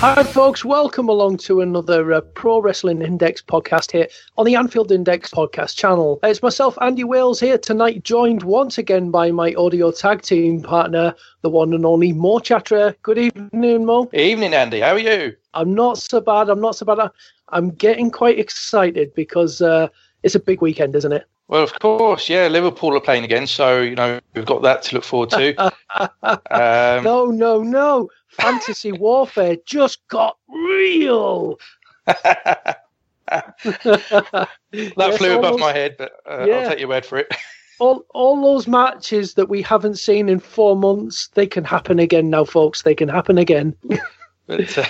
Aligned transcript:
Hi, 0.00 0.22
folks. 0.22 0.64
Welcome 0.64 1.08
along 1.08 1.38
to 1.38 1.60
another 1.60 2.12
uh, 2.12 2.20
Pro 2.20 2.60
Wrestling 2.60 3.02
Index 3.02 3.42
podcast 3.42 3.90
here 3.90 4.06
on 4.36 4.46
the 4.46 4.54
Anfield 4.54 4.92
Index 4.92 5.28
podcast 5.28 5.74
channel. 5.74 6.20
It's 6.22 6.40
myself, 6.40 6.78
Andy 6.80 7.02
Wales, 7.02 7.40
here 7.40 7.58
tonight, 7.58 8.04
joined 8.04 8.44
once 8.44 8.78
again 8.78 9.10
by 9.10 9.32
my 9.32 9.54
audio 9.54 9.90
tag 9.90 10.22
team 10.22 10.62
partner, 10.62 11.16
the 11.42 11.50
one 11.50 11.74
and 11.74 11.84
only 11.84 12.12
Mo 12.12 12.38
Chatra. 12.38 12.94
Good 13.02 13.18
evening, 13.18 13.86
Mo. 13.86 14.08
Evening, 14.12 14.54
Andy. 14.54 14.78
How 14.78 14.92
are 14.92 15.00
you? 15.00 15.34
I'm 15.54 15.74
not 15.74 15.98
so 15.98 16.20
bad. 16.20 16.48
I'm 16.48 16.60
not 16.60 16.76
so 16.76 16.86
bad. 16.86 17.10
I'm 17.48 17.70
getting 17.70 18.12
quite 18.12 18.38
excited 18.38 19.12
because 19.14 19.60
uh, 19.60 19.88
it's 20.22 20.36
a 20.36 20.40
big 20.40 20.62
weekend, 20.62 20.94
isn't 20.94 21.12
it? 21.12 21.26
Well, 21.48 21.62
of 21.62 21.78
course, 21.78 22.28
yeah. 22.28 22.46
Liverpool 22.48 22.94
are 22.94 23.00
playing 23.00 23.24
again, 23.24 23.46
so 23.46 23.80
you 23.80 23.94
know 23.94 24.20
we've 24.34 24.44
got 24.44 24.62
that 24.62 24.82
to 24.84 24.94
look 24.94 25.04
forward 25.04 25.30
to. 25.30 25.56
um, 26.22 27.04
no, 27.04 27.26
no, 27.26 27.62
no 27.62 28.08
fantasy 28.28 28.92
warfare 28.92 29.56
just 29.64 30.06
got 30.08 30.36
real. 30.48 31.58
that 32.06 32.76
flew 35.16 35.38
above 35.38 35.52
those, 35.52 35.60
my 35.60 35.72
head, 35.72 35.96
but 35.98 36.12
uh, 36.28 36.44
yeah. 36.46 36.56
I'll 36.56 36.68
take 36.68 36.80
your 36.80 36.88
word 36.88 37.04
for 37.04 37.18
it. 37.18 37.34
all 37.78 38.04
all 38.10 38.40
those 38.40 38.66
matches 38.66 39.34
that 39.34 39.48
we 39.48 39.62
haven't 39.62 39.98
seen 39.98 40.28
in 40.28 40.40
four 40.40 40.76
months, 40.76 41.28
they 41.34 41.46
can 41.46 41.64
happen 41.64 41.98
again 41.98 42.30
now, 42.30 42.44
folks. 42.44 42.82
They 42.82 42.94
can 42.94 43.08
happen 43.08 43.38
again. 43.38 43.74
but, 44.46 44.78
uh... 44.78 44.84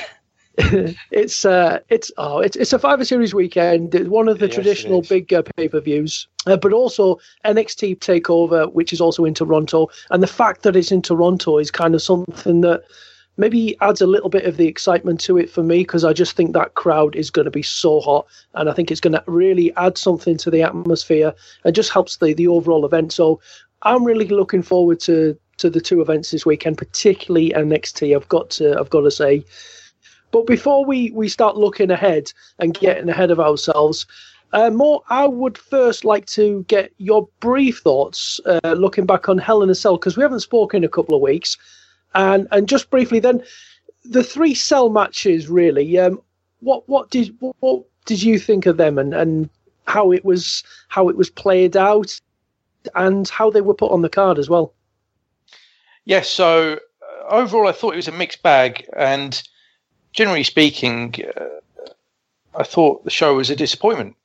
it's 1.12 1.44
uh, 1.44 1.78
it's 1.88 2.10
oh, 2.18 2.40
it's 2.40 2.56
it's 2.56 2.72
a 2.72 2.78
Survivor 2.78 3.04
Series 3.04 3.32
weekend. 3.32 3.94
It's 3.94 4.08
one 4.08 4.28
of 4.28 4.40
the 4.40 4.46
yes, 4.46 4.54
traditional 4.56 5.02
big 5.02 5.32
uh, 5.32 5.42
pay 5.56 5.68
per 5.68 5.80
views, 5.80 6.26
uh, 6.46 6.56
but 6.56 6.72
also 6.72 7.20
NXT 7.44 7.98
Takeover, 8.00 8.72
which 8.72 8.92
is 8.92 9.00
also 9.00 9.24
in 9.24 9.34
Toronto. 9.34 9.88
And 10.10 10.20
the 10.20 10.26
fact 10.26 10.64
that 10.64 10.74
it's 10.74 10.90
in 10.90 11.00
Toronto 11.00 11.58
is 11.58 11.70
kind 11.70 11.94
of 11.94 12.02
something 12.02 12.62
that 12.62 12.82
maybe 13.36 13.76
adds 13.80 14.00
a 14.00 14.06
little 14.06 14.30
bit 14.30 14.46
of 14.46 14.56
the 14.56 14.66
excitement 14.66 15.20
to 15.20 15.38
it 15.38 15.48
for 15.48 15.62
me 15.62 15.78
because 15.78 16.04
I 16.04 16.12
just 16.12 16.34
think 16.34 16.54
that 16.54 16.74
crowd 16.74 17.14
is 17.14 17.30
going 17.30 17.44
to 17.44 17.52
be 17.52 17.62
so 17.62 18.00
hot, 18.00 18.26
and 18.54 18.68
I 18.68 18.72
think 18.72 18.90
it's 18.90 19.00
going 19.00 19.12
to 19.12 19.22
really 19.28 19.72
add 19.76 19.96
something 19.96 20.36
to 20.38 20.50
the 20.50 20.62
atmosphere 20.62 21.32
and 21.64 21.74
just 21.74 21.92
helps 21.92 22.16
the 22.16 22.34
the 22.34 22.48
overall 22.48 22.84
event. 22.84 23.12
So 23.12 23.40
I'm 23.82 24.02
really 24.02 24.26
looking 24.26 24.62
forward 24.62 24.98
to 25.00 25.38
to 25.58 25.70
the 25.70 25.80
two 25.80 26.00
events 26.00 26.32
this 26.32 26.44
weekend, 26.44 26.78
particularly 26.78 27.50
NXT. 27.50 28.16
I've 28.16 28.28
got 28.28 28.50
to 28.50 28.76
I've 28.76 28.90
got 28.90 29.02
to 29.02 29.12
say. 29.12 29.44
But 30.30 30.46
before 30.46 30.84
we, 30.84 31.10
we 31.12 31.28
start 31.28 31.56
looking 31.56 31.90
ahead 31.90 32.32
and 32.58 32.74
getting 32.74 33.08
ahead 33.08 33.30
of 33.30 33.40
ourselves, 33.40 34.06
uh, 34.52 34.70
more, 34.70 35.02
I 35.08 35.26
would 35.26 35.58
first 35.58 36.04
like 36.04 36.26
to 36.26 36.64
get 36.68 36.92
your 36.98 37.28
brief 37.40 37.80
thoughts 37.80 38.40
uh, 38.46 38.72
looking 38.72 39.06
back 39.06 39.28
on 39.28 39.38
Hell 39.38 39.62
in 39.62 39.70
a 39.70 39.74
Cell 39.74 39.96
because 39.96 40.16
we 40.16 40.22
haven't 40.22 40.40
spoken 40.40 40.78
in 40.78 40.84
a 40.84 40.88
couple 40.88 41.14
of 41.14 41.20
weeks. 41.20 41.56
And 42.14 42.48
and 42.50 42.68
just 42.68 42.88
briefly 42.88 43.20
then, 43.20 43.42
the 44.04 44.24
three 44.24 44.54
cell 44.54 44.88
matches 44.88 45.48
really. 45.48 45.98
Um, 45.98 46.22
what 46.60 46.88
what 46.88 47.10
did 47.10 47.36
what, 47.40 47.56
what 47.60 47.84
did 48.06 48.22
you 48.22 48.38
think 48.38 48.66
of 48.66 48.78
them 48.78 48.98
and, 48.98 49.12
and 49.12 49.50
how 49.86 50.12
it 50.12 50.24
was 50.24 50.64
how 50.88 51.08
it 51.08 51.16
was 51.16 51.28
played 51.28 51.76
out 51.76 52.18
and 52.94 53.28
how 53.28 53.50
they 53.50 53.60
were 53.60 53.74
put 53.74 53.92
on 53.92 54.02
the 54.02 54.08
card 54.08 54.38
as 54.38 54.48
well? 54.48 54.72
Yes. 56.06 56.28
So 56.28 56.78
uh, 57.02 57.28
overall, 57.28 57.68
I 57.68 57.72
thought 57.72 57.92
it 57.92 57.96
was 57.96 58.08
a 58.08 58.12
mixed 58.12 58.42
bag, 58.42 58.88
and 58.96 59.42
generally 60.12 60.44
speaking, 60.44 61.14
uh, 61.36 61.90
I 62.54 62.62
thought 62.64 63.04
the 63.04 63.10
show 63.10 63.34
was 63.34 63.50
a 63.50 63.56
disappointment. 63.56 64.16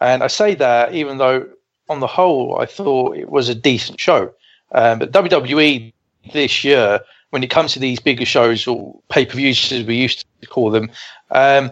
And 0.00 0.22
I 0.22 0.26
say 0.26 0.54
that 0.56 0.94
even 0.94 1.18
though 1.18 1.48
on 1.88 2.00
the 2.00 2.06
whole 2.06 2.58
I 2.58 2.66
thought 2.66 3.16
it 3.16 3.28
was 3.28 3.48
a 3.48 3.54
decent 3.54 4.00
show. 4.00 4.32
Um, 4.72 4.98
but 4.98 5.12
WWE 5.12 5.92
this 6.32 6.64
year 6.64 7.00
when 7.30 7.42
it 7.42 7.50
comes 7.50 7.72
to 7.72 7.78
these 7.78 7.98
bigger 7.98 8.26
shows 8.26 8.66
or 8.66 9.00
pay 9.08 9.24
per 9.24 9.36
views, 9.36 9.72
as 9.72 9.84
we 9.84 9.96
used 9.96 10.26
to 10.42 10.46
call 10.46 10.70
them, 10.70 10.90
um, 11.30 11.70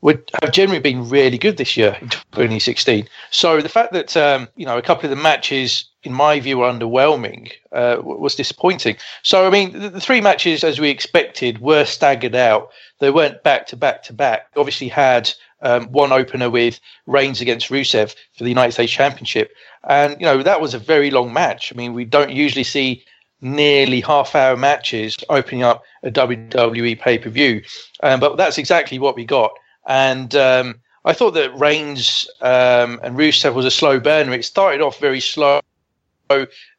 would 0.00 0.30
have 0.42 0.52
generally 0.52 0.80
been 0.80 1.08
really 1.08 1.36
good 1.36 1.58
this 1.58 1.76
year 1.76 1.96
in 2.00 2.08
2016. 2.08 3.06
So 3.30 3.60
the 3.60 3.68
fact 3.68 3.92
that 3.92 4.16
um, 4.16 4.48
you 4.56 4.64
know 4.64 4.78
a 4.78 4.82
couple 4.82 5.04
of 5.04 5.16
the 5.16 5.22
matches, 5.22 5.84
in 6.04 6.12
my 6.12 6.40
view, 6.40 6.58
underwhelming 6.58 7.50
uh, 7.72 7.96
was 8.02 8.34
disappointing. 8.34 8.96
So 9.22 9.46
I 9.46 9.50
mean, 9.50 9.78
the, 9.78 10.00
three 10.00 10.20
matches, 10.20 10.64
as 10.64 10.80
we 10.80 10.90
expected, 10.90 11.60
were 11.60 11.84
staggered 11.84 12.34
out. 12.34 12.70
They 13.00 13.10
weren't 13.10 13.42
back 13.42 13.66
to 13.68 13.76
back 13.76 14.02
to 14.04 14.12
back. 14.12 14.48
Obviously, 14.56 14.88
had 14.88 15.32
um, 15.62 15.86
one 15.86 16.12
opener 16.12 16.50
with 16.50 16.80
Reigns 17.06 17.40
against 17.40 17.70
Rusev 17.70 18.14
for 18.36 18.44
the 18.44 18.50
United 18.50 18.72
States 18.72 18.92
Championship, 18.92 19.52
and 19.88 20.18
you 20.20 20.26
know 20.26 20.42
that 20.42 20.60
was 20.60 20.74
a 20.74 20.78
very 20.78 21.10
long 21.10 21.32
match. 21.32 21.72
I 21.72 21.76
mean, 21.76 21.94
we 21.94 22.04
don't 22.04 22.30
usually 22.30 22.64
see 22.64 23.04
nearly 23.40 24.00
half 24.00 24.34
hour 24.34 24.56
matches 24.56 25.16
opening 25.28 25.62
up 25.62 25.84
a 26.02 26.10
WWE 26.10 26.98
pay 26.98 27.18
per 27.18 27.30
view. 27.30 27.62
Um, 28.02 28.18
but 28.18 28.36
that's 28.36 28.58
exactly 28.58 28.98
what 28.98 29.16
we 29.16 29.24
got. 29.24 29.52
And 29.86 30.34
um, 30.34 30.80
I 31.04 31.12
thought 31.12 31.32
that 31.32 31.56
Reigns 31.58 32.28
um, 32.40 32.98
and 33.02 33.16
Rusev 33.16 33.54
was 33.54 33.66
a 33.66 33.70
slow 33.70 34.00
burner. 34.00 34.32
It 34.32 34.44
started 34.44 34.80
off 34.80 34.98
very 34.98 35.20
slow, 35.20 35.60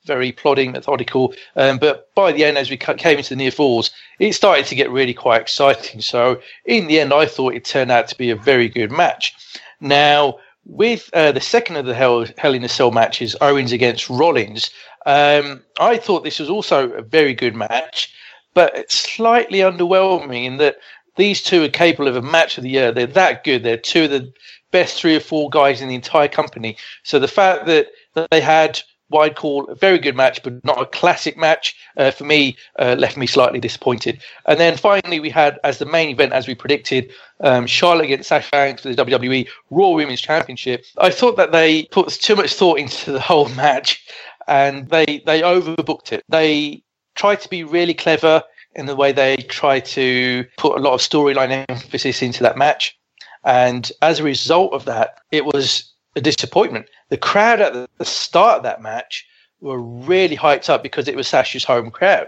very 0.05 0.31
plodding, 0.31 0.71
methodical. 0.71 1.33
Um, 1.55 1.77
but 1.77 2.13
by 2.15 2.31
the 2.31 2.45
end, 2.45 2.57
as 2.57 2.69
we 2.69 2.77
came 2.77 3.17
into 3.17 3.29
the 3.29 3.35
near 3.35 3.51
falls, 3.51 3.91
it 4.19 4.33
started 4.33 4.65
to 4.67 4.75
get 4.75 4.89
really 4.91 5.13
quite 5.13 5.41
exciting. 5.41 6.01
So 6.01 6.41
in 6.65 6.87
the 6.87 6.99
end, 6.99 7.13
I 7.13 7.25
thought 7.25 7.55
it 7.55 7.65
turned 7.65 7.91
out 7.91 8.07
to 8.09 8.17
be 8.17 8.29
a 8.29 8.35
very 8.35 8.69
good 8.69 8.91
match. 8.91 9.33
Now, 9.79 10.39
with 10.65 11.09
uh, 11.13 11.31
the 11.31 11.41
second 11.41 11.75
of 11.75 11.85
the 11.85 11.93
Hell, 11.93 12.25
Hell 12.37 12.53
in 12.53 12.63
a 12.63 12.69
Cell 12.69 12.91
matches, 12.91 13.35
Owens 13.41 13.71
against 13.71 14.09
Rollins, 14.09 14.71
um, 15.05 15.61
I 15.79 15.97
thought 15.97 16.23
this 16.23 16.39
was 16.39 16.49
also 16.49 16.89
a 16.91 17.01
very 17.01 17.33
good 17.33 17.55
match, 17.55 18.13
but 18.55 18.75
it's 18.75 18.95
slightly 18.95 19.59
underwhelming 19.59 20.45
in 20.45 20.57
that 20.57 20.77
these 21.17 21.43
two 21.43 21.63
are 21.63 21.69
capable 21.69 22.07
of 22.07 22.15
a 22.15 22.21
match 22.21 22.57
of 22.57 22.63
the 22.63 22.69
year. 22.69 22.91
They're 22.91 23.05
that 23.07 23.43
good. 23.43 23.63
They're 23.63 23.77
two 23.77 24.05
of 24.05 24.09
the 24.09 24.33
best 24.71 24.99
three 24.99 25.15
or 25.15 25.19
four 25.19 25.49
guys 25.49 25.81
in 25.81 25.87
the 25.87 25.95
entire 25.95 26.27
company. 26.27 26.77
So 27.03 27.19
the 27.19 27.27
fact 27.27 27.65
that, 27.67 27.87
that 28.15 28.29
they 28.31 28.41
had 28.41 28.81
I'd 29.13 29.35
call 29.35 29.65
a 29.65 29.75
very 29.75 29.99
good 29.99 30.15
match, 30.15 30.41
but 30.43 30.63
not 30.65 30.81
a 30.81 30.85
classic 30.85 31.37
match, 31.37 31.75
uh, 31.97 32.11
for 32.11 32.23
me, 32.23 32.57
uh, 32.79 32.95
left 32.97 33.17
me 33.17 33.27
slightly 33.27 33.59
disappointed. 33.59 34.21
And 34.45 34.59
then 34.59 34.77
finally, 34.77 35.19
we 35.19 35.29
had 35.29 35.59
as 35.63 35.77
the 35.77 35.85
main 35.85 36.09
event, 36.09 36.33
as 36.33 36.47
we 36.47 36.55
predicted, 36.55 37.11
um, 37.39 37.67
Charlotte 37.67 38.05
against 38.05 38.29
Sasha 38.29 38.49
Banks 38.51 38.81
for 38.81 38.93
the 38.93 39.05
WWE 39.05 39.47
Raw 39.69 39.89
Women's 39.89 40.21
Championship. 40.21 40.85
I 40.97 41.11
thought 41.11 41.37
that 41.37 41.51
they 41.51 41.83
put 41.85 42.09
too 42.09 42.35
much 42.35 42.53
thought 42.53 42.79
into 42.79 43.11
the 43.11 43.19
whole 43.19 43.49
match, 43.55 44.05
and 44.47 44.89
they 44.89 45.21
they 45.25 45.41
overbooked 45.41 46.11
it. 46.11 46.23
They 46.29 46.83
tried 47.15 47.41
to 47.41 47.49
be 47.49 47.63
really 47.63 47.93
clever 47.93 48.43
in 48.75 48.87
the 48.87 48.95
way 48.95 49.11
they 49.11 49.37
tried 49.37 49.85
to 49.85 50.45
put 50.57 50.77
a 50.77 50.81
lot 50.81 50.93
of 50.93 50.99
storyline 50.99 51.65
emphasis 51.69 52.21
into 52.21 52.43
that 52.43 52.57
match. 52.57 52.97
And 53.45 53.89
as 54.01 54.19
a 54.19 54.23
result 54.23 54.73
of 54.73 54.85
that, 54.85 55.19
it 55.31 55.45
was 55.45 55.93
a 56.15 56.21
disappointment. 56.21 56.87
The 57.09 57.17
crowd 57.17 57.61
at 57.61 57.73
the 57.97 58.05
start 58.05 58.57
of 58.57 58.63
that 58.63 58.81
match 58.81 59.25
were 59.61 59.79
really 59.79 60.37
hyped 60.37 60.69
up 60.69 60.83
because 60.83 61.07
it 61.07 61.15
was 61.15 61.27
Sasha's 61.27 61.63
home 61.63 61.91
crowd. 61.91 62.27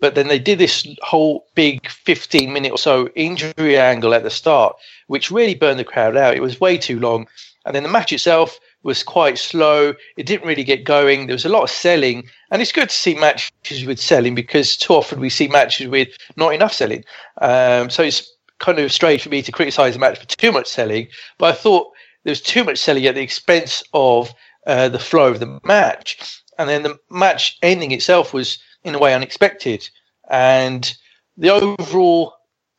But 0.00 0.14
then 0.14 0.28
they 0.28 0.38
did 0.38 0.58
this 0.58 0.86
whole 1.02 1.46
big 1.54 1.88
15 1.90 2.52
minute 2.52 2.70
or 2.70 2.78
so 2.78 3.08
injury 3.14 3.78
angle 3.78 4.14
at 4.14 4.22
the 4.22 4.30
start, 4.30 4.76
which 5.08 5.30
really 5.30 5.54
burned 5.54 5.78
the 5.78 5.84
crowd 5.84 6.16
out. 6.16 6.36
It 6.36 6.42
was 6.42 6.60
way 6.60 6.78
too 6.78 7.00
long. 7.00 7.26
And 7.66 7.74
then 7.74 7.82
the 7.82 7.88
match 7.88 8.12
itself 8.12 8.58
was 8.84 9.02
quite 9.02 9.38
slow. 9.38 9.94
It 10.16 10.26
didn't 10.26 10.46
really 10.46 10.64
get 10.64 10.84
going. 10.84 11.26
There 11.26 11.34
was 11.34 11.44
a 11.44 11.50
lot 11.50 11.64
of 11.64 11.70
selling. 11.70 12.28
And 12.50 12.62
it's 12.62 12.72
good 12.72 12.88
to 12.88 12.94
see 12.94 13.14
matches 13.14 13.84
with 13.84 13.98
selling 13.98 14.34
because 14.34 14.76
too 14.76 14.94
often 14.94 15.20
we 15.20 15.30
see 15.30 15.48
matches 15.48 15.88
with 15.88 16.08
not 16.36 16.54
enough 16.54 16.72
selling. 16.72 17.04
Um, 17.40 17.90
so 17.90 18.02
it's 18.04 18.32
kind 18.58 18.78
of 18.78 18.92
strange 18.92 19.22
for 19.22 19.28
me 19.30 19.42
to 19.42 19.52
criticize 19.52 19.96
a 19.96 19.98
match 19.98 20.18
for 20.18 20.26
too 20.26 20.52
much 20.52 20.68
selling. 20.68 21.08
But 21.38 21.54
I 21.54 21.56
thought 21.56 21.92
there 22.28 22.32
was 22.32 22.42
too 22.42 22.62
much 22.62 22.76
selling 22.76 23.06
at 23.06 23.14
the 23.14 23.22
expense 23.22 23.82
of 23.94 24.34
uh, 24.66 24.90
the 24.90 24.98
flow 24.98 25.30
of 25.30 25.40
the 25.40 25.58
match. 25.64 26.42
And 26.58 26.68
then 26.68 26.82
the 26.82 26.98
match 27.08 27.56
ending 27.62 27.90
itself 27.90 28.34
was 28.34 28.58
in 28.84 28.94
a 28.94 28.98
way 28.98 29.14
unexpected. 29.14 29.88
And 30.28 30.94
the 31.38 31.48
overall 31.48 32.34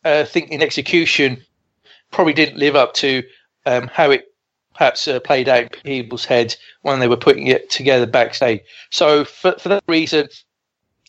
uh, 0.06 0.25
in 0.36 0.62
execution 0.62 1.44
probably 2.12 2.34
didn't 2.34 2.60
live 2.60 2.75
up 2.75 2.94
to 2.96 3.24
um, 3.66 3.88
how 3.88 4.12
it 4.12 4.31
perhaps 4.75 5.07
uh, 5.07 5.19
played 5.19 5.50
out 5.50 5.75
in 5.84 6.04
people's 6.04 6.25
heads 6.25 6.56
when 6.84 7.00
they 7.00 7.07
were 7.07 7.18
putting 7.18 7.48
it 7.48 7.72
together 7.72 8.06
backstage. 8.06 8.62
So 8.92 9.25
for, 9.25 9.54
for 9.54 9.69
that 9.69 9.84
reason, 9.88 10.30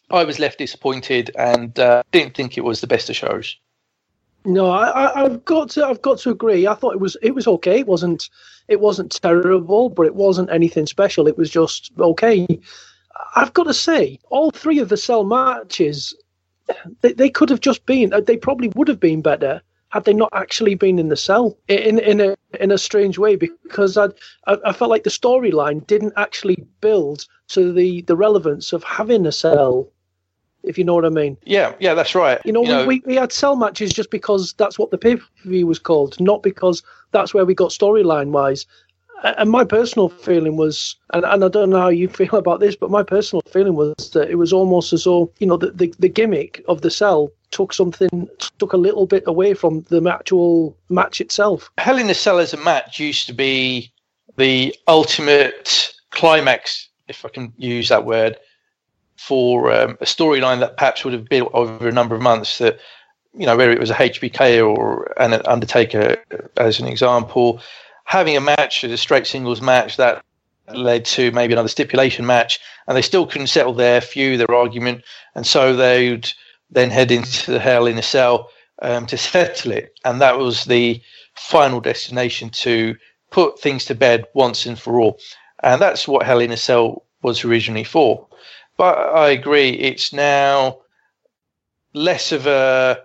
I 0.08 0.24
was 0.24 0.38
left 0.38 0.56
disappointed 0.56 1.30
and 1.36 1.78
uh, 1.78 2.04
didn't 2.10 2.36
think 2.36 2.56
it 2.56 2.64
was 2.64 2.80
the 2.80 2.86
best 2.86 3.10
of 3.10 3.16
shows. 3.16 3.54
No, 4.44 4.70
I, 4.70 5.22
have 5.22 5.44
got 5.44 5.70
to 5.70 5.86
I've 5.86 6.00
got 6.02 6.18
to 6.20 6.30
agree. 6.30 6.66
I 6.66 6.74
thought 6.74 6.94
it 6.94 7.00
was 7.00 7.16
it 7.22 7.34
was 7.34 7.46
okay. 7.46 7.80
It 7.80 7.86
wasn't 7.86 8.30
it 8.68 8.80
wasn't 8.80 9.12
terrible, 9.20 9.90
but 9.90 10.06
it 10.06 10.14
wasn't 10.14 10.50
anything 10.50 10.86
special. 10.86 11.28
It 11.28 11.36
was 11.36 11.50
just 11.50 11.92
okay. 11.98 12.46
I've 13.36 13.52
got 13.52 13.64
to 13.64 13.74
say, 13.74 14.18
all 14.30 14.50
three 14.50 14.78
of 14.78 14.88
the 14.88 14.96
cell 14.96 15.24
matches, 15.24 16.14
they, 17.02 17.12
they 17.12 17.28
could 17.28 17.50
have 17.50 17.60
just 17.60 17.84
been. 17.84 18.12
They 18.26 18.36
probably 18.36 18.68
would 18.74 18.88
have 18.88 19.00
been 19.00 19.20
better 19.20 19.60
had 19.90 20.04
they 20.04 20.14
not 20.14 20.30
actually 20.32 20.74
been 20.74 20.98
in 20.98 21.08
the 21.08 21.16
cell 21.16 21.58
in 21.68 21.98
in 21.98 22.20
a 22.20 22.36
in 22.58 22.70
a 22.70 22.78
strange 22.78 23.18
way 23.18 23.36
because 23.36 23.98
I 23.98 24.08
I, 24.46 24.72
felt 24.72 24.90
like 24.90 25.04
the 25.04 25.10
storyline 25.10 25.86
didn't 25.86 26.14
actually 26.16 26.64
build 26.80 27.26
to 27.48 27.72
the 27.72 28.02
the 28.02 28.16
relevance 28.16 28.72
of 28.72 28.82
having 28.84 29.26
a 29.26 29.32
cell 29.32 29.92
if 30.62 30.78
you 30.78 30.84
know 30.84 30.94
what 30.94 31.04
I 31.04 31.10
mean. 31.10 31.36
Yeah, 31.44 31.74
yeah, 31.78 31.94
that's 31.94 32.14
right. 32.14 32.40
You 32.44 32.52
know, 32.52 32.62
you 32.62 32.68
we, 32.68 32.74
know, 32.74 32.86
we, 32.86 33.02
we 33.06 33.14
had 33.16 33.32
cell 33.32 33.56
matches 33.56 33.92
just 33.92 34.10
because 34.10 34.52
that's 34.54 34.78
what 34.78 34.90
the 34.90 34.98
pay 34.98 35.16
per 35.16 35.24
view 35.44 35.66
was 35.66 35.78
called, 35.78 36.20
not 36.20 36.42
because 36.42 36.82
that's 37.12 37.34
where 37.34 37.44
we 37.44 37.54
got 37.54 37.70
storyline 37.70 38.30
wise 38.30 38.66
and 39.22 39.50
my 39.50 39.64
personal 39.64 40.08
feeling 40.08 40.56
was, 40.56 40.96
and, 41.12 41.24
and 41.24 41.44
I 41.44 41.48
don't 41.48 41.70
know 41.70 41.80
how 41.80 41.88
you 41.88 42.08
feel 42.20 42.34
about 42.34 42.60
this, 42.60 42.76
but 42.76 42.90
my 42.90 43.02
personal 43.02 43.42
feeling 43.42 43.74
was 43.74 44.10
that 44.12 44.30
it 44.30 44.36
was 44.36 44.52
almost 44.52 44.92
as 44.92 45.04
though, 45.04 45.32
you 45.38 45.46
know, 45.46 45.56
the, 45.56 45.70
the, 45.72 45.92
the 45.98 46.08
gimmick 46.08 46.64
of 46.68 46.82
the 46.82 46.90
cell 46.90 47.30
took 47.50 47.72
something, 47.72 48.28
took 48.58 48.72
a 48.72 48.78
little 48.78 49.06
bit 49.06 49.24
away 49.26 49.54
from 49.54 49.82
the 49.88 50.02
actual 50.08 50.76
match 50.88 51.20
itself. 51.20 51.70
Hell 51.78 51.98
in 51.98 52.08
a 52.10 52.14
Cell 52.14 52.38
as 52.38 52.54
a 52.54 52.58
match 52.58 53.00
used 53.00 53.26
to 53.26 53.32
be 53.32 53.92
the 54.36 54.74
ultimate 54.86 55.92
climax, 56.10 56.88
if 57.08 57.24
I 57.24 57.28
can 57.28 57.52
use 57.56 57.88
that 57.88 58.04
word, 58.04 58.36
for 59.26 59.70
um, 59.70 59.98
a 60.00 60.06
storyline 60.06 60.60
that 60.60 60.76
perhaps 60.76 61.04
would 61.04 61.12
have 61.12 61.28
built 61.28 61.50
over 61.52 61.86
a 61.86 61.92
number 61.92 62.14
of 62.14 62.22
months 62.22 62.58
that 62.58 62.80
you 63.34 63.46
know, 63.46 63.56
whether 63.56 63.70
it 63.70 63.78
was 63.78 63.90
a 63.90 63.94
HBK 63.94 64.66
or 64.66 65.12
an 65.20 65.34
Undertaker 65.46 66.16
as 66.56 66.80
an 66.80 66.86
example, 66.86 67.60
having 68.04 68.36
a 68.36 68.40
match, 68.40 68.82
a 68.82 68.96
straight 68.96 69.26
singles 69.26 69.60
match 69.60 69.96
that 69.98 70.24
led 70.74 71.04
to 71.04 71.30
maybe 71.32 71.52
another 71.52 71.68
stipulation 71.68 72.26
match, 72.26 72.60
and 72.86 72.96
they 72.96 73.02
still 73.02 73.26
couldn't 73.26 73.48
settle 73.48 73.74
their 73.74 74.00
feud, 74.00 74.40
their 74.40 74.54
argument, 74.54 75.04
and 75.34 75.46
so 75.46 75.76
they'd 75.76 76.28
then 76.70 76.90
head 76.90 77.10
into 77.10 77.52
the 77.52 77.60
Hell 77.60 77.86
in 77.86 77.98
a 77.98 78.02
Cell 78.02 78.50
um, 78.82 79.06
to 79.06 79.18
settle 79.32 79.72
it, 79.72 79.92
and 80.04 80.20
that 80.20 80.38
was 80.38 80.64
the 80.64 81.00
final 81.34 81.80
destination 81.80 82.50
to 82.50 82.96
put 83.30 83.60
things 83.60 83.84
to 83.84 83.94
bed 83.94 84.26
once 84.34 84.66
and 84.66 84.78
for 84.78 84.98
all, 85.00 85.20
and 85.62 85.80
that's 85.80 86.08
what 86.08 86.26
Hell 86.26 86.40
in 86.40 86.50
a 86.50 86.56
Cell 86.56 87.04
was 87.22 87.44
originally 87.44 87.84
for. 87.84 88.26
But 88.80 88.96
I 89.14 89.28
agree, 89.28 89.72
it's 89.72 90.10
now 90.10 90.78
less 91.92 92.32
of 92.32 92.46
a 92.46 93.02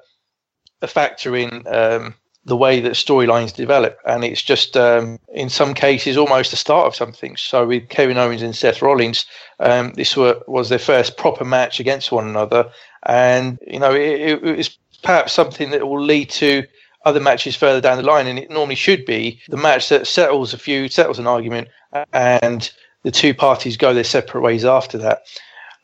a 0.81 0.87
factor 0.87 1.35
in 1.35 1.67
um, 1.67 2.15
the 2.45 2.55
way 2.55 2.79
that 2.79 2.93
storylines 2.93 3.53
develop. 3.53 3.97
And 4.05 4.23
it's 4.23 4.41
just, 4.41 4.77
um, 4.77 5.19
in 5.33 5.49
some 5.49 5.73
cases, 5.73 6.15
almost 6.15 6.51
the 6.51 6.55
start 6.55 6.87
of 6.87 6.95
something. 6.95 7.35
So 7.35 7.67
with 7.67 7.89
Kevin 7.89 8.17
Owens 8.17 8.41
and 8.41 8.55
Seth 8.55 8.81
Rollins, 8.81 9.25
um, 9.59 9.91
this 9.95 10.15
were, 10.15 10.41
was 10.47 10.69
their 10.69 10.79
first 10.79 11.17
proper 11.17 11.43
match 11.43 11.81
against 11.81 12.09
one 12.09 12.25
another. 12.25 12.71
And, 13.05 13.59
you 13.67 13.79
know, 13.79 13.93
it, 13.93 14.41
it 14.45 14.57
is 14.57 14.77
perhaps 15.03 15.33
something 15.33 15.71
that 15.71 15.89
will 15.89 16.01
lead 16.01 16.29
to 16.29 16.63
other 17.03 17.19
matches 17.19 17.57
further 17.57 17.81
down 17.81 17.97
the 17.97 18.03
line. 18.03 18.27
And 18.27 18.39
it 18.39 18.49
normally 18.49 18.75
should 18.75 19.05
be 19.05 19.41
the 19.49 19.57
match 19.57 19.89
that 19.89 20.07
settles 20.07 20.53
a 20.53 20.57
feud, 20.57 20.93
settles 20.93 21.19
an 21.19 21.27
argument, 21.27 21.67
and 22.13 22.71
the 23.03 23.11
two 23.11 23.33
parties 23.33 23.75
go 23.75 23.93
their 23.93 24.05
separate 24.05 24.39
ways 24.39 24.63
after 24.63 24.97
that. 24.99 25.23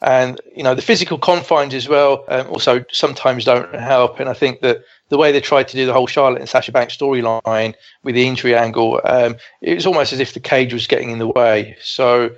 And, 0.01 0.41
you 0.55 0.63
know, 0.63 0.73
the 0.73 0.81
physical 0.81 1.19
confines 1.19 1.75
as 1.75 1.87
well 1.87 2.25
um, 2.27 2.47
also 2.47 2.83
sometimes 2.91 3.45
don't 3.45 3.73
help. 3.75 4.19
And 4.19 4.27
I 4.27 4.33
think 4.33 4.61
that 4.61 4.83
the 5.09 5.17
way 5.17 5.31
they 5.31 5.41
tried 5.41 5.67
to 5.67 5.77
do 5.77 5.85
the 5.85 5.93
whole 5.93 6.07
Charlotte 6.07 6.39
and 6.39 6.49
Sasha 6.49 6.71
Banks 6.71 6.97
storyline 6.97 7.75
with 8.03 8.15
the 8.15 8.27
injury 8.27 8.55
angle, 8.55 8.99
um, 9.05 9.35
it 9.61 9.75
was 9.75 9.85
almost 9.85 10.11
as 10.11 10.19
if 10.19 10.33
the 10.33 10.39
cage 10.39 10.73
was 10.73 10.87
getting 10.87 11.11
in 11.11 11.19
the 11.19 11.27
way. 11.27 11.77
So 11.81 12.31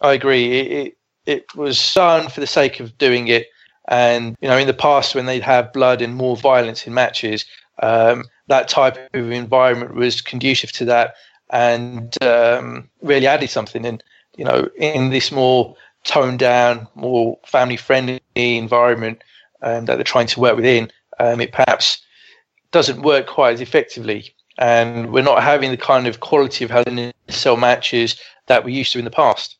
I 0.00 0.14
agree. 0.14 0.58
It, 0.58 0.72
it, 0.72 0.96
it 1.26 1.54
was 1.54 1.92
done 1.92 2.30
for 2.30 2.40
the 2.40 2.46
sake 2.46 2.80
of 2.80 2.96
doing 2.96 3.28
it. 3.28 3.48
And, 3.88 4.36
you 4.40 4.48
know, 4.48 4.56
in 4.56 4.66
the 4.66 4.74
past, 4.74 5.14
when 5.14 5.26
they'd 5.26 5.42
have 5.42 5.72
blood 5.72 6.00
and 6.00 6.14
more 6.14 6.36
violence 6.36 6.86
in 6.86 6.94
matches, 6.94 7.44
um, 7.82 8.24
that 8.46 8.68
type 8.68 8.96
of 9.12 9.30
environment 9.30 9.94
was 9.94 10.22
conducive 10.22 10.72
to 10.72 10.86
that 10.86 11.14
and 11.50 12.22
um, 12.22 12.88
really 13.02 13.26
added 13.26 13.50
something. 13.50 13.84
And, 13.84 14.02
you 14.36 14.44
know, 14.44 14.70
in 14.76 15.10
this 15.10 15.32
more 15.32 15.74
toned 16.08 16.38
down, 16.38 16.88
more 16.94 17.38
family 17.46 17.76
friendly 17.76 18.20
environment 18.34 19.22
um, 19.62 19.84
that 19.84 19.96
they're 19.96 20.04
trying 20.04 20.26
to 20.28 20.40
work 20.40 20.56
within, 20.56 20.90
um, 21.20 21.40
it 21.40 21.52
perhaps 21.52 22.02
doesn't 22.72 23.02
work 23.02 23.26
quite 23.26 23.54
as 23.54 23.60
effectively. 23.60 24.34
And 24.58 25.12
we're 25.12 25.22
not 25.22 25.42
having 25.42 25.70
the 25.70 25.76
kind 25.76 26.06
of 26.06 26.20
quality 26.20 26.64
of 26.64 26.70
having 26.70 27.12
cell 27.28 27.56
matches 27.56 28.20
that 28.46 28.64
we 28.64 28.72
used 28.72 28.92
to 28.92 28.98
in 28.98 29.04
the 29.04 29.10
past. 29.10 29.56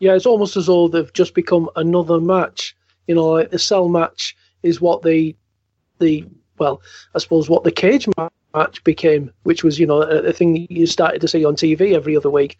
Yeah, 0.00 0.14
it's 0.14 0.26
almost 0.26 0.56
as 0.56 0.66
though 0.66 0.88
they've 0.88 1.12
just 1.12 1.34
become 1.34 1.70
another 1.76 2.20
match. 2.20 2.76
You 3.06 3.14
know, 3.14 3.28
like 3.28 3.50
the 3.50 3.58
cell 3.58 3.88
match 3.88 4.36
is 4.62 4.80
what 4.80 5.02
the 5.02 5.34
the 5.98 6.24
well, 6.58 6.82
I 7.14 7.18
suppose 7.18 7.48
what 7.48 7.64
the 7.64 7.72
cage 7.72 8.06
match 8.54 8.84
became, 8.84 9.32
which 9.44 9.64
was 9.64 9.78
you 9.78 9.86
know 9.86 10.02
a, 10.02 10.24
a 10.24 10.32
thing 10.32 10.66
you 10.68 10.86
started 10.86 11.20
to 11.20 11.28
see 11.28 11.44
on 11.44 11.56
TV 11.56 11.94
every 11.94 12.16
other 12.16 12.30
week. 12.30 12.58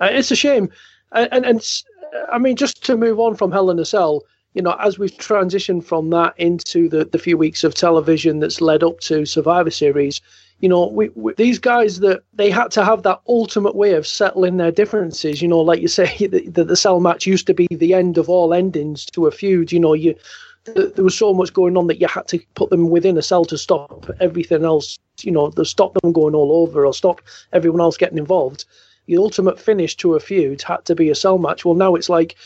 Uh, 0.00 0.08
it's 0.10 0.30
a 0.30 0.36
shame, 0.36 0.68
and, 1.12 1.28
and, 1.32 1.46
and 1.46 1.82
I 2.30 2.38
mean, 2.38 2.56
just 2.56 2.84
to 2.84 2.96
move 2.96 3.20
on 3.20 3.36
from 3.36 3.52
Hell 3.52 3.70
in 3.70 3.78
a 3.78 3.84
Cell, 3.84 4.22
you 4.54 4.62
know, 4.62 4.76
as 4.80 4.98
we've 4.98 5.12
transitioned 5.12 5.84
from 5.84 6.10
that 6.10 6.34
into 6.38 6.88
the, 6.88 7.04
the 7.04 7.18
few 7.18 7.36
weeks 7.36 7.62
of 7.62 7.74
television 7.74 8.40
that's 8.40 8.60
led 8.60 8.82
up 8.82 9.00
to 9.00 9.26
Survivor 9.26 9.70
Series, 9.70 10.20
you 10.60 10.68
know, 10.68 10.86
we, 10.86 11.10
we, 11.10 11.34
these 11.34 11.58
guys 11.58 12.00
that 12.00 12.22
they 12.32 12.50
had 12.50 12.70
to 12.70 12.84
have 12.84 13.02
that 13.02 13.20
ultimate 13.28 13.74
way 13.74 13.92
of 13.92 14.06
settling 14.06 14.56
their 14.56 14.72
differences. 14.72 15.42
You 15.42 15.48
know, 15.48 15.60
like 15.60 15.82
you 15.82 15.88
say, 15.88 16.16
the, 16.26 16.48
the, 16.48 16.64
the 16.64 16.76
cell 16.76 17.00
match 17.00 17.26
used 17.26 17.46
to 17.48 17.54
be 17.54 17.66
the 17.70 17.92
end 17.92 18.16
of 18.16 18.30
all 18.30 18.54
endings 18.54 19.04
to 19.06 19.26
a 19.26 19.30
feud. 19.30 19.72
You 19.72 19.80
know, 19.80 19.92
you 19.92 20.14
there 20.64 21.04
was 21.04 21.16
so 21.16 21.32
much 21.32 21.52
going 21.52 21.76
on 21.76 21.86
that 21.86 22.00
you 22.00 22.08
had 22.08 22.26
to 22.26 22.40
put 22.54 22.70
them 22.70 22.90
within 22.90 23.16
a 23.16 23.22
cell 23.22 23.44
to 23.44 23.56
stop 23.56 24.10
everything 24.18 24.64
else. 24.64 24.98
You 25.22 25.30
know, 25.32 25.50
to 25.50 25.64
stop 25.64 25.94
them 26.00 26.12
going 26.12 26.34
all 26.34 26.62
over 26.62 26.86
or 26.86 26.92
stop 26.92 27.20
everyone 27.52 27.80
else 27.80 27.96
getting 27.96 28.18
involved 28.18 28.64
the 29.06 29.16
ultimate 29.16 29.58
finish 29.58 29.96
to 29.96 30.14
a 30.14 30.20
feud 30.20 30.62
had 30.62 30.84
to 30.84 30.94
be 30.94 31.10
a 31.10 31.14
cell 31.14 31.38
match. 31.38 31.64
Well, 31.64 31.74
now 31.74 31.94
it's 31.94 32.08
like 32.08 32.36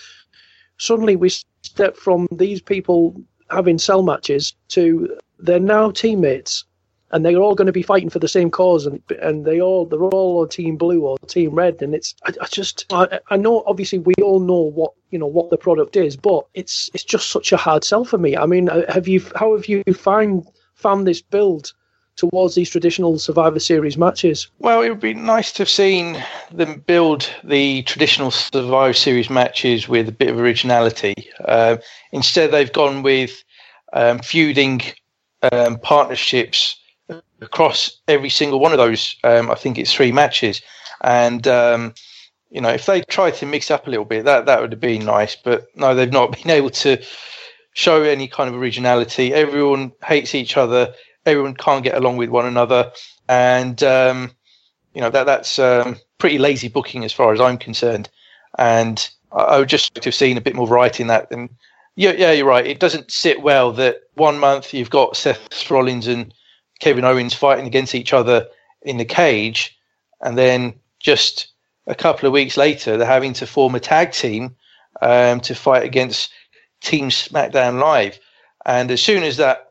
suddenly 0.79 1.17
we 1.17 1.31
step 1.63 1.97
from 1.97 2.27
these 2.33 2.61
people 2.61 3.21
having 3.51 3.79
cell 3.79 4.03
matches 4.03 4.55
to 4.69 5.19
they're 5.39 5.59
now 5.59 5.91
teammates 5.91 6.65
and 7.13 7.25
they're 7.25 7.39
all 7.39 7.55
going 7.55 7.67
to 7.67 7.73
be 7.73 7.83
fighting 7.83 8.11
for 8.11 8.21
the 8.21 8.29
same 8.29 8.51
cause 8.51 8.87
and 8.87 9.03
and 9.21 9.45
they 9.45 9.61
all 9.61 9.85
they're 9.87 10.03
all 10.03 10.47
team 10.47 10.77
blue 10.77 11.03
or 11.03 11.19
team 11.27 11.55
red. 11.55 11.83
And 11.83 11.95
it's 11.95 12.15
I, 12.25 12.33
I, 12.41 12.47
just 12.47 12.87
I, 12.93 13.21
I 13.29 13.37
know 13.37 13.65
obviously 13.67 13.99
we 13.99 14.15
all 14.23 14.41
know 14.41 14.61
what 14.61 14.93
you 15.11 15.19
know 15.19 15.27
what 15.27 15.51
the 15.51 15.57
product 15.57 15.97
is 15.97 16.17
but 16.17 16.47
it's 16.55 16.91
it's 16.95 17.05
just 17.05 17.31
such 17.31 17.53
a 17.53 17.57
hard 17.57 17.85
sell 17.85 18.05
for 18.05 18.19
me. 18.19 18.37
I 18.37 18.47
mean 18.47 18.69
uh, 18.69 18.91
have 18.93 19.09
you 19.09 19.23
how 19.35 19.57
have 19.57 19.67
you 19.67 19.83
found 19.95 20.47
found 20.75 21.07
this 21.07 21.21
build 21.21 21.73
towards 22.21 22.55
these 22.55 22.69
traditional 22.69 23.19
Survivor 23.19 23.59
Series 23.59 23.97
matches. 23.97 24.49
Well, 24.59 24.83
it 24.83 24.91
would 24.91 25.01
be 25.01 25.15
nice 25.15 25.53
to 25.53 25.63
have 25.63 25.71
seen 25.71 26.23
them 26.53 26.85
build 26.87 27.31
the 27.43 27.83
traditional 27.85 28.31
Survivor 28.31 28.93
Series 28.93 29.31
matches 29.31 29.89
with 29.89 30.07
a 30.07 30.13
bit 30.13 30.29
of 30.29 30.39
originality. 30.39 31.15
Uh, 31.43 31.79
instead, 32.13 32.51
they've 32.51 32.73
gone 32.73 33.03
with 33.03 33.43
um, 33.95 34.19
feuding 34.19 34.83
um, 35.51 35.79
partnerships 35.79 36.79
across 37.41 37.99
every 38.07 38.29
single 38.29 38.61
one 38.61 38.73
of 38.73 38.79
those. 38.79 39.17
Um, 39.25 39.51
I 39.51 39.55
think 39.55 39.79
it's 39.79 39.95
three 39.95 40.13
matches, 40.13 40.61
and 41.01 41.49
um, 41.49 41.95
you 42.51 42.61
know, 42.61 42.69
if 42.69 42.85
they 42.85 43.01
tried 43.01 43.37
to 43.37 43.47
mix 43.47 43.71
up 43.71 43.87
a 43.87 43.91
little 43.91 44.05
bit, 44.05 44.27
that 44.27 44.45
that 44.45 44.61
would 44.61 44.73
have 44.73 44.81
been 44.81 45.07
nice. 45.07 45.37
But 45.37 45.69
no, 45.75 45.95
they've 45.95 46.13
not 46.13 46.33
been 46.37 46.51
able 46.51 46.71
to 46.71 47.03
show 47.73 48.03
any 48.03 48.29
kind 48.29 48.55
of 48.55 48.61
originality. 48.61 49.33
Everyone 49.33 49.93
hates 50.05 50.35
each 50.35 50.59
other. 50.59 50.93
Everyone 51.31 51.55
can't 51.55 51.85
get 51.85 51.95
along 51.95 52.17
with 52.17 52.31
one 52.31 52.47
another, 52.47 52.93
and 53.29 53.83
um, 53.83 54.31
you 54.95 55.01
know 55.01 55.11
that 55.11 55.25
that's 55.25 55.59
um, 55.59 55.97
pretty 56.19 56.39
lazy 56.39 56.69
booking 56.69 57.05
as 57.05 57.13
far 57.13 57.33
as 57.33 57.41
I'm 57.41 57.59
concerned. 57.59 58.09
And 58.59 59.09
I, 59.33 59.43
I 59.43 59.59
would 59.59 59.69
just 59.69 59.95
like 59.95 60.03
to 60.03 60.09
have 60.09 60.15
seen 60.15 60.37
a 60.37 60.43
bit 60.43 60.55
more 60.55 60.67
variety 60.67 61.03
in 61.03 61.09
that. 61.09 61.31
And 61.31 61.51
yeah, 61.97 62.13
yeah, 62.13 62.33
you're 62.33 62.47
right. 62.47 62.67
It 62.67 62.81
doesn't 62.81 63.11
sit 63.11 63.43
well 63.43 63.73
that 63.73 64.03
one 64.15 64.39
month 64.39 64.75
you've 64.75 64.91
got 64.91 65.17
Seth 65.17 65.71
Rollins 65.71 66.07
and 66.07 66.35
Kevin 66.81 67.05
Owens 67.05 67.35
fighting 67.35 67.67
against 67.67 67.95
each 67.95 68.13
other 68.13 68.49
in 68.83 68.97
the 68.97 69.05
cage, 69.05 69.79
and 70.21 70.37
then 70.37 70.75
just 70.99 71.49
a 71.87 71.95
couple 71.95 72.27
of 72.27 72.33
weeks 72.33 72.57
later 72.57 72.97
they're 72.97 73.07
having 73.07 73.33
to 73.35 73.47
form 73.47 73.75
a 73.75 73.81
tag 73.81 74.13
team 74.13 74.57
um, 75.03 75.41
to 75.41 75.55
fight 75.55 75.85
against 75.85 76.33
Team 76.81 77.11
SmackDown 77.11 77.81
Live. 77.81 78.19
And 78.67 78.91
as 78.91 79.03
soon 79.03 79.23
as 79.23 79.37
that 79.39 79.70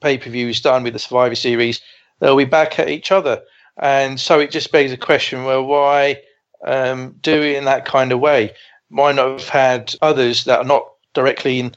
pay 0.00 0.18
per 0.18 0.30
view 0.30 0.48
is 0.48 0.60
done 0.60 0.82
with 0.82 0.92
the 0.92 0.98
Survivor 0.98 1.34
Series, 1.34 1.80
they'll 2.20 2.36
be 2.36 2.44
back 2.44 2.78
at 2.78 2.88
each 2.88 3.12
other. 3.12 3.42
And 3.80 4.18
so 4.18 4.40
it 4.40 4.50
just 4.50 4.72
begs 4.72 4.90
the 4.90 4.96
question: 4.96 5.44
Well, 5.44 5.64
why 5.64 6.22
um, 6.66 7.16
do 7.20 7.42
it 7.42 7.56
in 7.56 7.64
that 7.64 7.84
kind 7.84 8.12
of 8.12 8.20
way? 8.20 8.52
Why 8.88 9.12
not 9.12 9.40
have 9.40 9.48
had 9.48 9.94
others 10.02 10.44
that 10.44 10.60
are 10.60 10.64
not 10.64 10.90
directly 11.14 11.60
in 11.60 11.74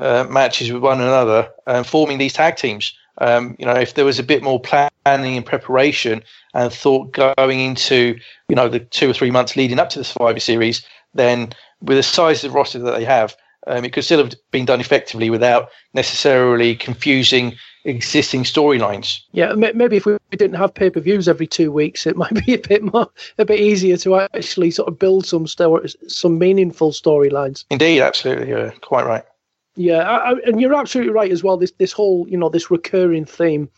uh, 0.00 0.24
matches 0.28 0.72
with 0.72 0.82
one 0.82 1.00
another 1.00 1.48
and 1.66 1.86
forming 1.86 2.18
these 2.18 2.32
tag 2.32 2.56
teams? 2.56 2.96
Um, 3.18 3.54
you 3.58 3.66
know, 3.66 3.74
if 3.74 3.94
there 3.94 4.04
was 4.04 4.18
a 4.18 4.24
bit 4.24 4.42
more 4.42 4.60
planning 4.60 5.36
and 5.36 5.46
preparation 5.46 6.22
and 6.52 6.72
thought 6.72 7.12
going 7.12 7.60
into, 7.60 8.18
you 8.48 8.56
know, 8.56 8.68
the 8.68 8.80
two 8.80 9.10
or 9.10 9.12
three 9.12 9.30
months 9.30 9.54
leading 9.54 9.78
up 9.78 9.90
to 9.90 10.00
the 10.00 10.04
Survivor 10.04 10.40
Series, 10.40 10.84
then 11.14 11.52
with 11.80 11.96
the 11.96 12.02
size 12.02 12.42
of 12.42 12.54
roster 12.54 12.80
that 12.80 12.96
they 12.96 13.04
have, 13.04 13.36
um, 13.66 13.84
it 13.84 13.92
could 13.92 14.04
still 14.04 14.18
have 14.18 14.34
been 14.50 14.64
done 14.64 14.80
effectively 14.80 15.30
without 15.30 15.68
necessarily 15.92 16.76
confusing 16.76 17.54
existing 17.84 18.44
storylines. 18.44 19.20
Yeah, 19.32 19.52
maybe 19.54 19.96
if 19.96 20.06
we 20.06 20.16
didn't 20.30 20.56
have 20.56 20.74
pay 20.74 20.90
per 20.90 21.00
views 21.00 21.28
every 21.28 21.46
two 21.46 21.70
weeks, 21.70 22.06
it 22.06 22.16
might 22.22 22.34
be 22.46 22.54
a 22.54 22.58
bit 22.58 22.82
more, 22.92 23.08
a 23.38 23.44
bit 23.44 23.60
easier 23.60 23.96
to 23.98 24.16
actually 24.16 24.70
sort 24.70 24.88
of 24.88 24.98
build 24.98 25.26
some 25.26 25.46
story, 25.46 25.88
some 26.08 26.38
meaningful 26.38 26.92
storylines. 26.92 27.64
Indeed, 27.70 28.00
absolutely, 28.00 28.48
you're 28.48 28.72
quite 28.80 29.06
right. 29.06 29.24
Yeah, 29.76 29.98
I, 29.98 30.30
I, 30.30 30.34
and 30.46 30.60
you're 30.60 30.74
absolutely 30.74 31.12
right 31.12 31.32
as 31.32 31.42
well. 31.42 31.56
This 31.56 31.72
this 31.78 31.92
whole 31.92 32.28
you 32.28 32.36
know 32.36 32.48
this 32.48 32.70
recurring 32.70 33.24
theme, 33.24 33.68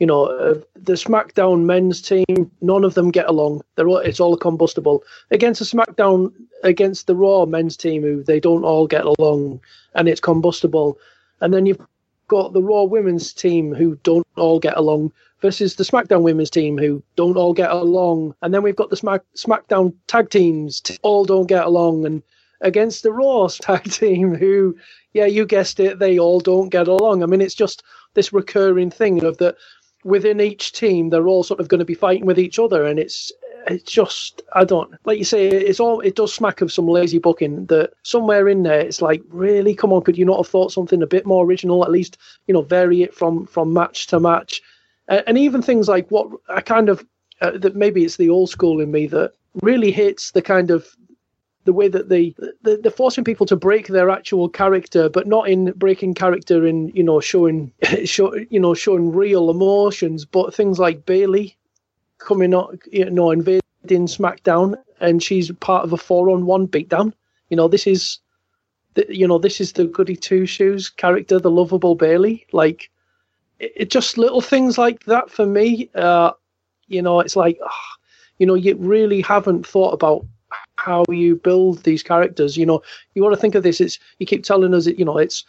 you 0.00 0.06
know, 0.06 0.26
uh, 0.26 0.54
the 0.74 0.94
SmackDown 0.94 1.64
men's 1.64 2.02
team, 2.02 2.50
none 2.60 2.84
of 2.84 2.94
them 2.94 3.10
get 3.10 3.28
along. 3.28 3.62
They're 3.76 3.88
all, 3.88 3.98
it's 3.98 4.20
all 4.20 4.36
combustible 4.36 5.04
against 5.30 5.60
the 5.60 5.66
SmackDown 5.66 6.32
against 6.62 7.06
the 7.06 7.14
Raw 7.14 7.46
men's 7.46 7.76
team, 7.76 8.02
who 8.02 8.22
they 8.22 8.40
don't 8.40 8.64
all 8.64 8.86
get 8.86 9.04
along, 9.04 9.60
and 9.94 10.08
it's 10.08 10.20
combustible. 10.20 10.98
And 11.40 11.54
then 11.54 11.66
you've 11.66 11.80
got 12.28 12.52
the 12.52 12.62
Raw 12.62 12.84
women's 12.84 13.32
team 13.32 13.74
who 13.74 13.98
don't 14.02 14.26
all 14.36 14.58
get 14.58 14.76
along 14.76 15.12
versus 15.40 15.76
the 15.76 15.84
SmackDown 15.84 16.22
women's 16.22 16.50
team 16.50 16.78
who 16.78 17.02
don't 17.16 17.36
all 17.36 17.52
get 17.52 17.70
along, 17.70 18.34
and 18.42 18.52
then 18.52 18.62
we've 18.62 18.76
got 18.76 18.90
the 18.90 18.96
Smack 18.96 19.22
SmackDown 19.36 19.94
tag 20.06 20.30
teams 20.30 20.82
all 21.02 21.24
don't 21.24 21.46
get 21.46 21.66
along, 21.66 22.04
and 22.04 22.22
against 22.60 23.02
the 23.04 23.12
Raw 23.12 23.46
tag 23.60 23.84
team 23.84 24.34
who 24.34 24.76
yeah, 25.12 25.26
you 25.26 25.46
guessed 25.46 25.78
it, 25.78 26.00
they 26.00 26.18
all 26.18 26.40
don't 26.40 26.70
get 26.70 26.88
along. 26.88 27.22
I 27.22 27.26
mean, 27.26 27.40
it's 27.40 27.54
just 27.54 27.84
this 28.14 28.32
recurring 28.32 28.90
thing 28.90 29.24
of 29.24 29.38
that 29.38 29.56
within 30.04 30.40
each 30.40 30.72
team, 30.72 31.10
they're 31.10 31.26
all 31.26 31.42
sort 31.42 31.60
of 31.60 31.68
going 31.68 31.80
to 31.80 31.84
be 31.84 31.94
fighting 31.94 32.26
with 32.26 32.38
each 32.38 32.58
other, 32.58 32.84
and 32.84 32.98
it's 32.98 33.32
it's 33.66 33.90
just 33.90 34.42
I 34.52 34.64
don't 34.64 34.92
like 35.04 35.18
you 35.18 35.24
say 35.24 35.48
it's 35.48 35.80
all 35.80 36.00
it 36.00 36.16
does 36.16 36.34
smack 36.34 36.60
of 36.60 36.72
some 36.72 36.86
lazy 36.86 37.18
booking 37.18 37.64
that 37.66 37.92
somewhere 38.02 38.48
in 38.48 38.62
there 38.62 38.80
it's 38.80 39.00
like 39.00 39.22
really? 39.28 39.74
Come 39.74 39.92
on 39.92 40.02
could 40.02 40.18
you 40.18 40.24
not 40.24 40.36
have 40.36 40.48
thought 40.48 40.72
something 40.72 41.02
a 41.02 41.06
bit 41.06 41.26
more 41.26 41.44
original? 41.44 41.84
At 41.84 41.90
least 41.90 42.18
you 42.46 42.54
know 42.54 42.62
vary 42.62 43.02
it 43.02 43.14
from 43.14 43.46
from 43.46 43.72
match 43.72 44.06
to 44.08 44.20
match. 44.20 44.62
Uh, 45.08 45.22
and 45.26 45.36
even 45.36 45.60
things 45.62 45.88
like 45.88 46.10
what 46.10 46.28
I 46.48 46.60
kind 46.60 46.88
of 46.88 47.04
uh, 47.40 47.52
that 47.58 47.76
maybe 47.76 48.04
it's 48.04 48.16
the 48.16 48.30
old 48.30 48.50
school 48.50 48.80
in 48.80 48.90
me 48.90 49.06
that 49.08 49.32
really 49.62 49.90
hits 49.90 50.32
the 50.32 50.42
kind 50.42 50.70
of 50.70 50.86
the 51.64 51.72
way 51.72 51.88
that 51.88 52.08
they 52.08 52.34
they're 52.62 52.90
forcing 52.90 53.24
people 53.24 53.46
to 53.46 53.56
break 53.56 53.88
their 53.88 54.10
actual 54.10 54.48
character, 54.48 55.08
but 55.08 55.26
not 55.26 55.48
in 55.48 55.72
breaking 55.72 56.14
character 56.14 56.66
in 56.66 56.88
you 56.88 57.02
know 57.02 57.20
showing 57.20 57.72
show, 58.04 58.34
you 58.34 58.60
know 58.60 58.74
showing 58.74 59.12
real 59.12 59.50
emotions, 59.50 60.24
but 60.24 60.54
things 60.54 60.78
like 60.78 61.06
Bayley 61.06 61.56
coming 62.24 62.54
up, 62.54 62.74
you 62.90 63.08
know, 63.10 63.30
invading 63.30 63.60
SmackDown, 64.06 64.76
and 65.00 65.22
she's 65.22 65.50
part 65.52 65.84
of 65.84 65.92
a 65.92 65.96
four-on-one 65.96 66.68
beatdown. 66.68 67.12
You 67.50 67.56
know, 67.56 67.68
this 67.68 67.86
is, 67.86 68.18
you 69.08 69.28
know, 69.28 69.38
this 69.38 69.60
is 69.60 69.72
the 69.72 69.84
goody 69.84 70.16
two 70.16 70.46
shoes 70.46 70.88
character, 70.88 71.38
the 71.38 71.50
lovable 71.50 71.94
Bayley. 71.94 72.46
Like, 72.52 72.90
it, 73.60 73.72
it 73.76 73.90
just 73.90 74.18
little 74.18 74.40
things 74.40 74.78
like 74.78 75.04
that 75.04 75.30
for 75.30 75.46
me. 75.46 75.90
Uh, 75.94 76.32
you 76.88 77.02
know, 77.02 77.20
it's 77.20 77.36
like, 77.36 77.58
oh, 77.62 77.92
you 78.38 78.46
know, 78.46 78.54
you 78.54 78.76
really 78.76 79.20
haven't 79.20 79.66
thought 79.66 79.92
about 79.92 80.26
how 80.84 81.04
you 81.08 81.36
build 81.36 81.82
these 81.82 82.02
characters. 82.02 82.56
You 82.56 82.66
know, 82.66 82.82
you 83.14 83.22
want 83.22 83.34
to 83.34 83.40
think 83.40 83.54
of 83.54 83.62
this. 83.62 83.80
It's 83.80 83.98
you 84.18 84.26
keep 84.26 84.44
telling 84.44 84.74
us, 84.74 84.84
that 84.84 84.98
you 84.98 85.04
know, 85.04 85.18
it's 85.18 85.44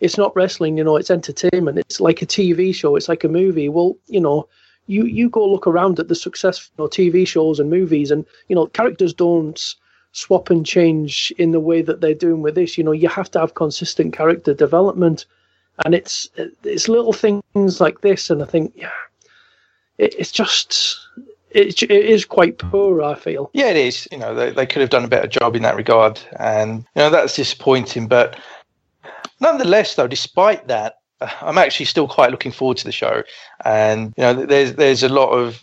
it's 0.00 0.18
not 0.18 0.34
wrestling. 0.36 0.76
You 0.76 0.84
know, 0.84 0.96
it's 0.96 1.10
entertainment. 1.10 1.78
It's 1.78 2.00
like 2.00 2.20
a 2.22 2.26
TV 2.26 2.74
show. 2.74 2.96
It's 2.96 3.08
like 3.08 3.24
a 3.24 3.28
movie. 3.28 3.68
Well, 3.68 3.96
you 4.06 4.20
know, 4.20 4.48
you 4.86 5.04
you 5.04 5.30
go 5.30 5.46
look 5.46 5.66
around 5.66 5.98
at 5.98 6.08
the 6.08 6.14
successful 6.14 6.88
TV 6.88 7.26
shows 7.26 7.58
and 7.58 7.70
movies, 7.70 8.10
and 8.10 8.24
you 8.48 8.54
know, 8.54 8.66
characters 8.66 9.14
don't 9.14 9.74
swap 10.12 10.48
and 10.50 10.64
change 10.64 11.32
in 11.38 11.50
the 11.50 11.60
way 11.60 11.82
that 11.82 12.00
they're 12.00 12.14
doing 12.14 12.42
with 12.42 12.54
this. 12.54 12.78
You 12.78 12.84
know, 12.84 12.92
you 12.92 13.08
have 13.08 13.30
to 13.32 13.40
have 13.40 13.54
consistent 13.54 14.12
character 14.12 14.54
development, 14.54 15.26
and 15.84 15.94
it's 15.94 16.28
it's 16.62 16.88
little 16.88 17.12
things 17.12 17.80
like 17.80 18.02
this. 18.02 18.30
And 18.30 18.42
I 18.42 18.46
think, 18.46 18.72
yeah, 18.76 19.00
it, 19.98 20.14
it's 20.18 20.32
just 20.32 20.98
it, 21.54 21.82
it 21.82 21.90
is 21.90 22.24
quite 22.24 22.58
poor. 22.58 23.02
I 23.02 23.14
feel. 23.14 23.50
Yeah, 23.52 23.70
it 23.70 23.76
is. 23.76 24.08
You 24.10 24.18
know, 24.18 24.34
they, 24.34 24.50
they 24.50 24.66
could 24.66 24.80
have 24.80 24.90
done 24.90 25.04
a 25.04 25.08
better 25.08 25.28
job 25.28 25.56
in 25.56 25.62
that 25.62 25.76
regard, 25.76 26.20
and 26.38 26.78
you 26.94 27.02
know 27.02 27.10
that's 27.10 27.36
disappointing. 27.36 28.08
But 28.08 28.38
nonetheless, 29.40 29.94
though, 29.94 30.08
despite 30.08 30.68
that, 30.68 30.98
uh, 31.20 31.30
I'm 31.40 31.58
actually 31.58 31.86
still 31.86 32.08
quite 32.08 32.30
looking 32.30 32.52
forward 32.52 32.76
to 32.78 32.84
the 32.84 32.92
show, 32.92 33.22
and 33.64 34.12
you 34.16 34.22
know, 34.24 34.46
there's 34.46 34.74
there's 34.74 35.02
a 35.02 35.08
lot 35.08 35.30
of 35.30 35.62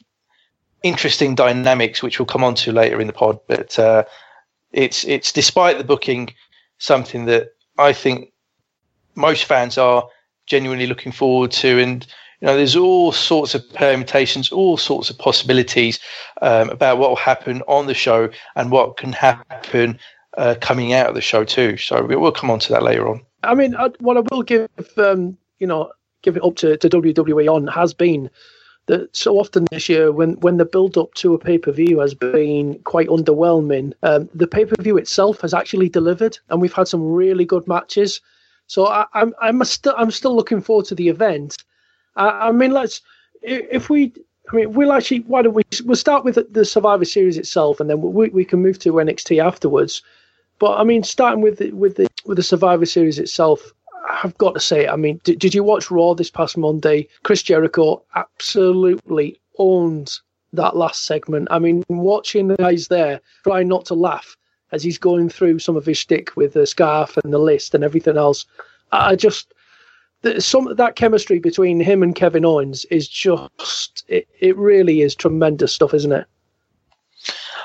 interesting 0.84 1.36
dynamics 1.36 2.02
which 2.02 2.18
we'll 2.18 2.26
come 2.26 2.44
on 2.44 2.56
to 2.56 2.72
later 2.72 3.00
in 3.00 3.08
the 3.08 3.14
pod. 3.14 3.40
But 3.48 3.78
uh, 3.78 4.06
it's 4.72 5.04
it's 5.06 5.32
despite 5.32 5.78
the 5.78 5.84
booking 5.84 6.34
something 6.78 7.26
that 7.26 7.54
I 7.78 7.94
think 7.94 8.32
most 9.16 9.46
fans 9.46 9.78
are 9.78 10.08
genuinely 10.48 10.88
looking 10.88 11.12
forward 11.12 11.52
to, 11.52 11.80
and 11.80 12.06
you 12.42 12.48
know, 12.48 12.58
there's 12.58 12.76
all 12.76 13.12
sorts 13.12 13.54
of 13.54 13.72
permutations, 13.74 14.52
all 14.52 14.76
sorts 14.76 15.10
of 15.10 15.18
possibilities 15.18 16.00
um, 16.42 16.70
about 16.70 16.98
what 16.98 17.10
will 17.10 17.16
happen 17.16 17.62
on 17.68 17.86
the 17.86 17.94
show 17.94 18.30
and 18.56 18.72
what 18.72 18.98
can 18.98 19.14
happen 19.14 20.00
uh, 20.38 20.56
coming 20.60 20.94
out 20.94 21.08
of 21.08 21.16
the 21.16 21.22
show 21.22 21.44
too. 21.44 21.78
So 21.78 22.04
we 22.04 22.16
will 22.16 22.32
come 22.32 22.50
on 22.50 22.60
to 22.60 22.74
that 22.74 22.84
later 22.84 23.08
on. 23.08 23.22
I 23.44 23.54
mean, 23.54 23.76
I, 23.76 23.90
what 24.00 24.18
I 24.18 24.22
will 24.32 24.42
give, 24.42 24.70
um, 24.98 25.38
you 25.60 25.68
know, 25.68 25.92
give 26.24 26.36
it 26.36 26.44
up 26.44 26.56
to, 26.58 26.78
to 26.78 26.90
WWE 26.90 27.54
on 27.54 27.68
has 27.68 27.94
been 27.94 28.30
that 28.88 29.16
so 29.16 29.38
often 29.38 29.68
this 29.72 29.88
year, 29.88 30.12
when 30.12 30.40
when 30.40 30.58
the 30.58 30.66
build 30.66 30.98
up 30.98 31.14
to 31.16 31.36
a 31.36 31.40
pay 31.40 31.58
per 31.58 31.72
view 31.72 32.00
has 32.00 32.16
been 32.16 32.80
quite 32.80 33.08
underwhelming, 33.10 33.94
um, 34.02 34.28
the 34.34 34.48
pay 34.48 34.66
per 34.66 34.76
view 34.82 34.98
itself 34.98 35.42
has 35.42 35.54
actually 35.54 35.90
delivered, 35.90 36.38
and 36.50 36.60
we've 36.60 36.74
had 36.74 36.88
some 36.88 37.04
really 37.04 37.46
good 37.46 37.68
matches. 37.68 38.20
So 38.66 38.88
I, 38.88 39.06
I'm 39.14 39.34
I'm 39.40 39.64
still 39.64 39.94
I'm 39.96 40.12
still 40.12 40.36
looking 40.36 40.62
forward 40.62 40.86
to 40.88 40.96
the 40.96 41.10
event. 41.10 41.58
I, 42.16 42.50
I 42.50 42.52
mean, 42.52 42.72
let's 42.72 43.02
if 43.42 43.90
we. 43.90 44.14
I 44.52 44.56
mean, 44.56 44.74
we'll 44.74 44.92
actually. 44.92 45.20
Why 45.22 45.42
don't 45.42 45.54
we? 45.54 45.64
We'll 45.86 45.96
start 45.96 46.26
with 46.26 46.38
the 46.52 46.66
Survivor 46.66 47.06
Series 47.06 47.38
itself, 47.38 47.80
and 47.80 47.90
then 47.90 48.02
we 48.02 48.30
we 48.30 48.46
can 48.46 48.62
move 48.62 48.80
to 48.80 48.94
NXT 48.94 49.44
afterwards. 49.44 50.02
But 50.60 50.78
I 50.78 50.84
mean, 50.84 51.04
starting 51.04 51.42
with 51.42 51.58
the, 51.58 51.72
with 51.72 51.96
the 51.96 52.08
with 52.26 52.38
the 52.38 52.44
Survivor 52.44 52.86
Series 52.86 53.18
itself, 53.18 53.74
I've 54.24 54.38
got 54.38 54.54
to 54.54 54.60
say, 54.60 54.88
I 54.88 54.96
mean, 54.96 55.20
did, 55.24 55.40
did 55.40 55.56
you 55.56 55.64
watch 55.64 55.90
Raw 55.90 56.14
this 56.14 56.30
past 56.30 56.58
Monday? 56.58 57.08
Chris 57.24 57.44
Jericho 57.44 58.04
absolutely 58.16 59.40
owned 59.58 60.20
that 60.54 60.76
last 60.76 61.06
segment. 61.06 61.48
I 61.50 61.60
mean, 61.60 61.84
watching 61.88 62.48
the 62.48 62.58
guys 62.58 62.88
there 62.88 63.22
trying 63.44 63.68
not 63.68 63.86
to 63.86 63.94
laugh 63.94 64.36
as 64.72 64.84
he's 64.84 64.98
going 64.98 65.30
through 65.30 65.60
some 65.60 65.76
of 65.76 65.86
his 65.86 66.00
stick 66.00 66.36
with 66.36 66.54
the 66.54 66.66
scarf 66.66 67.18
and 67.18 67.34
the 67.34 67.38
list 67.38 67.74
and 67.74 67.84
everything 67.84 68.18
else. 68.18 68.46
I 68.92 69.16
just 69.16 69.54
some 70.40 70.76
that 70.76 70.96
chemistry 70.96 71.40
between 71.40 71.80
him 71.80 72.04
and 72.04 72.16
Kevin 72.16 72.46
Owens 72.46 72.86
is 72.86 73.08
just 73.08 74.04
it, 74.08 74.28
it 74.40 74.56
really 74.58 75.02
is 75.02 75.16
tremendous 75.16 75.74
stuff, 75.74 75.94
isn't 75.94 76.12
it? 76.12 76.26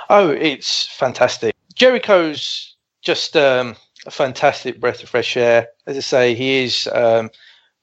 Oh, 0.09 0.31
it's 0.31 0.87
fantastic. 0.87 1.55
Jericho's 1.75 2.75
just 3.03 3.37
um, 3.37 3.77
a 4.07 4.11
fantastic 4.11 4.81
breath 4.81 5.03
of 5.03 5.09
fresh 5.09 5.37
air. 5.37 5.69
As 5.87 5.97
I 5.97 6.01
say, 6.01 6.35
he 6.35 6.65
is 6.65 6.89
um, 6.93 7.31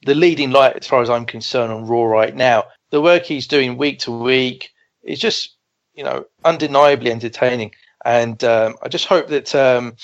the 0.05 0.15
leading 0.15 0.51
light 0.51 0.77
as 0.77 0.87
far 0.87 1.01
as 1.01 1.09
I'm 1.09 1.25
concerned 1.25 1.71
on 1.71 1.85
Raw 1.85 2.05
right 2.05 2.35
now. 2.35 2.65
The 2.91 3.01
work 3.01 3.23
he's 3.23 3.47
doing 3.47 3.77
week 3.77 3.99
to 3.99 4.11
week 4.11 4.71
is 5.03 5.19
just, 5.19 5.55
you 5.95 6.03
know, 6.03 6.25
undeniably 6.45 7.11
entertaining. 7.11 7.71
and 8.05 8.43
um, 8.43 8.75
I 8.81 8.89
just 8.89 9.05
hope 9.05 9.27
that 9.29 9.53
um, 9.55 9.95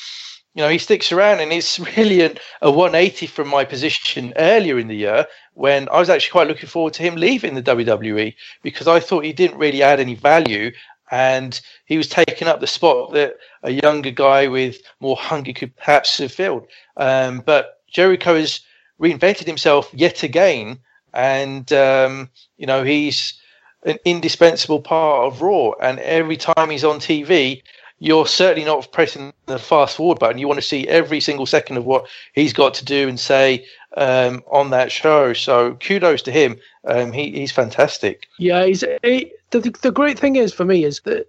you 0.53 0.63
know 0.63 0.69
he 0.69 0.77
sticks 0.77 1.11
around. 1.11 1.39
And 1.39 1.51
it's 1.51 1.79
really 1.97 2.21
a, 2.21 2.35
a 2.61 2.71
180 2.71 3.27
from 3.27 3.47
my 3.47 3.65
position 3.65 4.33
earlier 4.37 4.79
in 4.79 4.87
the 4.87 4.95
year 4.95 5.25
when 5.53 5.89
I 5.89 5.99
was 5.99 6.09
actually 6.09 6.31
quite 6.31 6.47
looking 6.47 6.69
forward 6.69 6.93
to 6.93 7.03
him 7.03 7.15
leaving 7.15 7.55
the 7.55 7.63
WWE 7.63 8.33
because 8.63 8.87
I 8.87 8.99
thought 8.99 9.25
he 9.25 9.33
didn't 9.33 9.57
really 9.57 9.83
add 9.83 9.99
any 9.99 10.15
value 10.15 10.71
and 11.11 11.59
he 11.85 11.97
was 11.97 12.07
taking 12.07 12.47
up 12.47 12.59
the 12.59 12.67
spot 12.67 13.13
that 13.13 13.35
a 13.63 13.71
younger 13.71 14.11
guy 14.11 14.47
with 14.47 14.81
more 14.99 15.17
hunger 15.17 15.53
could 15.53 15.75
perhaps 15.75 16.17
have 16.19 16.31
filled. 16.31 16.67
Um, 16.97 17.41
but 17.45 17.81
Jericho 17.91 18.35
has 18.35 18.61
reinvented 19.01 19.45
himself 19.45 19.89
yet 19.93 20.23
again, 20.23 20.79
and 21.13 21.71
um, 21.73 22.29
you 22.57 22.67
know 22.67 22.83
he's 22.83 23.39
an 23.83 23.97
indispensable 24.05 24.81
part 24.81 25.25
of 25.25 25.41
Raw. 25.41 25.71
And 25.81 25.99
every 25.99 26.37
time 26.37 26.69
he's 26.69 26.83
on 26.83 26.99
TV, 26.99 27.63
you're 27.99 28.25
certainly 28.25 28.65
not 28.65 28.91
pressing 28.91 29.33
the 29.45 29.59
fast 29.59 29.97
forward 29.97 30.19
button. 30.19 30.37
You 30.37 30.47
want 30.47 30.59
to 30.59 30.65
see 30.65 30.87
every 30.87 31.19
single 31.19 31.45
second 31.45 31.77
of 31.77 31.85
what 31.85 32.07
he's 32.33 32.53
got 32.53 32.73
to 32.75 32.85
do 32.85 33.07
and 33.07 33.19
say 33.19 33.65
um, 33.97 34.41
on 34.47 34.69
that 34.71 34.91
show. 34.91 35.33
So 35.33 35.75
kudos 35.75 36.21
to 36.23 36.31
him. 36.31 36.57
Um, 36.85 37.11
he, 37.11 37.31
he's 37.31 37.51
fantastic. 37.51 38.27
Yeah, 38.37 38.65
he's 38.65 38.83
he, 39.03 39.31
the 39.51 39.59
the 39.81 39.91
great 39.91 40.17
thing 40.17 40.37
is 40.37 40.53
for 40.53 40.65
me 40.65 40.85
is 40.85 41.01
that 41.01 41.27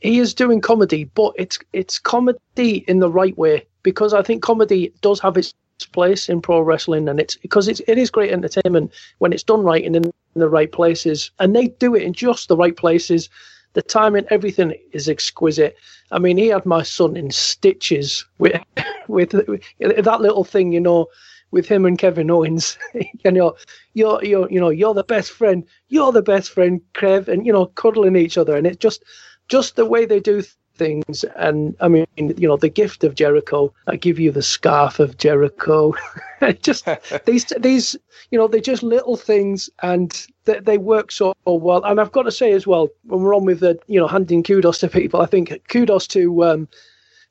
he 0.00 0.18
is 0.18 0.34
doing 0.34 0.60
comedy, 0.60 1.04
but 1.04 1.32
it's 1.36 1.58
it's 1.72 1.98
comedy 1.98 2.84
in 2.88 2.98
the 2.98 3.10
right 3.10 3.36
way 3.38 3.66
because 3.82 4.12
I 4.12 4.22
think 4.22 4.42
comedy 4.42 4.92
does 5.00 5.20
have 5.20 5.36
its 5.36 5.54
place 5.92 6.28
in 6.28 6.40
pro 6.40 6.60
wrestling, 6.60 7.08
and 7.08 7.20
it's 7.20 7.36
because 7.36 7.68
it's 7.68 7.80
it 7.86 7.98
is 7.98 8.10
great 8.10 8.32
entertainment 8.32 8.92
when 9.18 9.32
it's 9.32 9.42
done 9.42 9.62
right 9.62 9.84
and 9.84 9.96
in, 9.96 10.04
in 10.04 10.40
the 10.40 10.48
right 10.48 10.70
places, 10.70 11.30
and 11.38 11.54
they 11.54 11.68
do 11.68 11.94
it 11.94 12.02
in 12.02 12.12
just 12.12 12.48
the 12.48 12.56
right 12.56 12.76
places. 12.76 13.28
The 13.74 13.82
timing, 13.82 14.26
everything 14.30 14.74
is 14.92 15.08
exquisite. 15.08 15.76
I 16.10 16.18
mean, 16.18 16.36
he 16.36 16.48
had 16.48 16.66
my 16.66 16.82
son 16.82 17.16
in 17.16 17.30
stitches 17.30 18.24
with 18.38 18.60
with, 19.08 19.32
with 19.78 20.04
that 20.04 20.20
little 20.20 20.44
thing, 20.44 20.72
you 20.72 20.80
know, 20.80 21.06
with 21.50 21.66
him 21.66 21.86
and 21.86 21.98
Kevin 21.98 22.30
Owens. 22.30 22.78
you 23.24 23.30
know, 23.30 23.56
you're 23.94 24.22
you're 24.24 24.50
you 24.50 24.60
know 24.60 24.70
you're 24.70 24.94
the 24.94 25.04
best 25.04 25.30
friend. 25.30 25.64
You're 25.88 26.12
the 26.12 26.22
best 26.22 26.50
friend, 26.50 26.80
Kev, 26.94 27.28
and 27.28 27.46
you 27.46 27.52
know 27.52 27.66
cuddling 27.66 28.16
each 28.16 28.36
other, 28.36 28.56
and 28.56 28.66
it's 28.66 28.78
just 28.78 29.04
just 29.48 29.76
the 29.76 29.86
way 29.86 30.04
they 30.04 30.20
do 30.20 30.42
things. 30.82 31.24
And 31.36 31.76
I 31.80 31.88
mean, 31.88 32.06
you 32.16 32.48
know, 32.48 32.56
the 32.56 32.68
gift 32.68 33.04
of 33.04 33.14
Jericho. 33.14 33.72
I 33.86 33.96
give 33.96 34.18
you 34.18 34.30
the 34.32 34.42
scarf 34.42 34.98
of 34.98 35.16
Jericho. 35.18 35.94
just 36.62 36.88
these 37.26 37.44
these 37.58 37.96
you 38.30 38.38
know 38.38 38.48
they're 38.48 38.60
just 38.60 38.82
little 38.82 39.16
things, 39.16 39.70
and 39.82 40.26
they, 40.44 40.58
they 40.60 40.78
work 40.78 41.12
so 41.12 41.34
well. 41.46 41.84
And 41.84 42.00
I've 42.00 42.12
got 42.12 42.24
to 42.24 42.32
say 42.32 42.52
as 42.52 42.66
well, 42.66 42.88
when 43.04 43.22
we're 43.22 43.36
on 43.36 43.44
with 43.44 43.60
the 43.60 43.78
you 43.86 44.00
know 44.00 44.08
handing 44.08 44.42
kudos 44.42 44.80
to 44.80 44.88
people, 44.88 45.20
I 45.20 45.26
think 45.26 45.52
kudos 45.68 46.06
to 46.08 46.44
um, 46.44 46.68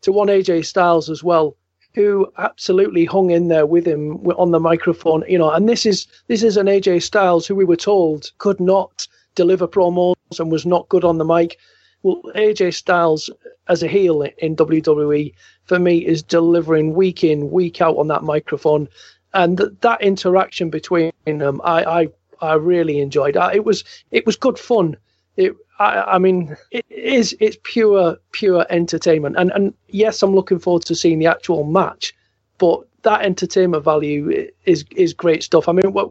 to 0.01 0.11
one 0.11 0.27
AJ 0.27 0.65
Styles 0.65 1.09
as 1.09 1.23
well 1.23 1.55
who 1.93 2.31
absolutely 2.37 3.03
hung 3.03 3.31
in 3.31 3.49
there 3.49 3.65
with 3.65 3.85
him 3.85 4.15
on 4.37 4.51
the 4.51 4.59
microphone. 4.61 5.25
You 5.27 5.37
know, 5.37 5.51
and 5.51 5.67
this 5.67 5.85
is 5.85 6.07
this 6.27 6.41
is 6.43 6.57
an 6.57 6.67
AJ 6.67 7.03
Styles 7.03 7.45
who 7.45 7.55
we 7.55 7.65
were 7.65 7.75
told 7.75 8.31
could 8.37 8.59
not 8.59 9.07
deliver 9.35 9.67
promos 9.67 10.15
and 10.39 10.51
was 10.51 10.65
not 10.65 10.89
good 10.89 11.03
on 11.03 11.17
the 11.17 11.25
mic. 11.25 11.57
Well, 12.03 12.21
AJ 12.35 12.73
Styles 12.73 13.29
as 13.71 13.81
a 13.81 13.87
heel 13.87 14.21
in 14.37 14.55
WWE 14.57 15.33
for 15.63 15.79
me 15.79 16.05
is 16.05 16.21
delivering 16.21 16.93
week 16.93 17.23
in 17.23 17.49
week 17.51 17.81
out 17.81 17.97
on 17.97 18.07
that 18.09 18.21
microphone, 18.21 18.89
and 19.33 19.57
that 19.79 20.01
interaction 20.01 20.69
between 20.69 21.13
them, 21.25 21.61
I 21.63 21.83
I, 22.01 22.09
I 22.41 22.53
really 22.55 22.99
enjoyed. 22.99 23.37
It 23.53 23.63
was 23.63 23.83
it 24.11 24.25
was 24.25 24.35
good 24.35 24.59
fun. 24.59 24.97
It 25.37 25.55
I, 25.79 26.15
I, 26.15 26.17
mean, 26.17 26.55
it 26.69 26.85
is 26.89 27.35
it's 27.39 27.57
pure 27.63 28.17
pure 28.33 28.65
entertainment, 28.69 29.37
and 29.37 29.51
and 29.51 29.73
yes, 29.87 30.21
I'm 30.21 30.35
looking 30.35 30.59
forward 30.59 30.83
to 30.85 30.95
seeing 30.95 31.19
the 31.19 31.27
actual 31.27 31.63
match, 31.63 32.13
but 32.57 32.81
that 33.03 33.21
entertainment 33.21 33.85
value 33.85 34.49
is 34.65 34.83
is 34.95 35.13
great 35.13 35.43
stuff. 35.43 35.69
I 35.69 35.71
mean, 35.71 35.93
what 35.93 36.09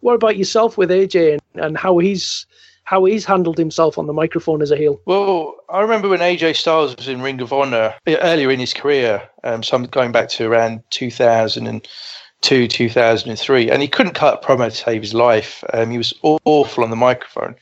what 0.00 0.14
about 0.14 0.38
yourself 0.38 0.78
with 0.78 0.88
AJ 0.90 1.34
and, 1.34 1.64
and 1.64 1.76
how 1.76 1.98
he's 1.98 2.46
how 2.84 3.04
he's 3.04 3.24
handled 3.24 3.58
himself 3.58 3.98
on 3.98 4.06
the 4.06 4.12
microphone 4.12 4.62
as 4.62 4.70
a 4.70 4.76
heel? 4.76 5.00
Well, 5.04 5.54
I 5.68 5.80
remember 5.80 6.08
when 6.08 6.20
AJ 6.20 6.56
Styles 6.56 6.96
was 6.96 7.08
in 7.08 7.22
Ring 7.22 7.40
of 7.40 7.52
Honor 7.52 7.94
earlier 8.06 8.50
in 8.50 8.60
his 8.60 8.74
career, 8.74 9.28
um, 9.44 9.62
so 9.62 9.76
I'm 9.76 9.84
going 9.84 10.12
back 10.12 10.28
to 10.30 10.46
around 10.46 10.82
2002, 10.90 12.68
2003, 12.68 13.70
and 13.70 13.82
he 13.82 13.88
couldn't 13.88 14.14
cut 14.14 14.42
promo 14.42 14.64
to 14.64 14.70
save 14.70 15.02
his 15.02 15.14
life. 15.14 15.64
Um, 15.72 15.90
he 15.90 15.98
was 15.98 16.12
awful 16.22 16.84
on 16.84 16.90
the 16.90 16.96
microphone. 16.96 17.54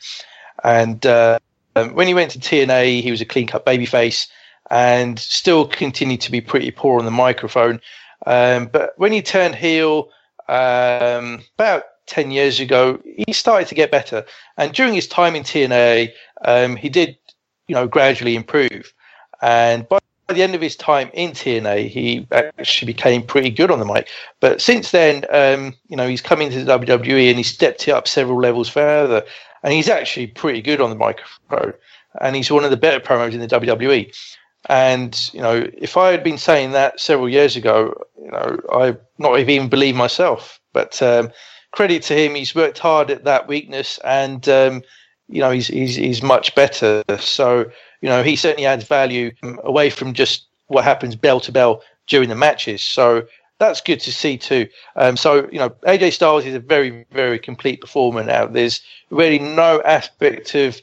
And 0.63 1.05
uh, 1.05 1.39
um, 1.75 1.93
when 1.93 2.07
he 2.07 2.13
went 2.13 2.31
to 2.31 2.39
TNA, 2.39 3.01
he 3.01 3.11
was 3.11 3.21
a 3.21 3.25
clean 3.25 3.47
cut 3.47 3.65
babyface 3.65 4.27
and 4.69 5.19
still 5.19 5.67
continued 5.67 6.21
to 6.21 6.31
be 6.31 6.41
pretty 6.41 6.71
poor 6.71 6.99
on 6.99 7.05
the 7.05 7.11
microphone. 7.11 7.81
Um, 8.25 8.67
but 8.67 8.93
when 8.97 9.11
he 9.11 9.21
turned 9.21 9.55
heel 9.55 10.09
um, 10.47 11.43
about 11.55 11.83
10 12.07 12.31
years 12.31 12.59
ago, 12.59 12.99
he 13.05 13.33
started 13.33 13.67
to 13.69 13.75
get 13.75 13.91
better. 13.91 14.25
And 14.57 14.73
during 14.73 14.93
his 14.93 15.07
time 15.07 15.35
in 15.35 15.43
TNA, 15.43 16.11
um, 16.43 16.75
he 16.75 16.89
did, 16.89 17.17
you 17.67 17.75
know, 17.75 17.87
gradually 17.87 18.35
improve. 18.35 18.93
And 19.41 19.87
by 19.87 19.99
the 20.27 20.43
end 20.43 20.55
of 20.55 20.61
his 20.61 20.75
time 20.75 21.09
in 21.13 21.31
TNA, 21.31 21.89
he 21.89 22.27
actually 22.31 22.85
became 22.85 23.23
pretty 23.23 23.49
good 23.49 23.71
on 23.71 23.79
the 23.79 23.85
mic. 23.85 24.09
But 24.39 24.61
since 24.61 24.91
then, 24.91 25.25
um, 25.29 25.75
you 25.87 25.97
know, 25.97 26.07
he's 26.07 26.21
come 26.21 26.41
into 26.41 26.63
the 26.63 26.77
WWE 26.77 27.29
and 27.29 27.37
he 27.37 27.43
stepped 27.43 27.87
it 27.87 27.91
up 27.91 28.07
several 28.07 28.39
levels 28.39 28.69
further 28.69 29.25
and 29.63 29.73
he's 29.73 29.89
actually 29.89 30.27
pretty 30.27 30.61
good 30.61 30.81
on 30.81 30.89
the 30.89 30.95
microphone, 30.95 31.73
and 32.19 32.35
he's 32.35 32.51
one 32.51 32.63
of 32.63 32.71
the 32.71 32.77
better 32.77 32.99
promos 32.99 33.33
in 33.33 33.39
the 33.39 33.47
WWE. 33.47 34.13
And 34.69 35.29
you 35.33 35.41
know, 35.41 35.67
if 35.77 35.97
I 35.97 36.11
had 36.11 36.23
been 36.23 36.37
saying 36.37 36.71
that 36.71 36.99
several 36.99 37.29
years 37.29 37.55
ago, 37.55 37.93
you 38.21 38.31
know, 38.31 38.59
I 38.71 38.97
not 39.17 39.39
even 39.39 39.69
believe 39.69 39.95
myself. 39.95 40.59
But 40.73 41.01
um, 41.01 41.31
credit 41.71 42.03
to 42.03 42.13
him, 42.15 42.35
he's 42.35 42.55
worked 42.55 42.79
hard 42.79 43.09
at 43.09 43.23
that 43.23 43.47
weakness, 43.47 43.99
and 44.03 44.47
um, 44.49 44.83
you 45.27 45.39
know, 45.39 45.51
he's, 45.51 45.67
he's 45.67 45.95
he's 45.95 46.21
much 46.21 46.53
better. 46.55 47.03
So 47.19 47.65
you 48.01 48.09
know, 48.09 48.23
he 48.23 48.35
certainly 48.35 48.65
adds 48.65 48.83
value 48.85 49.31
away 49.63 49.89
from 49.89 50.13
just 50.13 50.45
what 50.67 50.83
happens 50.83 51.15
bell 51.15 51.39
to 51.41 51.51
bell 51.51 51.81
during 52.07 52.29
the 52.29 52.35
matches. 52.35 52.83
So 52.83 53.25
that's 53.59 53.79
good 53.81 53.99
to 54.01 54.11
see 54.11 54.37
too. 54.37 54.67
Um, 54.95 55.15
so 55.15 55.47
you 55.51 55.59
know, 55.59 55.69
AJ 55.87 56.13
Styles 56.13 56.45
is 56.45 56.55
a 56.55 56.59
very 56.59 57.05
very 57.11 57.39
complete 57.39 57.81
performer 57.81 58.23
now. 58.23 58.45
There's 58.47 58.81
really 59.09 59.39
no 59.39 59.81
aspect 59.83 60.55
of 60.55 60.81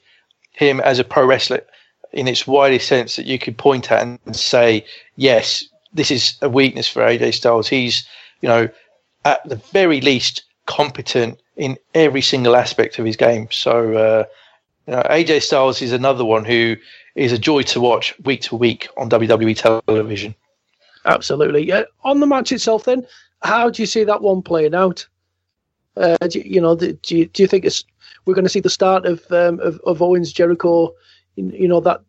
him 0.52 0.80
as 0.80 0.98
a 0.98 1.04
pro 1.04 1.26
wrestler 1.26 1.62
in 2.12 2.26
its 2.26 2.46
widest 2.46 2.88
sense 2.88 3.16
that 3.16 3.26
you 3.26 3.38
could 3.38 3.58
point 3.58 3.92
at 3.92 4.02
and 4.02 4.34
say, 4.34 4.84
yes, 5.16 5.64
this 5.92 6.10
is 6.10 6.36
a 6.40 6.48
weakness 6.48 6.88
for 6.88 7.02
AJ 7.02 7.34
Styles. 7.34 7.68
He's 7.68 8.06
you 8.40 8.48
know 8.48 8.68
at 9.24 9.46
the 9.48 9.56
very 9.56 10.00
least 10.00 10.44
competent 10.68 11.40
in 11.56 11.76
every 11.94 12.22
single 12.22 12.54
aspect 12.54 12.98
of 12.98 13.04
his 13.04 13.16
game. 13.16 13.48
So. 13.50 13.96
Uh, 13.96 14.24
you 14.86 14.94
know, 14.94 15.02
AJ 15.02 15.42
Styles 15.42 15.82
is 15.82 15.92
another 15.92 16.24
one 16.24 16.46
who 16.46 16.74
is 17.14 17.30
a 17.30 17.38
joy 17.38 17.60
to 17.64 17.78
watch 17.78 18.18
week 18.24 18.40
to 18.42 18.56
week 18.56 18.88
on 18.96 19.10
WWE 19.10 19.84
television. 19.86 20.34
Absolutely. 21.04 21.66
Yeah. 21.66 21.82
On 22.04 22.20
the 22.20 22.26
match 22.26 22.52
itself, 22.52 22.84
then, 22.84 23.06
how 23.42 23.68
do 23.68 23.82
you 23.82 23.86
see 23.86 24.02
that 24.04 24.22
one 24.22 24.40
playing 24.40 24.74
out? 24.74 25.06
Uh, 25.94 26.16
do, 26.28 26.40
you 26.40 26.58
know, 26.58 26.74
do 26.74 26.96
you, 27.08 27.26
do 27.26 27.42
you 27.42 27.46
think 27.46 27.66
it's 27.66 27.84
we're 28.24 28.34
going 28.34 28.46
to 28.46 28.50
see 28.50 28.60
the 28.60 28.70
start 28.70 29.04
of 29.04 29.20
um, 29.30 29.60
of, 29.60 29.78
of 29.84 30.00
Owens 30.00 30.32
Jericho? 30.32 30.94
You 31.36 31.68
know 31.68 31.80
that 31.80 32.00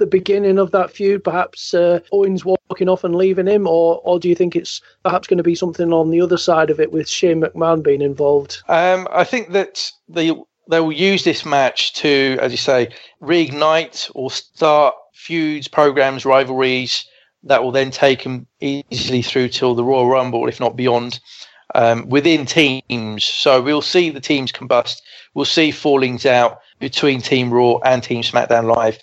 the 0.00 0.06
beginning 0.06 0.58
of 0.58 0.72
that 0.72 0.90
feud, 0.90 1.22
perhaps 1.22 1.72
uh, 1.72 2.00
Owens 2.10 2.44
walking 2.44 2.88
off 2.88 3.04
and 3.04 3.14
leaving 3.14 3.46
him, 3.46 3.68
or 3.68 4.00
or 4.02 4.18
do 4.18 4.28
you 4.28 4.34
think 4.34 4.56
it's 4.56 4.82
perhaps 5.04 5.28
going 5.28 5.38
to 5.38 5.44
be 5.44 5.54
something 5.54 5.92
on 5.92 6.10
the 6.10 6.20
other 6.20 6.36
side 6.36 6.70
of 6.70 6.80
it 6.80 6.90
with 6.90 7.08
Shane 7.08 7.40
McMahon 7.40 7.84
being 7.84 8.02
involved? 8.02 8.62
Um, 8.66 9.06
I 9.12 9.22
think 9.22 9.52
that 9.52 9.88
they 10.08 10.32
they 10.68 10.80
will 10.80 10.92
use 10.92 11.22
this 11.22 11.44
match 11.44 11.92
to, 11.94 12.36
as 12.40 12.50
you 12.50 12.58
say, 12.58 12.88
reignite 13.22 14.10
or 14.14 14.30
start 14.30 14.94
feuds, 15.14 15.68
programs, 15.68 16.24
rivalries 16.24 17.06
that 17.42 17.62
will 17.62 17.72
then 17.72 17.90
take 17.90 18.22
them 18.22 18.46
easily 18.60 19.22
through 19.22 19.48
till 19.48 19.74
the 19.74 19.84
Royal 19.84 20.08
Rumble, 20.08 20.46
if 20.48 20.60
not 20.60 20.76
beyond, 20.76 21.20
um, 21.74 22.08
within 22.08 22.44
teams. 22.46 23.24
So 23.24 23.62
we'll 23.62 23.82
see 23.82 24.10
the 24.10 24.20
teams 24.20 24.52
combust. 24.52 24.96
We'll 25.34 25.44
see 25.44 25.70
fallings 25.70 26.26
out 26.26 26.58
between 26.78 27.22
Team 27.22 27.52
Raw 27.52 27.78
and 27.78 28.02
Team 28.02 28.22
SmackDown 28.22 28.74
Live. 28.74 28.98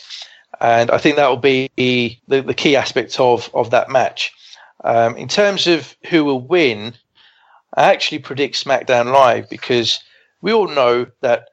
And 0.59 0.89
I 0.91 0.97
think 0.97 1.15
that 1.15 1.27
will 1.27 1.37
be 1.37 1.69
the, 1.75 2.17
the 2.41 2.53
key 2.53 2.75
aspect 2.75 3.19
of, 3.19 3.49
of 3.53 3.71
that 3.71 3.89
match. 3.89 4.33
Um, 4.83 5.15
in 5.17 5.27
terms 5.27 5.67
of 5.67 5.95
who 6.09 6.23
will 6.23 6.41
win, 6.41 6.93
I 7.75 7.91
actually 7.91 8.19
predict 8.19 8.63
SmackDown 8.63 9.11
Live 9.11 9.49
because 9.49 9.99
we 10.41 10.53
all 10.53 10.67
know 10.67 11.07
that 11.21 11.49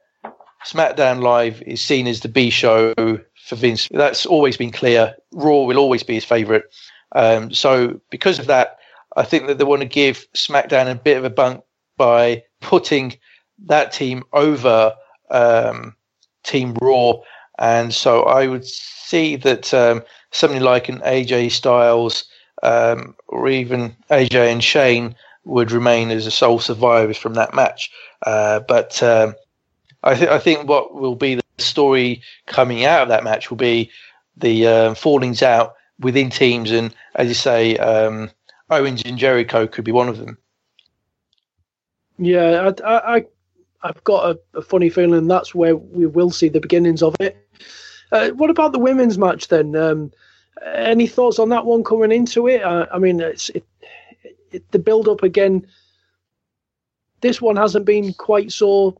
SmackDown 0.65 1.21
Live 1.21 1.61
is 1.63 1.81
seen 1.81 2.07
as 2.07 2.21
the 2.21 2.29
B 2.29 2.49
show 2.49 2.93
for 2.95 3.55
Vince. 3.55 3.87
That's 3.91 4.25
always 4.25 4.57
been 4.57 4.71
clear. 4.71 5.15
Raw 5.31 5.63
will 5.63 5.77
always 5.77 6.03
be 6.03 6.15
his 6.15 6.25
favourite. 6.25 6.63
Um, 7.11 7.53
so 7.53 7.99
because 8.09 8.39
of 8.39 8.47
that, 8.47 8.79
I 9.15 9.23
think 9.23 9.47
that 9.47 9.57
they 9.57 9.63
want 9.63 9.81
to 9.81 9.87
give 9.87 10.27
SmackDown 10.33 10.89
a 10.89 10.95
bit 10.95 11.17
of 11.17 11.23
a 11.23 11.29
bunk 11.29 11.63
by 11.97 12.43
putting 12.61 13.17
that 13.65 13.93
team 13.93 14.23
over 14.33 14.93
um, 15.29 15.95
Team 16.43 16.75
Raw. 16.81 17.13
And 17.59 17.93
so 17.93 18.23
I 18.23 18.47
would 18.47 18.65
see 18.65 19.35
that 19.37 19.73
um, 19.73 20.03
something 20.31 20.61
like 20.61 20.89
an 20.89 20.99
AJ 20.99 21.51
Styles 21.51 22.25
um, 22.63 23.15
or 23.27 23.47
even 23.49 23.95
AJ 24.09 24.51
and 24.51 24.63
Shane 24.63 25.15
would 25.45 25.71
remain 25.71 26.11
as 26.11 26.25
the 26.25 26.31
sole 26.31 26.59
survivors 26.59 27.17
from 27.17 27.35
that 27.35 27.53
match. 27.53 27.91
Uh, 28.25 28.59
but 28.61 29.01
um, 29.03 29.35
I, 30.03 30.15
th- 30.15 30.29
I, 30.29 30.39
think 30.39 30.67
what 30.67 30.95
will 30.95 31.15
be 31.15 31.35
the 31.35 31.43
story 31.57 32.21
coming 32.47 32.85
out 32.85 33.03
of 33.03 33.09
that 33.09 33.23
match 33.23 33.49
will 33.49 33.57
be 33.57 33.91
the 34.37 34.67
uh, 34.67 34.93
fallings 34.95 35.41
out 35.41 35.75
within 35.99 36.29
teams, 36.29 36.71
and 36.71 36.93
as 37.15 37.27
you 37.27 37.33
say, 37.33 37.77
um, 37.77 38.29
Owens 38.69 39.03
and 39.05 39.17
Jericho 39.17 39.67
could 39.67 39.85
be 39.85 39.91
one 39.91 40.09
of 40.09 40.17
them. 40.17 40.37
Yeah, 42.17 42.71
I, 42.83 43.17
I, 43.17 43.25
I've 43.85 44.03
got 44.03 44.35
a, 44.35 44.57
a 44.57 44.61
funny 44.63 44.89
feeling 44.89 45.27
that's 45.27 45.53
where 45.53 45.75
we 45.75 46.07
will 46.07 46.31
see 46.31 46.49
the 46.49 46.59
beginnings 46.59 47.03
of 47.03 47.15
it. 47.19 47.37
Uh, 48.11 48.29
what 48.29 48.49
about 48.49 48.71
the 48.71 48.79
women's 48.79 49.17
match 49.17 49.47
then? 49.47 49.75
Um, 49.75 50.11
any 50.73 51.05
thoughts 51.05 51.37
on 51.37 51.49
that 51.49 51.65
one 51.65 51.83
coming 51.83 52.11
into 52.11 52.47
it? 52.47 52.63
Uh, 52.63 52.87
I 52.91 52.97
mean, 52.97 53.19
it's 53.19 53.49
it, 53.49 53.63
it, 54.51 54.71
the 54.71 54.79
build 54.79 55.07
up 55.07 55.21
again. 55.21 55.67
This 57.21 57.39
one 57.39 57.57
hasn't 57.57 57.85
been 57.85 58.13
quite 58.13 58.51
so 58.51 58.99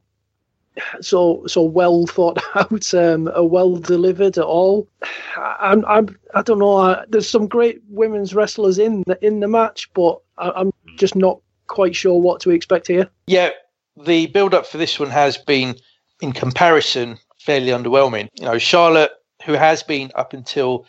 so 1.01 1.45
so 1.47 1.63
well 1.63 2.05
thought 2.05 2.37
out, 2.55 2.93
um, 2.93 3.27
or 3.35 3.49
well 3.49 3.77
delivered 3.77 4.37
at 4.37 4.43
all. 4.43 4.87
I'm, 5.35 5.83
I'm 5.85 6.15
I 6.35 6.43
don't 6.43 6.59
know. 6.59 6.77
I, 6.77 7.05
there's 7.09 7.29
some 7.29 7.47
great 7.47 7.81
women's 7.89 8.35
wrestlers 8.35 8.77
in 8.77 9.03
the 9.07 9.17
in 9.25 9.39
the 9.39 9.47
match, 9.47 9.91
but 9.95 10.21
I, 10.37 10.51
I'm 10.51 10.71
just 10.97 11.15
not 11.15 11.39
quite 11.67 11.95
sure 11.95 12.21
what 12.21 12.39
to 12.41 12.51
expect 12.51 12.87
here. 12.87 13.09
Yeah, 13.25 13.49
the 13.97 14.27
build 14.27 14.53
up 14.53 14.65
for 14.65 14.77
this 14.77 14.99
one 14.99 15.09
has 15.09 15.37
been, 15.37 15.75
in 16.21 16.31
comparison, 16.31 17.17
fairly 17.39 17.67
underwhelming. 17.67 18.29
You 18.35 18.45
know, 18.45 18.57
Charlotte, 18.57 19.11
who 19.45 19.53
has 19.53 19.83
been 19.83 20.11
up 20.15 20.33
until 20.33 20.85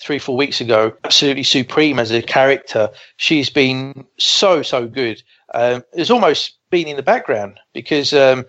three, 0.00 0.18
four 0.18 0.36
weeks 0.36 0.60
ago, 0.60 0.92
absolutely 1.04 1.42
supreme 1.42 1.98
as 1.98 2.10
a 2.10 2.22
character. 2.22 2.88
She's 3.16 3.50
been 3.50 4.06
so, 4.18 4.62
so 4.62 4.86
good. 4.86 5.22
Um, 5.54 5.84
it's 5.92 6.10
almost 6.10 6.58
been 6.70 6.86
in 6.86 6.96
the 6.96 7.02
background 7.02 7.58
because 7.72 8.12
um, 8.12 8.44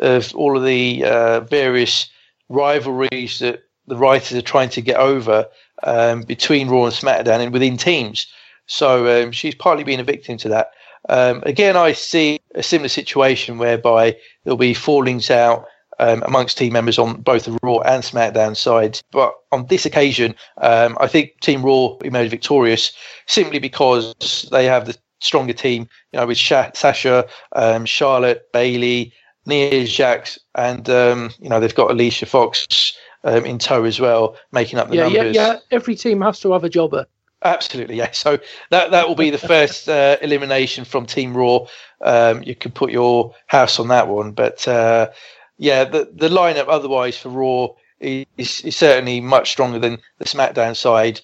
of 0.00 0.34
all 0.34 0.56
of 0.56 0.64
the 0.64 1.04
uh, 1.04 1.40
various 1.40 2.10
rivalries 2.48 3.38
that 3.38 3.62
the 3.86 3.96
writers 3.96 4.36
are 4.36 4.42
trying 4.42 4.68
to 4.70 4.82
get 4.82 4.96
over 4.96 5.46
um, 5.82 6.22
between 6.22 6.68
Raw 6.68 6.84
and 6.84 6.94
SmackDown 6.94 7.40
and 7.40 7.52
within 7.52 7.76
teams. 7.76 8.26
So 8.66 9.22
um, 9.22 9.32
she's 9.32 9.54
partly 9.54 9.84
been 9.84 10.00
a 10.00 10.04
victim 10.04 10.36
to 10.38 10.48
that. 10.50 10.70
Um, 11.08 11.42
again, 11.44 11.76
I 11.76 11.92
see 11.92 12.40
a 12.54 12.62
similar 12.62 12.88
situation 12.88 13.58
whereby 13.58 14.16
there'll 14.44 14.56
be 14.56 14.74
fallings 14.74 15.30
out 15.30 15.66
um, 15.98 16.22
amongst 16.24 16.58
team 16.58 16.72
members 16.72 16.98
on 16.98 17.20
both 17.20 17.44
the 17.44 17.58
Raw 17.62 17.78
and 17.78 18.02
SmackDown 18.02 18.56
sides. 18.56 19.02
But 19.10 19.34
on 19.50 19.66
this 19.66 19.86
occasion, 19.86 20.34
um, 20.58 20.96
I 21.00 21.06
think 21.06 21.40
Team 21.40 21.62
Raw 21.62 21.96
emerged 22.04 22.30
victorious 22.30 22.92
simply 23.26 23.58
because 23.58 24.48
they 24.50 24.64
have 24.64 24.86
the 24.86 24.96
stronger 25.20 25.52
team, 25.52 25.88
you 26.12 26.18
know, 26.20 26.26
with 26.26 26.38
Sha- 26.38 26.72
Sasha, 26.74 27.26
um, 27.54 27.84
Charlotte, 27.84 28.50
Bayley, 28.52 29.12
Nia 29.46 29.84
Jax, 29.84 30.38
and 30.54 30.88
um, 30.88 31.30
you 31.40 31.48
know 31.48 31.60
they've 31.60 31.74
got 31.74 31.90
Alicia 31.90 32.26
Fox 32.26 32.96
um, 33.24 33.44
in 33.44 33.58
tow 33.58 33.84
as 33.84 34.00
well, 34.00 34.36
making 34.52 34.78
up 34.78 34.88
the 34.88 34.96
yeah, 34.96 35.02
numbers. 35.04 35.36
Yeah, 35.36 35.52
yeah. 35.52 35.58
Every 35.70 35.96
team 35.96 36.20
has 36.20 36.40
to 36.40 36.52
have 36.52 36.64
a 36.64 36.68
jobber. 36.68 37.06
Absolutely, 37.44 37.96
yeah. 37.96 38.10
So 38.12 38.38
that 38.70 38.92
that 38.92 39.08
will 39.08 39.16
be 39.16 39.30
the 39.30 39.38
first 39.38 39.88
uh, 39.88 40.16
elimination 40.22 40.84
from 40.84 41.06
Team 41.06 41.36
Raw. 41.36 41.66
Um, 42.00 42.42
you 42.42 42.54
can 42.54 42.70
put 42.72 42.92
your 42.92 43.34
house 43.46 43.78
on 43.80 43.88
that 43.88 44.08
one, 44.08 44.32
but 44.32 44.66
uh, 44.68 45.10
yeah, 45.58 45.84
the 45.84 46.08
the 46.12 46.28
lineup 46.28 46.66
otherwise 46.68 47.16
for 47.16 47.30
Raw 47.30 47.68
is, 48.00 48.60
is 48.62 48.76
certainly 48.76 49.20
much 49.20 49.50
stronger 49.50 49.78
than 49.78 49.98
the 50.18 50.24
SmackDown 50.24 50.76
side, 50.76 51.20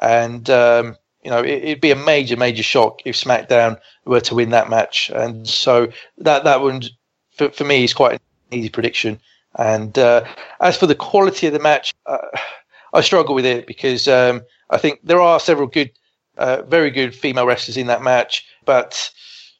and 0.00 0.48
um, 0.50 0.96
you 1.24 1.30
know 1.30 1.42
it, 1.42 1.64
would 1.64 1.80
be 1.80 1.90
a 1.90 1.96
major 1.96 2.36
major 2.36 2.62
shock 2.62 3.00
if 3.04 3.16
SmackDown 3.16 3.78
were 4.04 4.20
to 4.20 4.34
win 4.34 4.50
that 4.50 4.70
match, 4.70 5.10
and 5.10 5.46
so 5.48 5.88
that 6.18 6.44
that 6.44 6.60
one 6.60 6.82
for, 7.36 7.50
for 7.50 7.64
me 7.64 7.84
is 7.84 7.94
quite 7.94 8.14
an 8.14 8.20
easy 8.58 8.68
prediction. 8.68 9.20
And 9.56 9.98
uh, 9.98 10.24
as 10.60 10.76
for 10.76 10.86
the 10.86 10.94
quality 10.94 11.48
of 11.48 11.52
the 11.52 11.58
match, 11.58 11.94
uh, 12.06 12.18
I 12.92 13.00
struggle 13.00 13.34
with 13.34 13.46
it 13.46 13.66
because 13.66 14.08
um, 14.08 14.42
I 14.70 14.78
think 14.78 15.00
there 15.02 15.20
are 15.20 15.40
several 15.40 15.66
good, 15.66 15.90
uh, 16.36 16.62
very 16.62 16.90
good 16.90 17.14
female 17.14 17.46
wrestlers 17.46 17.76
in 17.76 17.86
that 17.88 18.02
match, 18.02 18.46
but 18.64 19.10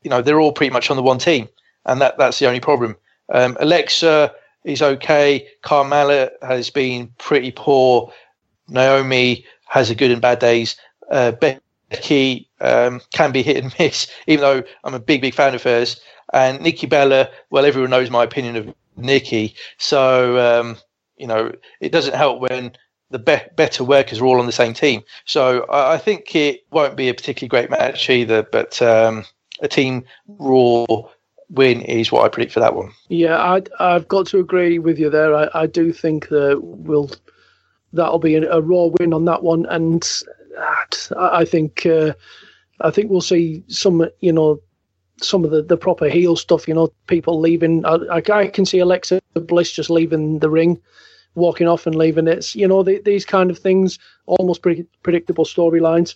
you 0.02 0.10
know 0.10 0.22
they're 0.22 0.40
all 0.40 0.52
pretty 0.52 0.72
much 0.72 0.90
on 0.90 0.96
the 0.96 1.02
one 1.02 1.18
team, 1.18 1.48
and 1.86 2.00
that 2.00 2.18
that's 2.18 2.38
the 2.38 2.46
only 2.46 2.60
problem. 2.60 2.96
Um, 3.32 3.56
Alexa 3.60 4.32
is 4.64 4.82
okay. 4.82 5.46
Carmella 5.62 6.30
has 6.42 6.70
been 6.70 7.12
pretty 7.18 7.50
poor. 7.50 8.12
Naomi 8.68 9.44
has 9.66 9.90
a 9.90 9.94
good 9.94 10.10
and 10.10 10.20
bad 10.20 10.38
days. 10.38 10.76
Uh, 11.10 11.32
Becky 11.32 12.48
um, 12.60 13.00
can 13.12 13.32
be 13.32 13.42
hit 13.42 13.62
and 13.62 13.74
miss, 13.78 14.08
even 14.26 14.42
though 14.42 14.62
I'm 14.84 14.94
a 14.94 15.00
big, 15.00 15.22
big 15.22 15.34
fan 15.34 15.54
of 15.54 15.62
hers. 15.62 16.00
And 16.32 16.60
Nikki 16.60 16.86
Bella, 16.86 17.30
well, 17.50 17.64
everyone 17.64 17.90
knows 17.90 18.10
my 18.10 18.24
opinion 18.24 18.56
of 18.56 18.74
Nikki. 18.96 19.54
So, 19.78 20.38
um, 20.38 20.76
you 21.16 21.26
know, 21.26 21.52
it 21.80 21.90
doesn't 21.90 22.14
help 22.14 22.40
when 22.40 22.72
the 23.10 23.18
be- 23.18 23.40
better 23.56 23.84
workers 23.84 24.20
are 24.20 24.26
all 24.26 24.40
on 24.40 24.46
the 24.46 24.52
same 24.52 24.74
team. 24.74 25.02
So 25.24 25.64
I, 25.64 25.94
I, 25.94 25.98
think 25.98 26.34
it 26.36 26.66
won't 26.70 26.96
be 26.96 27.08
a 27.08 27.14
particularly 27.14 27.48
great 27.48 27.70
match 27.70 28.10
either, 28.10 28.42
but 28.42 28.80
um, 28.82 29.24
a 29.60 29.68
team 29.68 30.04
raw 30.26 30.84
win 31.50 31.80
is 31.82 32.12
what 32.12 32.24
I 32.24 32.28
predict 32.28 32.52
for 32.52 32.60
that 32.60 32.74
one. 32.74 32.90
Yeah, 33.08 33.38
I, 33.38 33.92
have 33.92 34.08
got 34.08 34.26
to 34.28 34.38
agree 34.38 34.78
with 34.78 34.98
you 34.98 35.10
there. 35.10 35.34
I, 35.34 35.48
I 35.54 35.66
do 35.66 35.92
think 35.92 36.28
that 36.28 36.60
we'll 36.62 37.10
that'll 37.92 38.18
be 38.18 38.34
a, 38.34 38.50
a, 38.50 38.60
raw 38.60 38.90
win 38.98 39.14
on 39.14 39.24
that 39.24 39.42
one, 39.42 39.64
and 39.66 40.06
I 41.16 41.44
think 41.44 41.86
uh, 41.86 42.12
I 42.80 42.90
think 42.90 43.10
we'll 43.10 43.20
see 43.20 43.62
some 43.68 44.06
you 44.20 44.32
know 44.32 44.60
some 45.20 45.44
of 45.44 45.50
the, 45.50 45.62
the 45.62 45.76
proper 45.76 46.08
heel 46.08 46.36
stuff. 46.36 46.68
You 46.68 46.74
know, 46.74 46.92
people 47.06 47.40
leaving. 47.40 47.84
I, 47.86 48.20
I 48.30 48.48
can 48.48 48.66
see 48.66 48.78
Alexa 48.80 49.20
Bliss 49.34 49.72
just 49.72 49.90
leaving 49.90 50.40
the 50.40 50.50
ring 50.50 50.80
walking 51.34 51.68
off 51.68 51.86
and 51.86 51.94
leaving 51.94 52.28
it. 52.28 52.54
You 52.54 52.68
know, 52.68 52.82
the, 52.82 53.00
these 53.04 53.24
kind 53.24 53.50
of 53.50 53.58
things, 53.58 53.98
almost 54.26 54.62
pre- 54.62 54.86
predictable 55.02 55.44
storylines. 55.44 56.14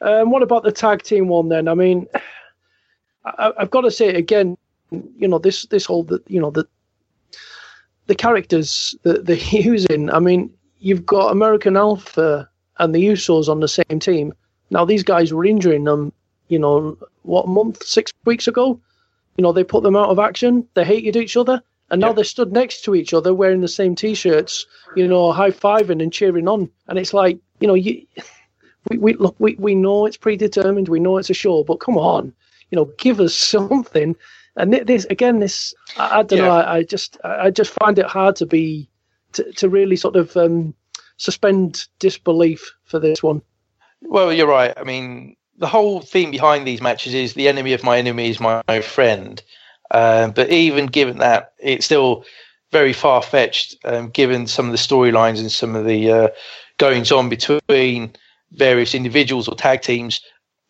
Um, 0.00 0.30
what 0.30 0.42
about 0.42 0.62
the 0.62 0.72
tag 0.72 1.02
team 1.02 1.28
one 1.28 1.48
then? 1.48 1.68
I 1.68 1.74
mean, 1.74 2.06
I, 3.24 3.52
have 3.58 3.70
got 3.70 3.82
to 3.82 3.90
say 3.90 4.08
again, 4.08 4.56
you 4.90 5.28
know, 5.28 5.38
this 5.38 5.66
this 5.66 5.84
whole, 5.84 6.04
that 6.04 6.22
you 6.30 6.40
know, 6.40 6.50
the 6.50 6.66
the 8.06 8.14
characters 8.14 8.94
that 9.02 9.26
they're 9.26 9.36
using. 9.50 10.10
I 10.10 10.18
mean, 10.18 10.52
you've 10.78 11.06
got 11.06 11.32
American 11.32 11.76
Alpha 11.76 12.48
and 12.78 12.94
the 12.94 13.04
Usos 13.04 13.48
on 13.48 13.60
the 13.60 13.68
same 13.68 13.98
team. 14.00 14.32
Now 14.70 14.84
these 14.84 15.02
guys 15.02 15.32
were 15.32 15.44
injuring 15.44 15.84
them, 15.84 16.12
you 16.48 16.58
know, 16.58 16.96
what 17.22 17.48
month, 17.48 17.82
six 17.82 18.12
weeks 18.24 18.48
ago. 18.48 18.80
You 19.36 19.42
know, 19.42 19.52
they 19.52 19.64
put 19.64 19.84
them 19.84 19.96
out 19.96 20.10
of 20.10 20.18
action. 20.18 20.66
They 20.74 20.84
hated 20.84 21.16
each 21.16 21.36
other 21.36 21.62
and 21.90 22.00
now 22.00 22.08
yeah. 22.08 22.12
they're 22.14 22.24
stood 22.24 22.52
next 22.52 22.84
to 22.84 22.94
each 22.94 23.14
other 23.14 23.32
wearing 23.32 23.60
the 23.60 23.68
same 23.68 23.94
t-shirts, 23.94 24.66
you 24.94 25.08
know, 25.08 25.32
high 25.32 25.50
fiving 25.50 26.02
and 26.02 26.12
cheering 26.12 26.48
on. 26.48 26.70
And 26.86 26.98
it's 26.98 27.14
like, 27.14 27.38
you 27.60 27.68
know, 27.68 27.74
you, 27.74 28.06
we, 28.90 28.98
we 28.98 29.14
look, 29.14 29.36
we, 29.38 29.54
we 29.56 29.74
know 29.74 30.06
it's 30.06 30.16
predetermined, 30.16 30.88
we 30.88 31.00
know 31.00 31.18
it's 31.18 31.30
a 31.30 31.34
show, 31.34 31.64
but 31.64 31.80
come 31.80 31.96
on, 31.96 32.32
you 32.70 32.76
know, 32.76 32.90
give 32.98 33.20
us 33.20 33.34
something. 33.54 34.16
And 34.56 34.74
this 34.74 35.06
again, 35.08 35.38
this 35.38 35.72
I, 35.96 36.18
I 36.18 36.22
don't 36.24 36.40
yeah. 36.40 36.46
know. 36.46 36.50
I, 36.50 36.74
I, 36.76 36.82
just 36.82 37.16
I 37.22 37.50
just 37.50 37.70
find 37.70 37.98
it 37.98 38.06
hard 38.06 38.36
to 38.36 38.46
be 38.46 38.88
to, 39.32 39.52
to 39.52 39.68
really 39.68 39.94
sort 39.94 40.16
of 40.16 40.36
um, 40.36 40.74
suspend 41.16 41.86
disbelief 42.00 42.74
for 42.84 42.98
this 42.98 43.22
one. 43.22 43.40
Well, 44.02 44.32
you're 44.32 44.48
right. 44.48 44.74
I 44.76 44.82
mean, 44.82 45.36
the 45.58 45.68
whole 45.68 46.00
theme 46.00 46.32
behind 46.32 46.66
these 46.66 46.80
matches 46.80 47.14
is 47.14 47.34
the 47.34 47.48
enemy 47.48 47.72
of 47.72 47.84
my 47.84 47.98
enemy 47.98 48.30
is 48.30 48.40
my 48.40 48.62
friend. 48.80 49.40
Um, 49.90 50.32
but 50.32 50.50
even 50.50 50.86
given 50.86 51.18
that, 51.18 51.52
it's 51.58 51.84
still 51.84 52.24
very 52.72 52.92
far 52.92 53.22
fetched, 53.22 53.76
um, 53.84 54.10
given 54.10 54.46
some 54.46 54.66
of 54.66 54.72
the 54.72 54.78
storylines 54.78 55.38
and 55.40 55.50
some 55.50 55.74
of 55.74 55.84
the 55.84 56.10
uh, 56.10 56.28
goings 56.76 57.10
on 57.10 57.28
between 57.28 58.12
various 58.52 58.94
individuals 58.94 59.48
or 59.48 59.54
tag 59.54 59.82
teams 59.82 60.20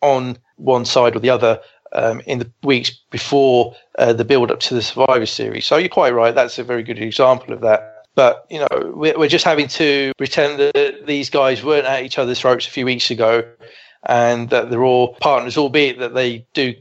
on 0.01 0.37
one 0.55 0.85
side 0.85 1.15
or 1.15 1.19
the 1.19 1.29
other 1.29 1.59
um, 1.91 2.21
in 2.25 2.39
the 2.39 2.51
weeks 2.63 2.91
before 3.09 3.75
uh, 3.97 4.13
the 4.13 4.25
build 4.25 4.51
up 4.51 4.59
to 4.61 4.73
the 4.73 4.81
Survivor 4.81 5.25
Series. 5.25 5.65
So 5.65 5.77
you're 5.77 5.89
quite 5.89 6.13
right. 6.13 6.35
That's 6.35 6.59
a 6.59 6.63
very 6.63 6.83
good 6.83 6.99
example 6.99 7.53
of 7.53 7.61
that. 7.61 8.05
But 8.15 8.45
you 8.49 8.59
know, 8.59 8.93
we're, 8.95 9.17
we're 9.17 9.29
just 9.29 9.45
having 9.45 9.67
to 9.69 10.13
pretend 10.17 10.59
that 10.59 11.05
these 11.05 11.29
guys 11.29 11.63
weren't 11.63 11.85
at 11.85 12.03
each 12.03 12.17
other's 12.17 12.39
throats 12.39 12.67
a 12.67 12.71
few 12.71 12.85
weeks 12.85 13.11
ago, 13.11 13.43
and 14.03 14.49
that 14.49 14.69
they're 14.69 14.83
all 14.83 15.15
partners, 15.15 15.57
albeit 15.57 15.99
that 15.99 16.13
they 16.13 16.45
do 16.53 16.75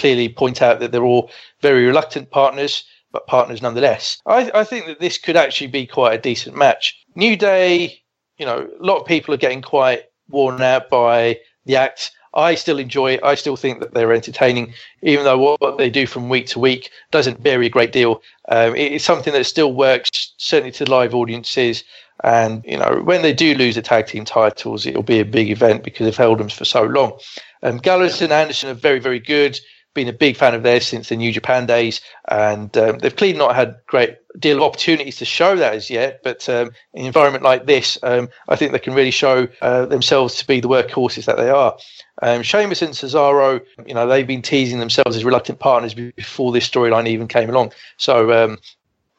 clearly 0.00 0.28
point 0.28 0.62
out 0.62 0.80
that 0.80 0.90
they're 0.90 1.04
all 1.04 1.30
very 1.60 1.86
reluctant 1.86 2.30
partners, 2.30 2.84
but 3.12 3.26
partners 3.26 3.62
nonetheless. 3.62 4.18
I, 4.26 4.50
I 4.54 4.64
think 4.64 4.86
that 4.86 5.00
this 5.00 5.18
could 5.18 5.36
actually 5.36 5.66
be 5.66 5.86
quite 5.86 6.14
a 6.14 6.22
decent 6.22 6.56
match. 6.56 6.96
New 7.14 7.36
Day, 7.36 8.02
you 8.38 8.46
know, 8.46 8.68
a 8.80 8.84
lot 8.84 9.00
of 9.00 9.06
people 9.06 9.34
are 9.34 9.44
getting 9.44 9.62
quite 9.62 10.04
worn 10.28 10.62
out 10.62 10.88
by 10.88 11.38
the 11.66 11.76
act. 11.76 12.12
I 12.32 12.54
still 12.54 12.78
enjoy 12.78 13.14
it. 13.14 13.24
I 13.24 13.34
still 13.34 13.56
think 13.56 13.80
that 13.80 13.92
they're 13.92 14.12
entertaining, 14.12 14.72
even 15.02 15.24
though 15.24 15.56
what, 15.60 15.78
they 15.78 15.90
do 15.90 16.06
from 16.06 16.28
week 16.28 16.46
to 16.48 16.60
week 16.60 16.90
doesn't 17.10 17.40
vary 17.40 17.66
a 17.66 17.70
great 17.70 17.92
deal. 17.92 18.22
Um, 18.48 18.76
it, 18.76 18.92
it's 18.92 19.04
something 19.04 19.32
that 19.32 19.44
still 19.44 19.74
works, 19.74 20.32
certainly 20.36 20.72
to 20.72 20.84
live 20.88 21.14
audiences. 21.14 21.82
And, 22.22 22.62
you 22.64 22.76
know, 22.76 23.00
when 23.04 23.22
they 23.22 23.32
do 23.32 23.54
lose 23.54 23.74
the 23.74 23.82
tag 23.82 24.06
team 24.06 24.24
titles, 24.24 24.86
it'll 24.86 25.02
be 25.02 25.20
a 25.20 25.24
big 25.24 25.50
event 25.50 25.82
because 25.82 26.04
they've 26.04 26.16
held 26.16 26.38
them 26.38 26.50
for 26.50 26.64
so 26.64 26.82
long. 26.84 27.18
Um, 27.62 27.78
Gallows 27.78 28.22
and 28.22 28.32
Anderson 28.32 28.70
are 28.70 28.74
very, 28.74 29.00
very 29.00 29.20
good. 29.20 29.58
Been 29.92 30.08
a 30.08 30.12
big 30.12 30.36
fan 30.36 30.54
of 30.54 30.62
theirs 30.62 30.86
since 30.86 31.08
the 31.08 31.16
New 31.16 31.32
Japan 31.32 31.66
days, 31.66 32.00
and 32.28 32.74
um, 32.76 32.98
they've 32.98 33.14
clearly 33.14 33.36
not 33.36 33.56
had 33.56 33.80
great 33.86 34.18
deal 34.38 34.58
of 34.58 34.62
opportunities 34.62 35.16
to 35.16 35.24
show 35.24 35.56
that 35.56 35.74
as 35.74 35.90
yet. 35.90 36.20
But 36.22 36.48
um, 36.48 36.70
in 36.94 37.00
an 37.00 37.06
environment 37.06 37.42
like 37.42 37.66
this, 37.66 37.98
um, 38.04 38.28
I 38.48 38.54
think 38.54 38.70
they 38.70 38.78
can 38.78 38.94
really 38.94 39.10
show 39.10 39.48
uh, 39.60 39.86
themselves 39.86 40.36
to 40.36 40.46
be 40.46 40.60
the 40.60 40.68
workhorses 40.68 41.24
that 41.24 41.38
they 41.38 41.50
are. 41.50 41.76
Um, 42.22 42.42
Sheamus 42.42 42.82
and 42.82 42.94
Cesaro, 42.94 43.62
you 43.84 43.94
know, 43.94 44.06
they've 44.06 44.26
been 44.26 44.42
teasing 44.42 44.78
themselves 44.78 45.16
as 45.16 45.24
reluctant 45.24 45.58
partners 45.58 45.94
before 45.94 46.52
this 46.52 46.68
storyline 46.68 47.08
even 47.08 47.26
came 47.26 47.50
along. 47.50 47.72
So 47.96 48.32
um, 48.32 48.58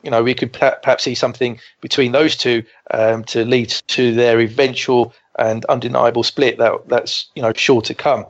you 0.04 0.12
know, 0.12 0.24
we 0.24 0.34
could 0.34 0.54
perhaps 0.54 1.04
see 1.04 1.16
something 1.16 1.60
between 1.82 2.12
those 2.12 2.36
two 2.36 2.64
um, 2.92 3.24
to 3.26 3.46
lead 3.46 3.70
to 3.88 4.14
their 4.14 4.40
eventual 4.40 5.14
and 5.38 5.64
undeniable 5.66 6.24
split 6.24 6.58
that 6.58 6.88
that's 6.88 7.30
you 7.36 7.42
know 7.42 7.54
sure 7.54 7.82
to 7.82 7.94
come. 7.94 8.26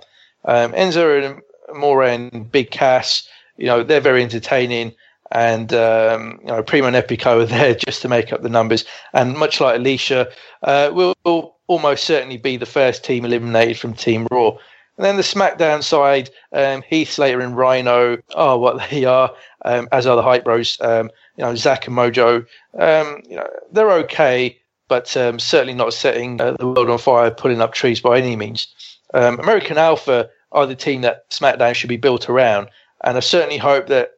Um, 0.46 0.74
Enzo 0.74 1.24
and 1.24 1.42
Amore 1.72 2.04
and 2.04 2.52
Big 2.52 2.72
Cass, 2.72 3.28
you 3.58 3.66
know, 3.66 3.84
they're 3.84 4.02
very 4.02 4.24
entertaining, 4.24 4.94
and 5.32 5.74
um, 5.74 6.40
you 6.42 6.48
know, 6.48 6.64
Primo 6.64 6.88
and 6.88 6.96
Epico 6.96 7.42
are 7.42 7.46
there 7.46 7.76
just 7.76 8.02
to 8.02 8.10
make 8.10 8.34
up 8.34 8.42
the 8.42 8.50
numbers. 8.50 8.86
And 9.14 9.38
much 9.38 9.62
like 9.62 9.78
Alicia, 9.78 10.30
uh, 10.64 10.92
will 10.94 11.56
almost 11.68 12.04
certainly 12.04 12.38
be 12.38 12.58
the 12.58 12.66
first 12.66 13.04
team 13.04 13.24
eliminated 13.24 13.80
from 13.80 13.94
Team 13.94 14.28
Raw. 14.30 14.58
And 14.98 15.06
then 15.06 15.16
the 15.16 15.24
SmackDown 15.24 15.82
side, 15.84 16.30
um, 16.52 16.84
Heath 16.84 17.12
Slater 17.12 17.40
and 17.40 17.56
Rhino 17.56 18.18
are 18.36 18.60
what 18.60 18.90
they 18.90 19.06
are, 19.06 19.34
um, 19.64 19.88
as 19.92 20.06
are 20.06 20.16
the 20.16 20.22
Hype 20.22 20.44
Bros. 20.44 20.78
Um, 20.82 21.10
you 21.38 21.44
know, 21.44 21.56
Zack 21.56 21.88
and 21.88 21.96
Mojo, 21.96 22.46
um, 22.78 23.24
you 23.28 23.38
know, 23.38 23.48
they're 23.72 23.92
okay, 24.04 24.60
but 24.90 25.16
um, 25.16 25.40
certainly 25.40 25.74
not 25.74 25.94
setting 25.94 26.42
uh, 26.42 26.52
the 26.60 26.68
world 26.68 26.90
on 26.90 26.98
fire, 26.98 27.32
pulling 27.32 27.62
up 27.62 27.74
trees 27.74 28.02
by 28.02 28.18
any 28.18 28.36
means. 28.36 28.68
Um, 29.14 29.40
American 29.40 29.78
Alpha 29.78 30.30
are 30.52 30.66
the 30.66 30.76
team 30.76 31.02
that 31.02 31.30
SmackDown 31.30 31.76
should 31.76 31.90
be 31.90 31.98
built 31.98 32.30
around, 32.30 32.70
and 33.04 33.18
I 33.18 33.22
certainly 33.22 33.58
hope 33.58 33.88
that 33.88 34.12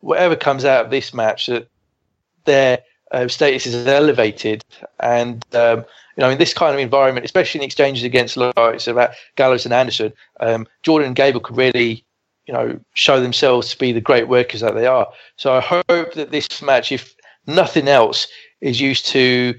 whatever 0.00 0.36
comes 0.36 0.64
out 0.64 0.84
of 0.84 0.90
this 0.90 1.14
match, 1.14 1.46
that 1.46 1.68
their 2.44 2.80
uh, 3.10 3.28
status 3.28 3.66
is 3.66 3.86
elevated, 3.86 4.64
and 5.00 5.44
um, 5.54 5.84
you 6.16 6.22
know, 6.22 6.30
in 6.30 6.38
this 6.38 6.54
kind 6.54 6.74
of 6.74 6.80
environment, 6.80 7.24
especially 7.24 7.60
in 7.60 7.64
exchanges 7.64 8.04
against 8.04 8.36
likes 8.36 8.86
of 8.86 8.98
Gallows 9.36 9.64
and 9.64 9.74
Anderson, 9.74 10.12
um, 10.40 10.66
Jordan 10.82 11.08
and 11.08 11.16
Gable 11.16 11.40
could 11.40 11.56
really 11.56 12.04
you 12.46 12.54
know, 12.54 12.78
show 12.94 13.20
themselves 13.20 13.70
to 13.70 13.78
be 13.78 13.92
the 13.92 14.00
great 14.00 14.28
workers 14.28 14.60
that 14.60 14.74
they 14.74 14.86
are. 14.86 15.08
So 15.36 15.54
I 15.54 15.60
hope 15.60 16.14
that 16.14 16.30
this 16.30 16.60
match, 16.60 16.90
if 16.90 17.14
nothing 17.46 17.88
else, 17.88 18.26
is 18.60 18.80
used 18.80 19.06
to 19.06 19.54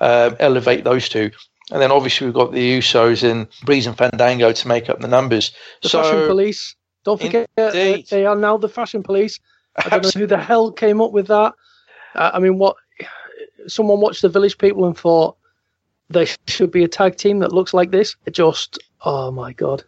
um, 0.00 0.36
elevate 0.40 0.84
those 0.84 1.08
two. 1.08 1.30
And 1.72 1.82
then 1.82 1.90
obviously 1.90 2.26
we've 2.26 2.34
got 2.34 2.52
the 2.52 2.78
Usos 2.78 3.28
and 3.28 3.48
Breeze 3.64 3.86
and 3.86 3.96
Fandango 3.96 4.52
to 4.52 4.68
make 4.68 4.88
up 4.88 5.00
the 5.00 5.08
numbers. 5.08 5.52
The 5.82 5.88
so, 5.88 6.02
fashion 6.02 6.26
police. 6.28 6.76
Don't 7.04 7.20
forget, 7.20 7.48
indeed. 7.56 8.08
they 8.08 8.26
are 8.26 8.36
now 8.36 8.56
the 8.56 8.68
fashion 8.68 9.02
police. 9.02 9.38
I 9.76 9.88
don't 9.90 10.04
know 10.04 10.20
who 10.20 10.26
the 10.26 10.38
hell 10.38 10.72
came 10.72 11.00
up 11.00 11.12
with 11.12 11.28
that. 11.28 11.54
Uh, 12.14 12.30
I 12.34 12.38
mean, 12.38 12.58
what? 12.58 12.76
Someone 13.68 14.00
watched 14.00 14.22
the 14.22 14.28
Village 14.28 14.58
People 14.58 14.86
and 14.86 14.96
thought 14.96 15.36
there 16.08 16.26
should 16.46 16.70
be 16.70 16.84
a 16.84 16.88
tag 16.88 17.16
team 17.16 17.40
that 17.40 17.52
looks 17.52 17.74
like 17.74 17.90
this. 17.90 18.16
It 18.26 18.32
just, 18.32 18.78
oh 19.04 19.30
my 19.30 19.52
god. 19.52 19.84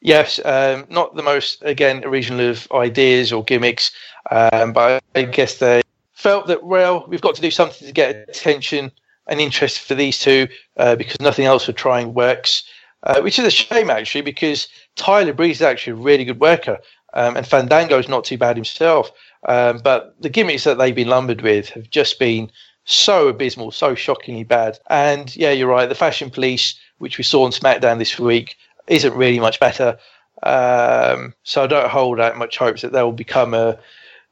Yes, 0.00 0.40
um, 0.44 0.86
not 0.88 1.16
the 1.16 1.22
most 1.22 1.62
again 1.62 2.04
original 2.04 2.50
of 2.50 2.70
ideas 2.70 3.32
or 3.32 3.42
gimmicks, 3.42 3.90
um, 4.30 4.72
but 4.72 5.02
I 5.14 5.22
guess 5.22 5.58
they 5.58 5.82
felt 6.12 6.46
that 6.46 6.64
well, 6.64 7.04
we've 7.08 7.20
got 7.20 7.34
to 7.34 7.42
do 7.42 7.50
something 7.50 7.86
to 7.86 7.92
get 7.92 8.28
attention 8.28 8.92
and 9.28 9.40
interest 9.40 9.80
for 9.80 9.94
these 9.94 10.18
two 10.18 10.48
uh, 10.76 10.96
because 10.96 11.20
nothing 11.20 11.46
else 11.46 11.68
we're 11.68 11.74
trying 11.74 12.14
works. 12.14 12.64
Uh, 13.04 13.20
which 13.20 13.38
is 13.38 13.44
a 13.44 13.50
shame 13.50 13.90
actually 13.90 14.22
because 14.22 14.66
Tyler 14.96 15.32
Breeze 15.32 15.58
is 15.58 15.62
actually 15.62 15.92
a 15.92 16.02
really 16.02 16.24
good 16.24 16.40
worker 16.40 16.78
um, 17.14 17.36
and 17.36 17.46
Fandango 17.46 17.96
is 17.98 18.08
not 18.08 18.24
too 18.24 18.36
bad 18.36 18.56
himself. 18.56 19.12
Um, 19.46 19.78
but 19.78 20.20
the 20.20 20.28
gimmicks 20.28 20.64
that 20.64 20.78
they've 20.78 20.94
been 20.94 21.08
lumbered 21.08 21.42
with 21.42 21.68
have 21.70 21.88
just 21.90 22.18
been 22.18 22.50
so 22.84 23.28
abysmal, 23.28 23.70
so 23.70 23.94
shockingly 23.94 24.44
bad. 24.44 24.78
And 24.88 25.34
yeah, 25.36 25.52
you're 25.52 25.68
right. 25.68 25.88
The 25.88 25.94
Fashion 25.94 26.30
Police, 26.30 26.78
which 26.98 27.18
we 27.18 27.24
saw 27.24 27.44
on 27.44 27.52
SmackDown 27.52 27.98
this 27.98 28.18
week, 28.18 28.56
isn't 28.88 29.14
really 29.14 29.38
much 29.38 29.60
better. 29.60 29.98
Um, 30.42 31.34
so 31.42 31.62
I 31.64 31.66
don't 31.66 31.90
hold 31.90 32.20
out 32.20 32.38
much 32.38 32.58
hopes 32.58 32.82
that 32.82 32.92
they 32.92 33.02
will 33.02 33.12
become 33.12 33.54
a 33.54 33.78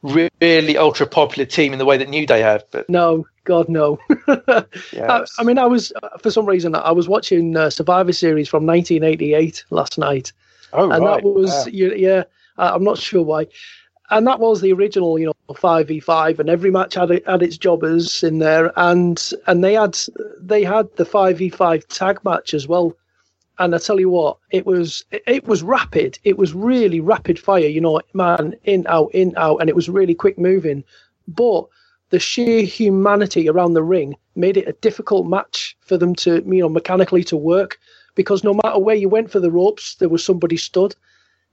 really 0.02 0.76
ultra 0.76 1.06
popular 1.06 1.46
team 1.46 1.72
in 1.72 1.78
the 1.78 1.85
way 1.85 1.96
that 1.96 2.09
New 2.09 2.26
Day 2.26 2.40
have. 2.40 2.64
But 2.70 2.88
no, 2.88 3.26
God 3.44 3.68
no. 3.68 3.98
yes. 4.28 4.66
I, 4.92 5.24
I, 5.38 5.44
mean, 5.44 5.59
I 5.59 5.66
was 5.66 5.92
for 6.20 6.30
some 6.30 6.46
reason 6.46 6.74
I 6.74 6.92
was 6.92 7.09
watching 7.09 7.56
uh, 7.56 7.70
Survivor 7.70 8.12
Series 8.12 8.48
from 8.48 8.66
1988 8.66 9.64
last 9.70 9.98
night. 9.98 10.32
Oh, 10.72 10.90
and 10.90 11.04
right. 11.04 11.22
that 11.22 11.28
was 11.28 11.68
yeah. 11.68 11.88
yeah 11.94 12.22
I'm 12.59 12.85
not 12.85 12.98
sure 12.98 13.22
why. 13.22 13.46
And 14.09 14.26
that 14.28 14.38
was 14.38 14.61
the 14.61 14.72
original, 14.72 15.18
you 15.18 15.26
know, 15.26 15.54
five 15.54 15.88
v 15.88 15.98
five, 15.98 16.38
and 16.38 16.48
every 16.48 16.70
match 16.70 16.94
had 16.94 17.11
had 17.26 17.42
its 17.42 17.56
jobbers 17.56 18.22
in 18.22 18.38
there, 18.38 18.72
and 18.76 19.32
and 19.48 19.64
they 19.64 19.74
had 19.74 19.98
they 20.40 20.62
had 20.62 20.88
the 20.96 21.04
five 21.04 21.38
v 21.38 21.48
five 21.48 21.88
tag 21.88 22.20
match 22.24 22.54
as 22.54 22.68
well 22.68 22.96
and 23.58 23.74
I 23.74 23.78
tell 23.78 23.98
you 23.98 24.10
what, 24.10 24.38
it 24.50 24.66
was 24.66 25.04
it 25.10 25.46
was 25.46 25.62
rapid. 25.62 26.18
It 26.24 26.38
was 26.38 26.54
really 26.54 27.00
rapid 27.00 27.38
fire. 27.38 27.66
You 27.66 27.80
know, 27.80 28.00
man, 28.12 28.54
in 28.64 28.86
out, 28.88 29.10
in 29.14 29.34
out, 29.36 29.58
and 29.58 29.68
it 29.68 29.76
was 29.76 29.88
really 29.88 30.14
quick 30.14 30.38
moving. 30.38 30.84
But 31.28 31.66
the 32.10 32.18
sheer 32.18 32.62
humanity 32.62 33.48
around 33.48 33.74
the 33.74 33.82
ring 33.82 34.16
made 34.34 34.56
it 34.56 34.68
a 34.68 34.72
difficult 34.72 35.26
match 35.26 35.76
for 35.80 35.96
them 35.96 36.14
to, 36.16 36.42
you 36.46 36.60
know, 36.60 36.68
mechanically 36.68 37.24
to 37.24 37.36
work 37.36 37.78
because 38.14 38.44
no 38.44 38.54
matter 38.62 38.78
where 38.78 38.94
you 38.94 39.08
went 39.08 39.30
for 39.30 39.40
the 39.40 39.50
ropes, 39.50 39.96
there 39.96 40.08
was 40.08 40.24
somebody 40.24 40.56
stood 40.56 40.94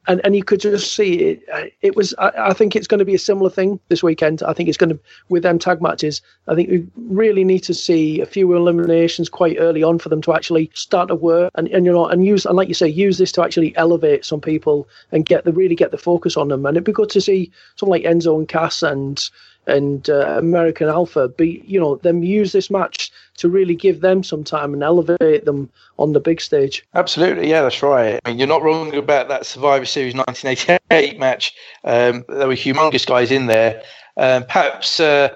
and 0.07 0.21
and 0.23 0.35
you 0.35 0.43
could 0.43 0.59
just 0.59 0.93
see 0.93 1.13
it. 1.15 1.43
Uh, 1.51 1.65
it 1.81 1.95
was. 1.95 2.13
I, 2.17 2.31
I, 2.49 2.53
think 2.53 2.75
it's 2.75 2.87
going 2.87 2.99
to 2.99 3.05
be 3.05 3.15
a 3.15 3.19
similar 3.19 3.49
thing 3.49 3.79
this 3.87 4.03
weekend. 4.03 4.43
I 4.43 4.53
think 4.53 4.67
it's 4.67 4.77
going 4.77 4.89
to 4.89 4.99
with 5.29 5.43
them 5.43 5.59
tag 5.59 5.81
matches. 5.81 6.21
I 6.47 6.55
think 6.55 6.69
we 6.69 6.85
really 6.97 7.43
need 7.43 7.61
to 7.61 7.73
see 7.73 8.19
a 8.19 8.25
few 8.25 8.53
eliminations 8.53 9.29
quite 9.29 9.57
early 9.59 9.83
on 9.83 9.99
for 9.99 10.09
them 10.09 10.21
to 10.23 10.33
actually 10.33 10.69
start 10.73 11.07
to 11.07 11.15
work 11.15 11.51
and, 11.55 11.67
and 11.69 11.85
you 11.85 11.91
know 11.91 12.07
and 12.07 12.25
use 12.25 12.45
and 12.45 12.55
like 12.55 12.67
you 12.67 12.73
say 12.73 12.87
use 12.87 13.17
this 13.17 13.31
to 13.33 13.43
actually 13.43 13.75
elevate 13.77 14.25
some 14.25 14.41
people 14.41 14.87
and 15.11 15.25
get 15.25 15.45
the 15.45 15.53
really 15.53 15.75
get 15.75 15.91
the 15.91 15.97
focus 15.97 16.35
on 16.35 16.49
them. 16.49 16.65
And 16.65 16.75
it'd 16.75 16.83
be 16.83 16.91
good 16.91 17.09
to 17.11 17.21
see 17.21 17.51
someone 17.75 17.99
like 17.99 18.11
Enzo 18.11 18.37
and 18.37 18.47
Cass 18.47 18.83
and 18.83 19.29
and 19.67 20.09
uh, 20.09 20.37
American 20.37 20.89
Alpha 20.89 21.29
be 21.29 21.63
you 21.65 21.79
know 21.79 21.95
them 21.97 22.23
use 22.23 22.51
this 22.51 22.69
match 22.69 23.11
to 23.37 23.49
really 23.49 23.75
give 23.75 24.01
them 24.01 24.23
some 24.23 24.43
time 24.43 24.73
and 24.73 24.83
elevate 24.83 25.45
them 25.45 25.69
on 25.97 26.13
the 26.13 26.19
big 26.19 26.41
stage. 26.41 26.85
Absolutely, 26.93 27.49
yeah, 27.49 27.61
that's 27.61 27.81
right. 27.81 28.19
I 28.23 28.29
mean, 28.29 28.37
you're 28.37 28.47
not 28.47 28.63
wrong 28.63 28.93
about 28.95 29.27
that 29.29 29.45
Survivor 29.45 29.85
Series 29.85 30.15
1988 30.15 31.19
match. 31.19 31.53
Um, 31.83 32.25
there 32.27 32.47
were 32.47 32.55
humongous 32.55 33.05
guys 33.05 33.31
in 33.31 33.47
there. 33.47 33.83
Um, 34.17 34.43
perhaps 34.43 34.99
uh, 34.99 35.29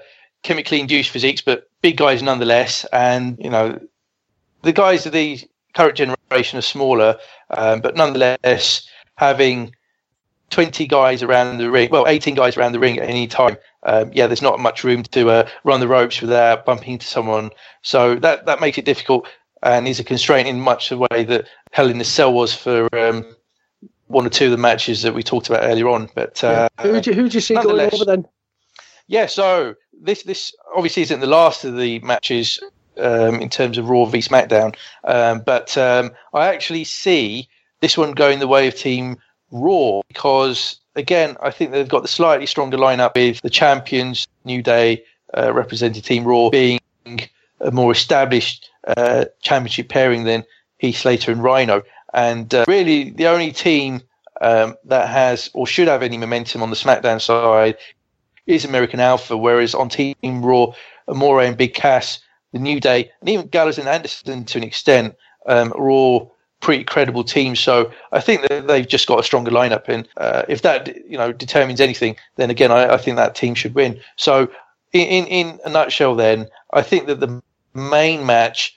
chemically 0.43 0.79
induced 0.79 1.09
physiques, 1.09 1.41
but 1.41 1.69
big 1.81 1.97
guys 1.97 2.21
nonetheless. 2.21 2.85
And 2.91 3.37
you 3.39 3.49
know, 3.49 3.79
the 4.61 4.73
guys 4.73 5.05
of 5.05 5.13
the 5.13 5.39
current 5.73 5.95
generation 5.95 6.59
are 6.59 6.63
smaller, 6.63 7.17
um, 7.51 7.81
but 7.81 7.95
nonetheless 7.95 8.87
having 9.15 9.73
20 10.49 10.87
guys 10.87 11.23
around 11.23 11.57
the 11.57 11.69
ring, 11.69 11.89
well, 11.91 12.07
18 12.07 12.35
guys 12.35 12.57
around 12.57 12.71
the 12.71 12.79
ring 12.79 12.97
at 12.97 13.09
any 13.09 13.27
time 13.27 13.57
um, 13.87 14.11
yeah, 14.13 14.27
there's 14.27 14.41
not 14.41 14.59
much 14.59 14.83
room 14.83 15.03
to 15.03 15.29
uh, 15.29 15.49
run 15.63 15.79
the 15.79 15.87
ropes 15.87 16.21
without 16.21 16.65
bumping 16.65 16.93
into 16.93 17.07
someone. 17.07 17.49
So 17.81 18.15
that 18.15 18.45
that 18.45 18.59
makes 18.59 18.77
it 18.77 18.85
difficult 18.85 19.27
and 19.63 19.87
is 19.87 19.99
a 19.99 20.03
constraint 20.03 20.47
in 20.47 20.59
much 20.59 20.89
the 20.89 20.97
way 20.97 21.23
that 21.23 21.47
Hell 21.71 21.89
in 21.89 21.97
the 21.97 22.03
Cell 22.03 22.33
was 22.33 22.53
for 22.53 22.87
um, 22.95 23.25
one 24.07 24.25
or 24.25 24.29
two 24.29 24.45
of 24.45 24.51
the 24.51 24.57
matches 24.57 25.01
that 25.01 25.13
we 25.13 25.23
talked 25.23 25.49
about 25.49 25.63
earlier 25.63 25.87
on. 25.89 26.09
But 26.13 26.43
uh, 26.43 26.69
yeah. 26.77 26.83
who 26.83 27.01
do 27.01 27.09
you, 27.11 27.15
who 27.15 27.29
do 27.29 27.37
you 27.37 27.41
see 27.41 27.55
going 27.55 27.91
over 27.93 28.05
then? 28.05 28.27
Yeah, 29.07 29.25
so 29.25 29.75
this 29.99 30.23
this 30.23 30.53
obviously 30.75 31.03
isn't 31.03 31.21
the 31.21 31.27
last 31.27 31.63
of 31.63 31.77
the 31.77 31.99
matches 31.99 32.59
um, 32.97 33.39
in 33.39 33.49
terms 33.49 33.77
of 33.77 33.89
Raw 33.89 34.05
v 34.05 34.19
SmackDown, 34.19 34.75
um, 35.05 35.43
but 35.45 35.77
um, 35.77 36.11
I 36.33 36.47
actually 36.47 36.83
see 36.83 37.47
this 37.79 37.97
one 37.97 38.11
going 38.11 38.39
the 38.39 38.47
way 38.47 38.67
of 38.67 38.75
Team 38.75 39.17
Raw 39.49 40.01
because 40.09 40.79
again, 40.97 41.37
I 41.41 41.51
think 41.51 41.71
they've 41.71 41.87
got 41.87 42.01
the 42.01 42.07
slightly 42.07 42.45
stronger 42.45 42.77
lineup 42.77 43.15
with 43.15 43.41
the 43.41 43.49
champions, 43.49 44.27
New 44.43 44.61
Day, 44.61 45.03
uh, 45.37 45.53
represented 45.53 46.03
Team 46.03 46.25
Raw 46.25 46.49
being 46.49 46.79
a 47.59 47.71
more 47.71 47.91
established 47.91 48.69
uh, 48.85 49.25
championship 49.41 49.89
pairing 49.89 50.23
than 50.23 50.43
Heath 50.77 50.97
Slater 50.97 51.31
and 51.31 51.43
Rhino. 51.43 51.83
And 52.13 52.53
uh, 52.53 52.65
really, 52.67 53.11
the 53.11 53.27
only 53.27 53.51
team 53.51 54.01
um, 54.41 54.75
that 54.85 55.09
has 55.09 55.49
or 55.53 55.67
should 55.67 55.87
have 55.87 56.03
any 56.03 56.17
momentum 56.17 56.63
on 56.63 56.69
the 56.69 56.75
SmackDown 56.75 57.21
side 57.21 57.77
is 58.45 58.65
American 58.65 58.99
Alpha, 58.99 59.37
whereas 59.37 59.75
on 59.75 59.89
Team 59.89 60.15
Raw, 60.23 60.73
Amore 61.07 61.41
and 61.41 61.57
Big 61.57 61.73
Cass, 61.73 62.19
the 62.53 62.59
New 62.59 62.79
Day, 62.79 63.11
and 63.19 63.29
even 63.29 63.47
Gallows 63.47 63.77
and 63.77 63.89
Anderson 63.89 64.45
to 64.45 64.57
an 64.57 64.63
extent 64.63 65.15
um, 65.45 65.73
are 65.73 65.89
all 65.89 66.36
pretty 66.59 66.83
credible 66.83 67.23
team. 67.23 67.55
So 67.55 67.91
I 68.11 68.19
think 68.19 68.47
that 68.47 68.67
they've 68.67 68.87
just 68.87 69.07
got 69.07 69.19
a 69.19 69.23
stronger 69.23 69.51
lineup, 69.51 69.87
and 69.87 70.07
uh, 70.17 70.43
if 70.47 70.61
that 70.63 70.95
you 71.09 71.17
know 71.17 71.31
determines 71.31 71.81
anything, 71.81 72.15
then 72.35 72.49
again 72.49 72.71
I, 72.71 72.93
I 72.93 72.97
think 72.97 73.17
that 73.17 73.35
team 73.35 73.55
should 73.55 73.75
win. 73.75 73.99
So 74.15 74.49
in 74.93 75.25
in 75.27 75.59
a 75.65 75.69
nutshell, 75.69 76.15
then 76.15 76.47
I 76.73 76.81
think 76.81 77.07
that 77.07 77.19
the 77.19 77.41
main 77.73 78.25
match 78.25 78.75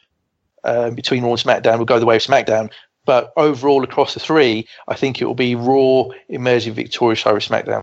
uh, 0.64 0.90
between 0.90 1.22
Raw 1.22 1.30
and 1.30 1.38
SmackDown 1.38 1.78
will 1.78 1.86
go 1.86 1.98
the 1.98 2.06
way 2.06 2.16
of 2.16 2.22
SmackDown. 2.22 2.70
But 3.06 3.32
overall, 3.36 3.82
across 3.82 4.14
the 4.14 4.20
three, 4.20 4.68
I 4.86 4.94
think 4.94 5.20
it 5.20 5.24
will 5.24 5.34
be 5.34 5.54
Raw 5.54 6.04
emerging 6.28 6.74
victorious 6.74 7.26
over 7.26 7.40
SmackDown. 7.40 7.82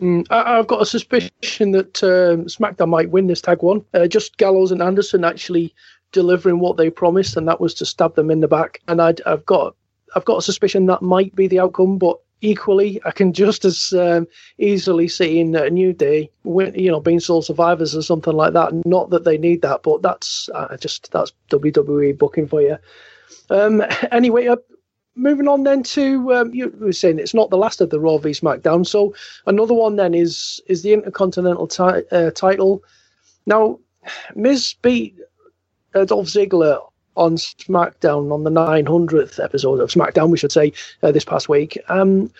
Mm, 0.00 0.26
I, 0.30 0.56
have 0.56 0.66
got 0.66 0.82
a 0.82 0.86
suspicion 0.86 1.72
that 1.72 2.02
um, 2.04 2.44
SmackDown 2.44 2.88
might 2.88 3.10
win 3.10 3.26
this 3.26 3.40
tag 3.40 3.62
one. 3.62 3.84
Uh, 3.94 4.06
just 4.06 4.36
Gallows 4.36 4.70
and 4.70 4.82
Anderson 4.82 5.24
actually 5.24 5.74
delivering 6.12 6.60
what 6.60 6.76
they 6.76 6.90
promised, 6.90 7.36
and 7.36 7.46
that 7.48 7.60
was 7.60 7.74
to 7.74 7.86
stab 7.86 8.14
them 8.14 8.30
in 8.30 8.40
the 8.40 8.48
back. 8.48 8.80
And 8.88 9.00
i 9.00 9.14
have 9.26 9.44
got 9.46 9.74
I've 10.14 10.24
got 10.24 10.38
a 10.38 10.42
suspicion 10.42 10.86
that 10.86 11.02
might 11.02 11.34
be 11.34 11.46
the 11.46 11.60
outcome, 11.60 11.98
but 11.98 12.18
equally, 12.40 13.00
I 13.04 13.10
can 13.10 13.32
just 13.32 13.64
as 13.64 13.92
um, 13.92 14.26
easily 14.58 15.08
see 15.08 15.40
in 15.40 15.54
a 15.54 15.70
new 15.70 15.92
day, 15.92 16.30
you 16.44 16.90
know, 16.90 17.00
being 17.00 17.20
sole 17.20 17.42
survivors 17.42 17.96
or 17.96 18.02
something 18.02 18.34
like 18.34 18.52
that. 18.52 18.72
Not 18.86 19.10
that 19.10 19.24
they 19.24 19.38
need 19.38 19.62
that, 19.62 19.82
but 19.82 20.02
that's 20.02 20.48
uh, 20.54 20.76
just 20.76 21.10
that's 21.12 21.32
WWE 21.50 22.16
booking 22.16 22.46
for 22.46 22.62
you. 22.62 22.78
Um, 23.50 23.82
anyway, 24.12 24.46
uh, 24.46 24.56
moving 25.14 25.48
on 25.48 25.64
then 25.64 25.82
to 25.82 26.34
um, 26.34 26.54
you 26.54 26.74
were 26.78 26.92
saying 26.92 27.18
it's 27.18 27.34
not 27.34 27.50
the 27.50 27.58
last 27.58 27.80
of 27.80 27.90
the 27.90 28.00
Raw 28.00 28.18
v 28.18 28.30
SmackDown. 28.30 28.86
So 28.86 29.14
another 29.46 29.74
one 29.74 29.96
then 29.96 30.14
is 30.14 30.60
is 30.66 30.82
the 30.82 30.92
Intercontinental 30.92 31.66
ti- 31.66 32.06
uh, 32.12 32.30
title. 32.30 32.82
Now, 33.46 33.78
Miz 34.34 34.74
beat 34.82 35.18
uh, 35.94 36.04
Dolph 36.04 36.26
Ziggler 36.26 36.80
on 37.16 37.36
SmackDown 37.36 38.32
on 38.32 38.44
the 38.44 38.50
900th 38.50 39.42
episode 39.42 39.80
of 39.80 39.90
SmackDown, 39.90 40.30
we 40.30 40.38
should 40.38 40.52
say, 40.52 40.72
uh, 41.02 41.10
this 41.10 41.24
past 41.24 41.48
week. 41.48 41.78
Um, 41.88 42.30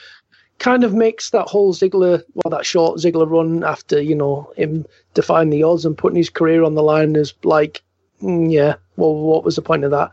kind 0.58 0.84
of 0.84 0.94
makes 0.94 1.30
that 1.30 1.48
whole 1.48 1.72
Ziggler, 1.72 2.22
well, 2.34 2.50
that 2.50 2.66
short 2.66 2.98
Ziggler 2.98 3.28
run 3.28 3.64
after, 3.64 4.00
you 4.00 4.14
know, 4.14 4.52
him 4.56 4.86
defying 5.14 5.50
the 5.50 5.62
odds 5.62 5.84
and 5.84 5.98
putting 5.98 6.16
his 6.16 6.30
career 6.30 6.62
on 6.62 6.74
the 6.74 6.82
line 6.82 7.16
as 7.16 7.34
like, 7.44 7.82
mm, 8.22 8.50
yeah, 8.50 8.76
well, 8.96 9.14
what 9.14 9.44
was 9.44 9.56
the 9.56 9.62
point 9.62 9.84
of 9.84 9.90
that? 9.90 10.12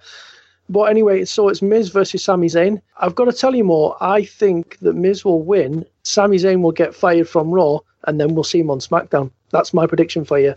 But 0.67 0.83
anyway, 0.83 1.25
so 1.25 1.49
it's 1.49 1.61
Miz 1.61 1.89
versus 1.89 2.23
Sami 2.23 2.47
Zayn. 2.47 2.81
I've 2.97 3.15
got 3.15 3.25
to 3.25 3.33
tell 3.33 3.53
you 3.55 3.63
more. 3.63 3.95
I 4.01 4.25
think 4.25 4.79
that 4.79 4.95
Miz 4.95 5.23
will 5.23 5.43
win. 5.43 5.85
Sami 6.01 6.37
Zayn 6.37 6.61
will 6.61 6.71
get 6.71 6.95
fired 6.95 7.29
from 7.29 7.51
Raw, 7.51 7.79
and 8.05 8.19
then 8.19 8.33
we'll 8.33 8.43
see 8.43 8.59
him 8.59 8.71
on 8.71 8.79
SmackDown. 8.79 9.29
That's 9.51 9.75
my 9.75 9.85
prediction 9.85 10.25
for 10.25 10.39
you. 10.39 10.55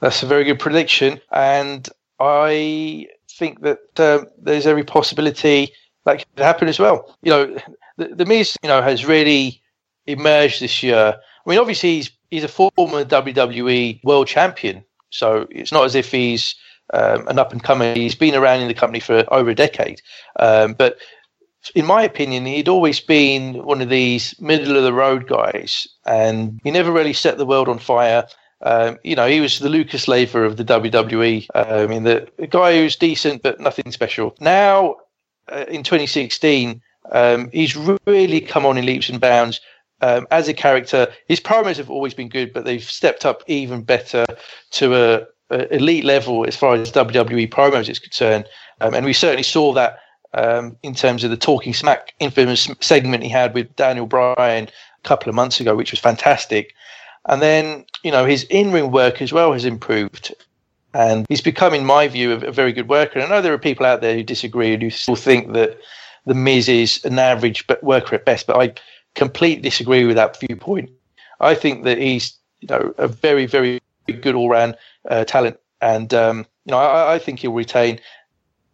That's 0.00 0.22
a 0.22 0.26
very 0.26 0.44
good 0.44 0.60
prediction, 0.60 1.20
and 1.32 1.88
I 2.20 3.06
think 3.30 3.62
that 3.62 3.78
uh, 3.98 4.24
there's 4.40 4.66
every 4.66 4.84
possibility 4.84 5.72
that 6.04 6.18
could 6.18 6.42
happen 6.42 6.68
as 6.68 6.78
well. 6.78 7.16
You 7.22 7.30
know, 7.30 7.58
the, 7.96 8.08
the 8.14 8.26
Miz, 8.26 8.56
you 8.62 8.68
know, 8.68 8.82
has 8.82 9.06
really 9.06 9.60
emerged 10.06 10.60
this 10.60 10.82
year. 10.82 11.14
I 11.46 11.50
mean, 11.50 11.58
obviously 11.58 11.96
he's 11.96 12.10
he's 12.30 12.44
a 12.44 12.48
former 12.48 13.04
WWE 13.04 14.02
World 14.04 14.26
Champion, 14.26 14.84
so 15.10 15.46
it's 15.50 15.72
not 15.72 15.84
as 15.84 15.94
if 15.94 16.10
he's 16.10 16.54
um, 16.94 17.26
an 17.28 17.38
up 17.38 17.52
and 17.52 17.62
coming. 17.62 17.94
He's 17.96 18.14
been 18.14 18.34
around 18.34 18.60
in 18.60 18.68
the 18.68 18.74
company 18.74 19.00
for 19.00 19.24
over 19.32 19.50
a 19.50 19.54
decade, 19.54 20.00
um, 20.38 20.74
but 20.74 20.98
in 21.74 21.84
my 21.84 22.02
opinion, 22.02 22.46
he'd 22.46 22.68
always 22.68 23.00
been 23.00 23.64
one 23.64 23.80
of 23.80 23.88
these 23.88 24.34
middle 24.40 24.76
of 24.76 24.84
the 24.84 24.92
road 24.92 25.26
guys, 25.26 25.86
and 26.06 26.60
he 26.62 26.70
never 26.70 26.92
really 26.92 27.12
set 27.12 27.38
the 27.38 27.46
world 27.46 27.68
on 27.68 27.78
fire. 27.78 28.26
Um, 28.62 28.98
you 29.04 29.14
know, 29.14 29.28
he 29.28 29.40
was 29.40 29.58
the 29.58 29.68
Lucas 29.68 30.08
Leiva 30.08 30.42
of 30.42 30.56
the 30.56 30.64
WWE. 30.64 31.46
Uh, 31.54 31.64
I 31.68 31.86
mean, 31.86 32.02
the, 32.02 32.28
the 32.38 32.46
guy 32.46 32.74
who's 32.74 32.96
decent 32.96 33.42
but 33.42 33.60
nothing 33.60 33.92
special. 33.92 34.34
Now, 34.40 34.96
uh, 35.50 35.64
in 35.68 35.82
2016, 35.82 36.82
um, 37.12 37.50
he's 37.52 37.76
really 38.06 38.40
come 38.40 38.66
on 38.66 38.76
in 38.76 38.86
leaps 38.86 39.08
and 39.08 39.20
bounds. 39.20 39.60
Um, 40.00 40.26
as 40.30 40.48
a 40.48 40.54
character, 40.54 41.08
his 41.26 41.40
promos 41.40 41.76
have 41.76 41.90
always 41.90 42.14
been 42.14 42.28
good, 42.28 42.52
but 42.52 42.64
they've 42.64 42.82
stepped 42.82 43.24
up 43.24 43.42
even 43.46 43.82
better 43.82 44.26
to 44.72 44.94
a, 44.94 45.26
a 45.50 45.74
elite 45.74 46.04
level 46.04 46.46
as 46.46 46.56
far 46.56 46.74
as 46.74 46.92
WWE 46.92 47.48
promos 47.48 47.88
is 47.88 47.98
concerned. 47.98 48.44
Um, 48.80 48.94
and 48.94 49.04
we 49.04 49.12
certainly 49.12 49.42
saw 49.42 49.72
that 49.72 49.98
um, 50.34 50.76
in 50.82 50.94
terms 50.94 51.24
of 51.24 51.30
the 51.30 51.36
Talking 51.36 51.74
Smack 51.74 52.12
infamous 52.20 52.68
segment 52.80 53.22
he 53.22 53.28
had 53.28 53.54
with 53.54 53.74
Daniel 53.76 54.06
Bryan 54.06 54.68
a 54.68 55.08
couple 55.08 55.28
of 55.28 55.34
months 55.34 55.60
ago, 55.60 55.74
which 55.74 55.90
was 55.90 56.00
fantastic. 56.00 56.74
And 57.28 57.42
then, 57.42 57.84
you 58.02 58.10
know, 58.10 58.24
his 58.24 58.44
in 58.44 58.72
ring 58.72 58.90
work 58.90 59.20
as 59.20 59.32
well 59.32 59.52
has 59.52 59.64
improved. 59.64 60.34
And 60.94 61.26
he's 61.28 61.42
become, 61.42 61.74
in 61.74 61.84
my 61.84 62.08
view, 62.08 62.32
a, 62.32 62.46
a 62.46 62.52
very 62.52 62.72
good 62.72 62.88
worker. 62.88 63.18
And 63.18 63.24
I 63.24 63.36
know 63.36 63.42
there 63.42 63.52
are 63.52 63.58
people 63.58 63.84
out 63.84 64.00
there 64.00 64.14
who 64.14 64.22
disagree 64.22 64.72
and 64.72 64.82
who 64.82 64.90
still 64.90 65.14
think 65.16 65.52
that 65.52 65.78
The 66.26 66.34
Miz 66.34 66.68
is 66.68 67.04
an 67.04 67.18
average 67.18 67.66
worker 67.82 68.14
at 68.16 68.24
best, 68.24 68.46
but 68.46 68.56
I 68.56 68.72
completely 69.14 69.62
disagree 69.62 70.04
with 70.06 70.16
that 70.16 70.40
viewpoint. 70.40 70.90
I 71.40 71.54
think 71.54 71.84
that 71.84 71.98
he's, 71.98 72.36
you 72.60 72.68
know, 72.68 72.94
a 72.96 73.06
very, 73.06 73.44
very 73.44 73.80
good 74.06 74.34
all 74.34 74.48
round 74.48 74.76
uh, 75.08 75.24
talent. 75.24 75.60
And, 75.80 76.12
um, 76.14 76.38
you 76.64 76.72
know, 76.72 76.78
I, 76.78 77.14
I, 77.14 77.18
think 77.18 77.40
he'll 77.40 77.52
retain. 77.52 78.00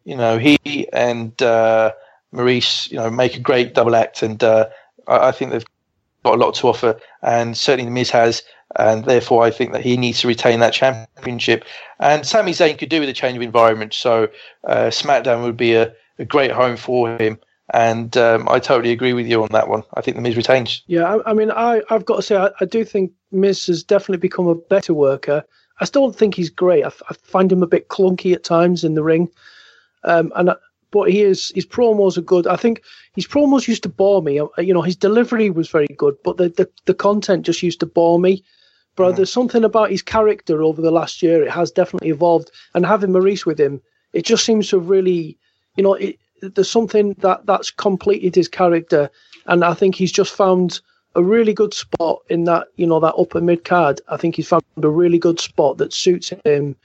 You 0.05 0.17
know, 0.17 0.38
he 0.38 0.88
and 0.93 1.40
uh, 1.43 1.93
Maryse, 2.33 2.90
you 2.90 2.99
know, 2.99 3.11
make 3.11 3.37
a 3.37 3.40
great 3.40 3.75
double 3.75 3.97
act. 3.97 4.23
And 4.23 4.43
uh, 4.43 4.69
I, 5.07 5.29
I 5.29 5.33
think 5.33 5.51
they've 5.51 5.64
got 6.25 6.35
a 6.35 6.39
lot 6.39 6.55
to 6.55 6.69
offer, 6.69 6.99
and 7.23 7.57
certainly 7.57 7.85
the 7.85 7.95
Miz 7.95 8.11
has, 8.11 8.43
and 8.77 9.05
therefore 9.05 9.45
I 9.45 9.51
think 9.51 9.73
that 9.73 9.83
he 9.83 9.97
needs 9.97 10.21
to 10.21 10.29
retain 10.29 10.61
that 10.61 10.73
championship. 10.73 11.65
And 12.01 12.27
Sami 12.27 12.53
Zayn 12.53 12.79
could 12.79 12.89
do 12.89 13.01
with 13.01 13.09
a 13.09 13.13
change 13.13 13.37
of 13.37 13.43
environment, 13.43 13.95
so 13.95 14.29
uh, 14.67 14.87
SmackDown 14.87 15.45
would 15.45 15.57
be 15.57 15.75
a, 15.75 15.93
a, 16.19 16.25
great 16.25 16.51
home 16.51 16.77
for 16.77 17.17
him. 17.19 17.39
And 17.73 18.17
um, 18.17 18.49
I 18.49 18.59
totally 18.59 18.93
agree 18.93 19.13
with 19.15 19.27
you 19.27 19.43
on 19.43 19.49
that 19.53 19.69
one. 19.69 19.85
I 19.95 20.01
think 20.01 20.17
the 20.17 20.23
Miz 20.23 20.37
retains. 20.37 20.83
Yeah, 20.87 21.17
I, 21.17 21.31
I 21.31 21.35
mean, 21.35 21.51
I, 21.51 21.83
have 21.89 22.05
got 22.05 22.17
to 22.17 22.23
say, 22.23 22.37
I, 22.37 22.51
I, 22.61 22.65
do 22.65 22.85
think 22.85 23.13
Miz 23.31 23.67
has 23.67 23.83
definitely 23.83 24.19
become 24.19 24.49
a 24.49 24.55
better 24.55 24.93
worker. 24.93 25.45
I 25.81 25.85
still 25.87 26.03
don't 26.03 26.17
think 26.17 26.35
he's 26.35 26.51
great. 26.51 26.85
I, 26.85 26.91
I 27.09 27.15
find 27.23 27.51
him 27.51 27.63
a 27.63 27.67
bit 27.67 27.89
clunky 27.89 28.35
at 28.35 28.45
times 28.45 28.85
in 28.85 28.95
the 28.95 29.03
ring. 29.03 29.31
Um, 30.05 30.31
and 30.37 30.51
but 30.94 31.11
he 31.11 31.22
is 31.22 31.50
his 31.57 31.66
promos 31.66 32.16
are 32.16 32.28
good. 32.33 32.46
I 32.46 32.54
think 32.54 32.80
his 33.16 33.26
promos 33.26 33.66
used 33.66 33.83
to 33.83 33.88
bore 33.88 34.22
me. 34.22 34.38
Uh, 34.38 34.46
you 34.59 34.72
know, 34.72 34.80
his 34.80 34.94
delivery 34.94 35.50
was 35.50 35.68
very 35.68 35.88
good, 35.88 36.16
but 36.22 36.37
the 36.37 36.48
the, 36.50 36.70
the 36.87 36.94
content 36.94 37.44
just 37.44 37.64
used 37.64 37.80
to 37.80 37.87
bore 37.87 38.20
me. 38.20 38.44
But 38.94 39.12
mm. 39.12 39.16
there's 39.16 39.33
something 39.33 39.64
about 39.64 39.90
his 39.90 40.02
character 40.02 40.62
over 40.62 40.80
the 40.80 40.92
last 40.92 41.20
year. 41.20 41.42
It 41.42 41.50
has 41.50 41.72
definitely 41.72 42.11
evolved, 42.11 42.52
and 42.74 42.87
having 42.87 43.11
Maryse 43.11 43.44
with 43.44 43.59
him, 43.59 43.83
it 44.12 44.24
just 44.24 44.44
seems 44.44 44.68
to 44.68 44.78
really, 44.78 45.37
you 45.76 45.83
know, 45.83 45.94
it, 45.94 46.20
there's 46.40 46.70
something 46.70 47.14
that 47.18 47.44
that's 47.44 47.72
completed 47.72 48.37
his 48.37 48.48
character, 48.48 49.11
and 49.46 49.64
I 49.64 49.74
think 49.74 49.96
he's 49.96 50.12
just 50.12 50.33
found 50.33 50.80
a 51.16 51.22
really 51.24 51.54
good 51.54 51.74
spot 51.74 52.20
in 52.28 52.44
that, 52.44 52.68
you 52.76 52.87
know, 52.87 53.00
that 53.00 53.18
upper 53.18 53.40
mid 53.40 53.64
card. 53.64 54.00
I 54.09 54.16
think 54.16 54.37
he's 54.37 54.48
found 54.48 54.62
a 54.80 54.88
really 54.88 55.18
good 55.18 55.40
spot 55.40 55.78
that 55.78 55.92
suits 55.92 56.33
him 56.44 56.76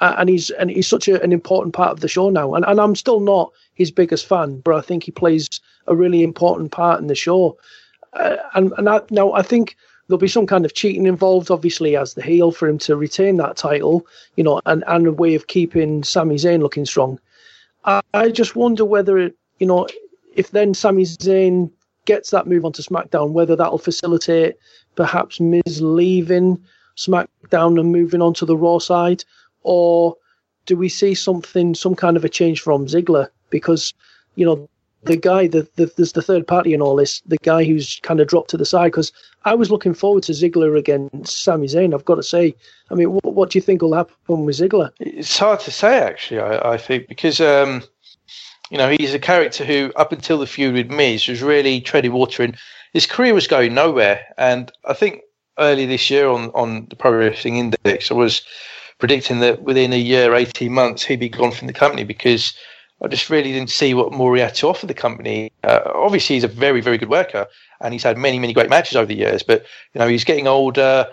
and 0.00 0.28
he's 0.28 0.50
and 0.50 0.70
he's 0.70 0.88
such 0.88 1.08
a, 1.08 1.22
an 1.22 1.32
important 1.32 1.74
part 1.74 1.92
of 1.92 2.00
the 2.00 2.08
show 2.08 2.30
now. 2.30 2.54
And 2.54 2.64
and 2.64 2.80
I'm 2.80 2.94
still 2.94 3.20
not 3.20 3.52
his 3.74 3.90
biggest 3.90 4.26
fan, 4.26 4.60
but 4.60 4.74
I 4.74 4.80
think 4.80 5.04
he 5.04 5.10
plays 5.10 5.48
a 5.86 5.94
really 5.94 6.22
important 6.22 6.72
part 6.72 7.00
in 7.00 7.06
the 7.06 7.14
show. 7.14 7.58
Uh, 8.12 8.36
and 8.54 8.72
and 8.78 8.88
I, 8.88 9.00
now 9.10 9.32
I 9.32 9.42
think 9.42 9.76
there'll 10.06 10.18
be 10.18 10.28
some 10.28 10.46
kind 10.46 10.64
of 10.64 10.74
cheating 10.74 11.06
involved, 11.06 11.50
obviously, 11.50 11.96
as 11.96 12.14
the 12.14 12.22
heel 12.22 12.52
for 12.52 12.68
him 12.68 12.78
to 12.78 12.96
retain 12.96 13.36
that 13.38 13.56
title, 13.56 14.06
you 14.36 14.44
know, 14.44 14.60
and, 14.66 14.84
and 14.86 15.06
a 15.06 15.12
way 15.12 15.34
of 15.34 15.48
keeping 15.48 16.04
Sami 16.04 16.36
Zayn 16.36 16.60
looking 16.60 16.86
strong. 16.86 17.18
I, 17.84 18.00
I 18.14 18.28
just 18.28 18.54
wonder 18.54 18.84
whether, 18.84 19.30
you 19.58 19.66
know, 19.66 19.88
if 20.34 20.52
then 20.52 20.74
Sami 20.74 21.02
Zayn 21.04 21.70
gets 22.04 22.30
that 22.30 22.46
move 22.46 22.64
onto 22.64 22.82
SmackDown, 22.82 23.32
whether 23.32 23.56
that'll 23.56 23.78
facilitate 23.78 24.56
perhaps 24.94 25.40
Miz 25.40 25.82
leaving 25.82 26.62
SmackDown 26.96 27.80
and 27.80 27.90
moving 27.90 28.22
on 28.22 28.32
to 28.34 28.46
the 28.46 28.56
Raw 28.56 28.78
side, 28.78 29.24
or 29.66 30.16
do 30.64 30.76
we 30.76 30.88
see 30.88 31.14
something, 31.14 31.74
some 31.74 31.96
kind 31.96 32.16
of 32.16 32.24
a 32.24 32.28
change 32.28 32.60
from 32.60 32.86
Ziggler? 32.86 33.28
Because, 33.50 33.92
you 34.36 34.46
know, 34.46 34.68
the 35.02 35.16
guy, 35.16 35.48
the, 35.48 35.68
the, 35.74 35.92
there's 35.96 36.12
the 36.12 36.22
third 36.22 36.46
party 36.46 36.72
in 36.72 36.80
all 36.80 36.96
this, 36.96 37.20
the 37.26 37.36
guy 37.38 37.64
who's 37.64 38.00
kind 38.02 38.20
of 38.20 38.28
dropped 38.28 38.50
to 38.50 38.56
the 38.56 38.64
side. 38.64 38.86
Because 38.86 39.12
I 39.44 39.54
was 39.54 39.70
looking 39.70 39.92
forward 39.92 40.22
to 40.24 40.32
Ziggler 40.32 40.78
against 40.78 41.42
Sami 41.42 41.66
Zayn. 41.66 41.94
I've 41.94 42.04
got 42.04 42.14
to 42.14 42.22
say, 42.22 42.54
I 42.90 42.94
mean, 42.94 43.12
what, 43.12 43.34
what 43.34 43.50
do 43.50 43.58
you 43.58 43.62
think 43.62 43.82
will 43.82 43.94
happen 43.94 44.44
with 44.44 44.56
Ziggler? 44.56 44.90
It's 45.00 45.36
hard 45.36 45.60
to 45.60 45.70
say, 45.72 45.98
actually. 45.98 46.40
I, 46.40 46.74
I 46.74 46.78
think 46.78 47.08
because 47.08 47.40
um, 47.40 47.82
you 48.70 48.78
know 48.78 48.94
he's 48.98 49.14
a 49.14 49.18
character 49.18 49.64
who, 49.64 49.92
up 49.96 50.12
until 50.12 50.38
the 50.38 50.46
feud 50.46 50.74
with 50.74 50.90
Miz, 50.90 51.26
was 51.26 51.42
really 51.42 51.80
treading 51.80 52.12
water, 52.12 52.44
and 52.44 52.56
his 52.92 53.06
career 53.06 53.34
was 53.34 53.46
going 53.46 53.74
nowhere. 53.74 54.24
And 54.38 54.70
I 54.84 54.94
think 54.94 55.22
early 55.58 55.86
this 55.86 56.08
year 56.08 56.28
on 56.28 56.50
on 56.50 56.86
the 56.88 56.96
Pro 56.96 57.12
Wrestling 57.12 57.56
Index, 57.56 58.10
I 58.10 58.14
was 58.14 58.42
predicting 58.98 59.40
that 59.40 59.62
within 59.62 59.92
a 59.92 59.98
year, 59.98 60.34
18 60.34 60.72
months, 60.72 61.04
he'd 61.04 61.20
be 61.20 61.28
gone 61.28 61.50
from 61.50 61.66
the 61.66 61.72
company 61.72 62.04
because 62.04 62.54
I 63.02 63.08
just 63.08 63.28
really 63.28 63.52
didn't 63.52 63.70
see 63.70 63.94
what 63.94 64.12
more 64.12 64.34
he 64.34 64.42
had 64.42 64.54
to 64.56 64.68
offer 64.68 64.86
the 64.86 64.94
company. 64.94 65.52
Uh, 65.62 65.80
obviously, 65.94 66.36
he's 66.36 66.44
a 66.44 66.48
very, 66.48 66.80
very 66.80 66.98
good 66.98 67.10
worker 67.10 67.46
and 67.80 67.92
he's 67.92 68.02
had 68.02 68.16
many, 68.16 68.38
many 68.38 68.52
great 68.52 68.70
matches 68.70 68.96
over 68.96 69.06
the 69.06 69.16
years, 69.16 69.42
but, 69.42 69.64
you 69.92 69.98
know, 69.98 70.08
he's 70.08 70.24
getting 70.24 70.46
older. 70.46 71.06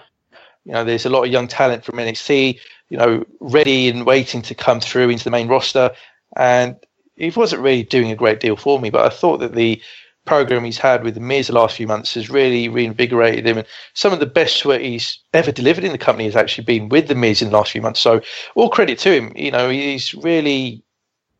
You 0.66 0.74
know, 0.74 0.86
there's 0.86 1.06
a 1.06 1.10
lot 1.10 1.26
of 1.26 1.32
young 1.32 1.48
talent 1.48 1.84
from 1.84 1.96
NXT, 1.96 2.58
you 2.90 2.98
know, 2.98 3.26
ready 3.42 3.90
and 3.90 4.06
waiting 4.06 4.42
to 4.44 4.56
come 4.56 4.80
through 4.80 5.10
into 5.10 5.26
the 5.26 5.32
main 5.32 5.50
roster. 5.50 5.92
And 6.38 6.78
he 7.16 7.30
wasn't 7.32 7.62
really 7.62 7.84
doing 7.84 8.12
a 8.12 8.16
great 8.16 8.40
deal 8.40 8.56
for 8.56 8.80
me, 8.80 8.90
but 8.90 9.06
I 9.06 9.10
thought 9.10 9.40
that 9.40 9.56
the 9.56 9.82
program 10.26 10.64
he's 10.64 10.78
had 10.78 11.04
with 11.04 11.16
the 11.16 11.20
Miz 11.20 11.48
the 11.48 11.54
last 11.54 11.76
few 11.76 11.88
months 11.88 12.14
has 12.14 12.30
really 12.30 12.70
reinvigorated 12.70 13.46
him. 13.46 13.58
And 13.58 13.68
some 13.94 14.14
of 14.14 14.20
the 14.20 14.26
best 14.26 14.66
work 14.66 14.82
he's 14.82 15.20
ever 15.34 15.52
delivered 15.52 15.84
in 15.84 15.92
the 15.92 15.98
company 15.98 16.26
has 16.26 16.36
actually 16.36 16.64
been 16.64 16.90
with 16.90 17.08
the 17.08 17.16
Miz 17.16 17.42
in 17.42 17.50
the 17.50 17.58
last 17.58 17.72
few 17.72 17.82
months. 17.82 18.00
So 18.00 18.22
all 18.56 18.70
credit 18.70 19.00
to 19.00 19.12
him. 19.12 19.32
You 19.36 19.52
know, 19.52 19.70
he's 19.70 20.14
really 20.14 20.84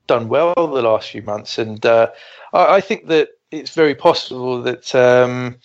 done 0.08 0.28
well 0.28 0.54
the 0.56 0.82
last 0.82 1.10
few 1.10 1.22
months, 1.22 1.58
and 1.58 1.86
uh, 1.86 2.10
I, 2.54 2.76
I, 2.76 2.82
think 2.82 3.08
that 3.08 3.30
it's 3.52 3.74
very 3.74 3.96
possible 3.96 4.62
that 4.64 4.94
um, 4.96 5.58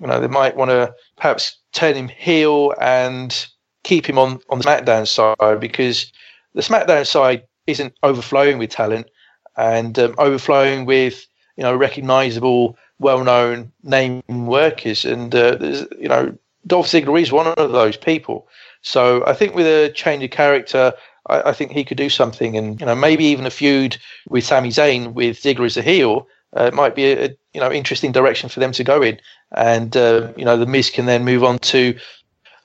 you 0.00 0.06
know 0.06 0.20
they 0.20 0.28
might 0.28 0.56
want 0.56 0.70
to 0.70 0.94
perhaps 1.16 1.58
turn 1.72 1.94
him 1.94 2.08
heel 2.08 2.74
and 2.80 3.46
keep 3.84 4.08
him 4.08 4.18
on 4.18 4.40
on 4.50 4.58
the 4.58 4.64
SmackDown 4.64 5.06
side 5.06 5.60
because 5.60 6.12
the 6.54 6.62
SmackDown 6.62 7.06
side 7.06 7.44
isn't 7.66 7.94
overflowing 8.02 8.58
with 8.58 8.70
talent 8.70 9.08
and 9.56 9.98
um, 9.98 10.14
overflowing 10.18 10.84
with 10.84 11.26
you 11.56 11.62
know 11.62 11.74
recognizable, 11.74 12.76
well-known 12.98 13.72
name 13.82 14.22
workers, 14.28 15.04
and 15.04 15.34
uh, 15.34 15.58
you 15.98 16.08
know 16.08 16.36
Dolph 16.66 16.88
Ziggler 16.88 17.20
is 17.20 17.32
one 17.32 17.46
of 17.46 17.72
those 17.72 17.96
people. 17.96 18.48
So 18.82 19.24
I 19.26 19.32
think 19.32 19.54
with 19.54 19.66
a 19.66 19.90
change 19.92 20.22
of 20.22 20.30
character, 20.30 20.92
I, 21.28 21.50
I, 21.50 21.52
think 21.52 21.72
he 21.72 21.84
could 21.84 21.96
do 21.96 22.08
something, 22.08 22.56
and 22.56 22.80
you 22.80 22.86
know 22.86 22.94
maybe 22.94 23.24
even 23.24 23.46
a 23.46 23.50
feud 23.50 23.96
with 24.28 24.44
Sami 24.44 24.70
Zayn 24.70 25.12
with 25.14 25.40
Ziggler 25.40 25.66
as 25.66 25.76
a 25.76 25.82
heel. 25.82 26.28
Uh, 26.52 26.70
might 26.72 26.94
be 26.94 27.04
a, 27.06 27.26
a, 27.26 27.28
you 27.52 27.60
know 27.60 27.72
interesting 27.72 28.12
direction 28.12 28.48
for 28.48 28.60
them 28.60 28.72
to 28.72 28.84
go 28.84 29.02
in, 29.02 29.20
and 29.52 29.96
uh, 29.96 30.32
you 30.36 30.44
know 30.44 30.56
the 30.56 30.66
Miz 30.66 30.90
can 30.90 31.06
then 31.06 31.24
move 31.24 31.44
on 31.44 31.58
to 31.58 31.98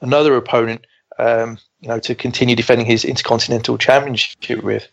another 0.02 0.36
opponent, 0.36 0.86
um, 1.20 1.58
you 1.80 1.88
know, 1.88 2.00
to 2.00 2.16
continue 2.16 2.56
defending 2.56 2.86
his 2.86 3.06
Intercontinental 3.06 3.78
Championship 3.78 4.64
with. 4.64 4.88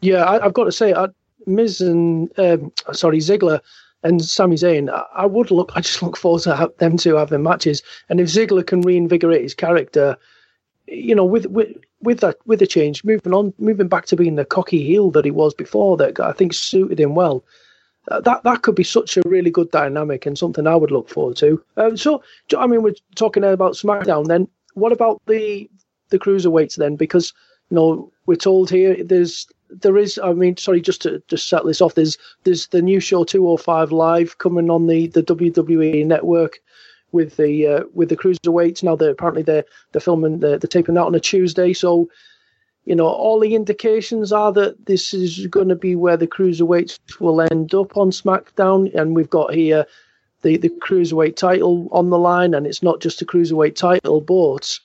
Yeah, 0.00 0.28
I, 0.28 0.42
have 0.42 0.54
got 0.54 0.64
to 0.64 0.72
say, 0.72 0.94
I, 0.94 1.08
Miz 1.46 1.80
and 1.80 2.30
um, 2.38 2.72
sorry 2.92 3.18
Ziggler 3.18 3.60
and 4.02 4.24
Sami 4.24 4.56
Zayn, 4.56 4.90
I, 4.90 5.04
I 5.14 5.26
would 5.26 5.50
look. 5.50 5.72
I 5.74 5.80
just 5.80 6.02
look 6.02 6.16
forward 6.16 6.42
to 6.42 6.72
them 6.78 6.96
two 6.96 7.16
having 7.16 7.42
matches. 7.42 7.82
And 8.08 8.20
if 8.20 8.28
Ziggler 8.28 8.66
can 8.66 8.82
reinvigorate 8.82 9.42
his 9.42 9.54
character, 9.54 10.16
you 10.86 11.14
know, 11.14 11.24
with 11.24 11.46
with 11.46 11.76
with 12.00 12.20
that 12.20 12.36
with 12.46 12.60
the 12.60 12.66
change, 12.66 13.04
moving 13.04 13.34
on, 13.34 13.52
moving 13.58 13.88
back 13.88 14.06
to 14.06 14.16
being 14.16 14.36
the 14.36 14.44
cocky 14.44 14.84
heel 14.84 15.10
that 15.12 15.24
he 15.24 15.30
was 15.30 15.54
before, 15.54 15.96
that 15.96 16.20
I 16.20 16.32
think 16.32 16.54
suited 16.54 17.00
him 17.00 17.14
well. 17.14 17.44
Uh, 18.10 18.20
that 18.20 18.42
that 18.44 18.62
could 18.62 18.74
be 18.74 18.84
such 18.84 19.16
a 19.16 19.22
really 19.26 19.50
good 19.50 19.70
dynamic 19.70 20.24
and 20.24 20.38
something 20.38 20.66
I 20.66 20.76
would 20.76 20.90
look 20.90 21.08
forward 21.08 21.36
to. 21.38 21.62
Um, 21.76 21.96
so, 21.96 22.22
I 22.56 22.66
mean, 22.66 22.82
we're 22.82 22.94
talking 23.16 23.44
about 23.44 23.74
SmackDown. 23.74 24.28
Then, 24.28 24.48
what 24.74 24.92
about 24.92 25.20
the 25.26 25.68
the 26.10 26.18
cruiserweights 26.18 26.76
then? 26.76 26.96
Because 26.96 27.34
you 27.70 27.74
know, 27.74 28.12
we're 28.26 28.36
told 28.36 28.70
here 28.70 29.02
there's 29.02 29.46
there 29.70 29.98
is 29.98 30.18
i 30.24 30.32
mean 30.32 30.56
sorry 30.56 30.80
just 30.80 31.02
to 31.02 31.22
just 31.28 31.46
set 31.46 31.62
this 31.66 31.82
off 31.82 31.94
there's 31.94 32.16
there's 32.44 32.68
the 32.68 32.80
new 32.80 33.00
show 33.00 33.22
205 33.22 33.92
live 33.92 34.38
coming 34.38 34.70
on 34.70 34.86
the 34.86 35.08
the 35.08 35.22
wwe 35.22 36.06
network 36.06 36.60
with 37.12 37.36
the 37.36 37.66
uh, 37.66 37.84
with 37.94 38.08
the 38.08 38.16
cruiserweights. 38.16 38.82
Now 38.82 38.96
they're 38.96 39.10
apparently 39.10 39.42
they're 39.42 39.64
they're 39.92 40.00
filming 40.00 40.40
they're, 40.40 40.58
they're 40.58 40.68
taping 40.68 40.94
that 40.94 41.06
on 41.06 41.14
a 41.14 41.20
tuesday. 41.20 41.72
So 41.72 42.08
you 42.84 42.94
know 42.94 43.06
all 43.06 43.40
the 43.40 43.54
indications 43.54 44.32
are 44.32 44.52
that 44.52 44.86
this 44.86 45.14
is 45.14 45.46
going 45.46 45.68
to 45.68 45.76
be 45.76 45.94
where 45.94 46.16
the 46.16 46.26
cruiserweights 46.26 47.20
will 47.20 47.40
end 47.40 47.74
up 47.74 47.96
on 47.96 48.10
smackdown. 48.10 48.94
And 48.94 49.14
we've 49.14 49.30
got 49.30 49.54
here 49.54 49.86
the 50.42 50.56
the 50.56 50.68
cruiserweight 50.68 51.36
title 51.36 51.88
on 51.92 52.10
the 52.10 52.18
line. 52.18 52.54
And 52.54 52.66
it's 52.66 52.82
not 52.82 53.00
just 53.00 53.22
a 53.22 53.26
cruiserweight 53.26 53.76
title 53.76 54.20
but 54.20 54.78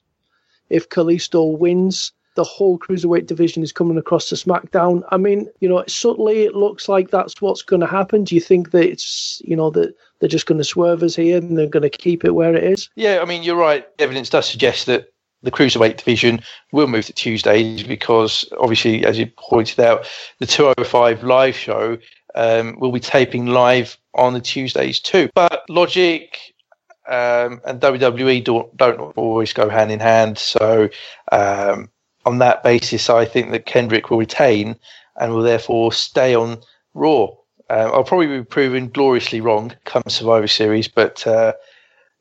if 0.69 0.89
Kalisto 0.89 1.57
wins 1.57 2.11
the 2.35 2.43
whole 2.43 2.79
cruiserweight 2.79 3.27
division 3.27 3.63
is 3.63 3.71
coming 3.71 3.97
across 3.97 4.29
to 4.29 4.35
SmackDown. 4.35 5.03
I 5.09 5.17
mean, 5.17 5.49
you 5.59 5.69
know, 5.69 5.83
subtly 5.87 6.43
it 6.43 6.55
looks 6.55 6.89
like 6.89 7.09
that's 7.09 7.41
what's 7.41 7.61
going 7.61 7.81
to 7.81 7.87
happen. 7.87 8.23
Do 8.23 8.35
you 8.35 8.41
think 8.41 8.71
that 8.71 8.83
it's, 8.83 9.41
you 9.45 9.55
know, 9.55 9.69
that 9.71 9.95
they're 10.19 10.29
just 10.29 10.45
going 10.45 10.57
to 10.57 10.63
swerve 10.63 11.03
us 11.03 11.15
here 11.15 11.37
and 11.37 11.57
they're 11.57 11.67
going 11.67 11.83
to 11.83 11.89
keep 11.89 12.25
it 12.25 12.31
where 12.31 12.55
it 12.55 12.63
is? 12.63 12.89
Yeah, 12.95 13.19
I 13.21 13.25
mean, 13.25 13.43
you're 13.43 13.55
right. 13.55 13.85
Evidence 13.99 14.29
does 14.29 14.47
suggest 14.47 14.87
that 14.87 15.13
the 15.43 15.51
cruiserweight 15.51 15.97
division 15.97 16.41
will 16.71 16.87
move 16.87 17.05
to 17.05 17.13
Tuesdays 17.13 17.83
because, 17.83 18.45
obviously, 18.59 19.05
as 19.05 19.19
you 19.19 19.27
pointed 19.27 19.79
out, 19.79 20.09
the 20.39 20.47
205 20.47 21.23
live 21.23 21.55
show 21.55 21.97
um, 22.35 22.79
will 22.79 22.91
be 22.91 22.99
taping 22.99 23.47
live 23.47 23.97
on 24.15 24.33
the 24.33 24.39
Tuesdays 24.39 24.99
too. 24.99 25.29
But 25.35 25.63
logic 25.69 26.39
um, 27.07 27.61
and 27.65 27.81
WWE 27.81 28.43
don't, 28.43 28.75
don't 28.77 28.99
always 29.17 29.53
go 29.53 29.69
hand 29.69 29.91
in 29.91 29.99
hand. 29.99 30.37
So 30.37 30.89
um, 31.31 31.89
on 32.25 32.39
that 32.39 32.63
basis, 32.63 33.09
I 33.09 33.25
think 33.25 33.51
that 33.51 33.65
Kendrick 33.65 34.09
will 34.09 34.17
retain 34.17 34.75
and 35.19 35.33
will 35.33 35.43
therefore 35.43 35.91
stay 35.91 36.35
on 36.35 36.59
Raw. 36.93 37.27
Uh, 37.69 37.89
I'll 37.93 38.03
probably 38.03 38.27
be 38.27 38.43
proven 38.43 38.89
gloriously 38.89 39.41
wrong 39.41 39.73
come 39.85 40.03
Survivor 40.07 40.47
Series, 40.47 40.87
but 40.87 41.25
uh, 41.25 41.53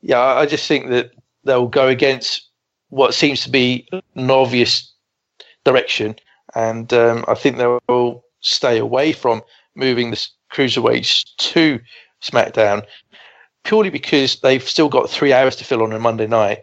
yeah, 0.01 0.19
I 0.19 0.45
just 0.45 0.67
think 0.67 0.89
that 0.89 1.11
they'll 1.43 1.67
go 1.67 1.87
against 1.87 2.49
what 2.89 3.13
seems 3.13 3.41
to 3.43 3.49
be 3.49 3.87
an 4.15 4.29
obvious 4.29 4.91
direction, 5.63 6.15
and 6.55 6.91
um, 6.93 7.25
I 7.27 7.33
think 7.33 7.57
they'll 7.57 8.23
stay 8.39 8.77
away 8.77 9.13
from 9.13 9.41
moving 9.75 10.11
the 10.11 10.27
cruiserweights 10.51 11.25
to 11.37 11.79
SmackDown 12.21 12.85
purely 13.63 13.89
because 13.89 14.39
they've 14.41 14.67
still 14.67 14.89
got 14.89 15.09
three 15.09 15.33
hours 15.33 15.55
to 15.55 15.63
fill 15.63 15.83
on 15.83 15.93
a 15.93 15.99
Monday 15.99 16.27
night, 16.27 16.59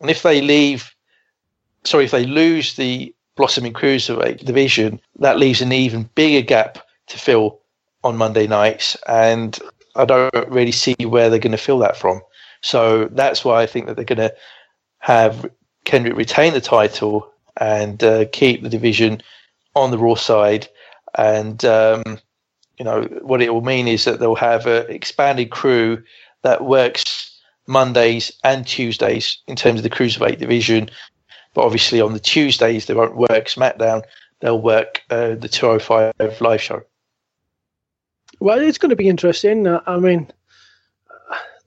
and 0.00 0.10
if 0.10 0.22
they 0.22 0.40
leave 0.40 0.94
sorry, 1.88 2.04
if 2.04 2.10
they 2.10 2.26
lose 2.26 2.74
the 2.74 3.14
blossoming 3.36 3.72
cruiserweight 3.72 4.44
division, 4.44 5.00
that 5.20 5.38
leaves 5.38 5.60
an 5.60 5.72
even 5.72 6.10
bigger 6.14 6.44
gap 6.44 6.78
to 7.08 7.18
fill 7.18 7.60
on 8.04 8.16
Monday 8.16 8.46
nights, 8.46 8.96
and 9.06 9.58
I 9.96 10.04
don't 10.04 10.32
really 10.48 10.72
see 10.72 10.94
where 11.04 11.30
they're 11.30 11.38
going 11.38 11.52
to 11.52 11.58
fill 11.58 11.78
that 11.78 11.96
from. 11.96 12.20
So 12.60 13.06
that's 13.06 13.44
why 13.44 13.62
I 13.62 13.66
think 13.66 13.86
that 13.86 13.96
they're 13.96 14.04
going 14.04 14.18
to 14.18 14.34
have 14.98 15.50
Kendrick 15.84 16.16
retain 16.16 16.52
the 16.52 16.60
title 16.60 17.32
and 17.56 18.02
uh, 18.02 18.26
keep 18.32 18.62
the 18.62 18.68
division 18.68 19.22
on 19.74 19.90
the 19.90 19.98
Raw 19.98 20.14
side. 20.14 20.68
And 21.16 21.64
um, 21.64 22.18
you 22.78 22.84
know 22.84 23.02
what 23.22 23.42
it 23.42 23.52
will 23.52 23.62
mean 23.62 23.88
is 23.88 24.04
that 24.04 24.20
they'll 24.20 24.34
have 24.34 24.66
an 24.66 24.90
expanded 24.90 25.50
crew 25.50 26.02
that 26.42 26.64
works 26.64 27.40
Mondays 27.66 28.32
and 28.44 28.66
Tuesdays 28.66 29.38
in 29.46 29.56
terms 29.56 29.80
of 29.80 29.82
the 29.82 29.90
cruiserweight 29.90 30.38
division, 30.38 30.90
but 31.58 31.64
obviously 31.64 32.00
on 32.00 32.12
the 32.12 32.20
Tuesdays 32.20 32.86
they 32.86 32.94
won't 32.94 33.16
work 33.16 33.46
SmackDown. 33.46 34.04
They'll 34.38 34.62
work 34.62 35.02
uh, 35.10 35.34
the 35.34 35.48
205 35.48 36.40
live 36.40 36.62
show. 36.62 36.82
Well, 38.38 38.60
it's 38.60 38.78
going 38.78 38.90
to 38.90 38.96
be 38.96 39.08
interesting. 39.08 39.66
Uh, 39.66 39.80
I 39.84 39.96
mean, 39.96 40.30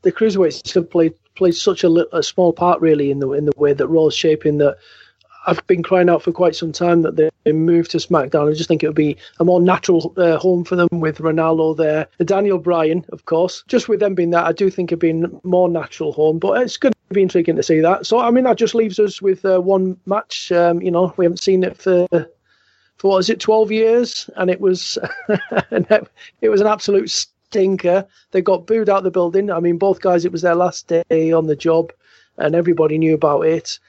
the 0.04 0.14
cruiserweights 0.14 0.74
have 0.76 0.90
played 0.90 1.14
played 1.36 1.56
such 1.56 1.84
a, 1.84 2.08
a, 2.16 2.24
small 2.24 2.54
part 2.54 2.80
really 2.80 3.12
in 3.12 3.20
the 3.20 3.34
in 3.34 3.44
the 3.44 3.52
way 3.58 3.74
that 3.74 3.88
Raw's 3.88 4.16
shaping 4.16 4.60
that 4.60 4.78
I've 5.46 5.68
been 5.68 5.84
crying 5.84 6.10
out 6.10 6.22
for 6.22 6.32
quite 6.32 6.56
some 6.56 6.72
time 6.72 7.02
that 7.02 7.18
they 7.18 7.52
move 7.52 7.90
to 7.90 7.98
SmackDown. 7.98 8.50
I 8.50 8.54
just 8.54 8.70
think 8.70 8.84
it 8.84 8.88
would 8.88 8.96
be 8.96 9.18
a 9.42 9.44
more 9.44 9.60
natural 9.60 10.14
uh, 10.16 10.38
home 10.38 10.64
for 10.64 10.78
them 10.78 10.88
with 10.94 11.18
Ranallo 11.18 11.76
there, 11.76 12.08
Daniel 12.24 12.60
Bryan, 12.60 13.04
of 13.12 13.26
course. 13.26 13.66
Just 13.68 13.90
with 13.90 14.00
them 14.00 14.16
being 14.16 14.30
that, 14.30 14.46
I 14.46 14.54
do 14.54 14.70
think 14.70 14.94
it'd 14.94 15.00
be 15.00 15.10
a 15.10 15.30
more 15.44 15.68
natural 15.68 16.14
home. 16.14 16.40
But 16.40 16.62
it's 16.62 16.78
going 16.78 16.94
be 17.14 17.22
intriguing 17.22 17.56
to 17.56 17.64
see 17.64 17.80
that. 17.82 18.06
So 18.06 18.20
I 18.20 18.32
mean, 18.32 18.44
that 18.46 18.58
just 18.58 18.76
leaves 18.76 19.00
us 19.00 19.22
with 19.22 19.46
uh, 19.46 19.60
one 19.60 19.98
match. 20.06 20.52
Um, 20.52 20.82
you 20.82 20.92
know, 20.92 21.14
we 21.18 21.26
haven't 21.26 21.42
seen 21.42 21.64
it 21.64 21.78
for 21.78 22.08
for 22.98 23.12
what 23.12 23.20
is 23.20 23.30
it, 23.30 23.40
twelve 23.40 23.72
years, 23.72 24.30
and 24.36 24.50
it 24.50 24.62
was 24.62 24.98
it 25.72 26.50
was 26.50 26.62
an 26.62 26.68
absolute 26.68 27.10
stinker. 27.10 28.06
They 28.32 28.42
got 28.42 28.68
booed 28.68 28.90
out 28.90 29.04
the 29.04 29.12
building. 29.12 29.52
I 29.52 29.60
mean, 29.60 29.78
both 29.78 30.02
guys, 30.02 30.26
it 30.26 30.32
was 30.32 30.42
their 30.42 30.56
last 30.56 30.88
day 30.88 31.32
on 31.32 31.48
the 31.48 31.56
job, 31.56 31.92
and 32.38 32.56
everybody 32.56 32.98
knew 32.98 33.14
about 33.14 33.42
it. 33.42 33.80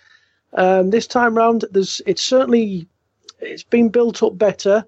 Um, 0.55 0.91
this 0.91 1.07
time 1.07 1.37
round, 1.37 1.65
there's 1.71 2.03
it's 2.07 2.23
certainly 2.23 2.87
it's 3.41 3.63
been 3.63 3.89
built 3.89 4.23
up 4.23 4.37
better, 4.39 4.85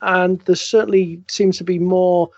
and 0.00 0.40
there 0.42 0.56
certainly 0.56 1.20
seems 1.28 1.58
to 1.58 1.64
be 1.64 1.78
more 1.78 2.30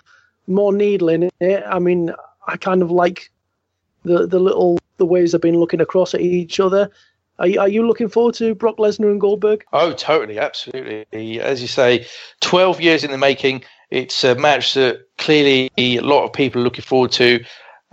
more 0.47 0.73
needle 0.73 1.09
in 1.09 1.31
it. 1.41 1.63
I 1.67 1.79
mean, 1.79 2.13
I 2.47 2.57
kind 2.57 2.83
of 2.83 2.91
like 2.91 3.31
the 4.05 4.27
the 4.27 4.41
little 4.41 4.79
the 4.97 5.07
ways 5.07 5.33
they've 5.33 5.41
been 5.41 5.59
looking 5.59 5.81
across 5.81 6.15
at 6.15 6.21
each 6.21 6.61
other. 6.61 6.91
Are 7.39 7.49
you, 7.49 7.61
are 7.61 7.69
you 7.69 7.87
looking 7.87 8.09
forward 8.09 8.35
to 8.37 8.55
Brock 8.55 8.77
Lesnar 8.77 9.11
and 9.11 9.21
Goldberg? 9.21 9.65
Oh, 9.73 9.93
totally, 9.93 10.39
absolutely. 10.39 11.41
As 11.41 11.61
you 11.61 11.69
say, 11.69 12.07
12 12.41 12.81
years 12.81 13.05
in 13.05 13.11
the 13.11 13.19
making. 13.19 13.65
It's 13.91 14.25
a 14.25 14.35
match 14.35 14.75
that 14.75 15.07
clearly 15.19 15.71
a 15.77 16.01
lot 16.01 16.25
of 16.25 16.33
people 16.33 16.61
are 16.61 16.65
looking 16.65 16.83
forward 16.83 17.13
to 17.13 17.45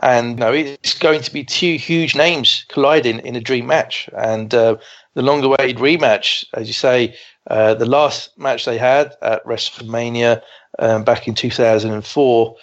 and 0.01 0.31
you 0.31 0.35
know, 0.35 0.51
it's 0.51 0.97
going 0.97 1.21
to 1.21 1.31
be 1.31 1.43
two 1.43 1.75
huge 1.75 2.15
names 2.15 2.65
colliding 2.69 3.19
in 3.19 3.35
a 3.35 3.41
dream 3.41 3.67
match. 3.67 4.09
And 4.17 4.53
uh, 4.53 4.77
the 5.13 5.21
longer 5.21 5.47
awaited 5.47 5.77
rematch, 5.77 6.45
as 6.53 6.67
you 6.67 6.73
say, 6.73 7.15
uh, 7.49 7.75
the 7.75 7.85
last 7.85 8.37
match 8.37 8.65
they 8.65 8.77
had 8.77 9.13
at 9.21 9.45
WrestleMania 9.45 10.41
um, 10.79 11.03
back 11.03 11.27
in 11.27 11.35
2004 11.35 12.55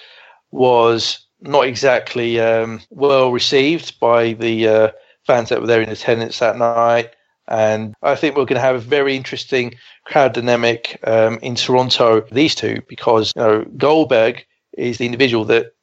was 0.50 1.26
not 1.40 1.66
exactly 1.66 2.40
um, 2.40 2.80
well 2.90 3.30
received 3.30 3.98
by 4.00 4.32
the 4.32 4.68
uh, 4.68 4.90
fans 5.26 5.48
that 5.48 5.60
were 5.60 5.66
there 5.66 5.82
in 5.82 5.88
attendance 5.88 6.38
that 6.38 6.56
night. 6.58 7.10
And 7.46 7.94
I 8.02 8.14
think 8.14 8.36
we're 8.36 8.44
going 8.44 8.60
to 8.60 8.60
have 8.60 8.76
a 8.76 8.80
very 8.80 9.16
interesting 9.16 9.74
crowd 10.04 10.34
dynamic 10.34 10.98
um, 11.04 11.38
in 11.40 11.54
Toronto, 11.54 12.20
these 12.32 12.54
two, 12.54 12.82
because 12.88 13.32
you 13.34 13.42
know, 13.42 13.64
Goldberg 13.76 14.44
is 14.76 14.98
the 14.98 15.06
individual 15.06 15.44
that 15.46 15.74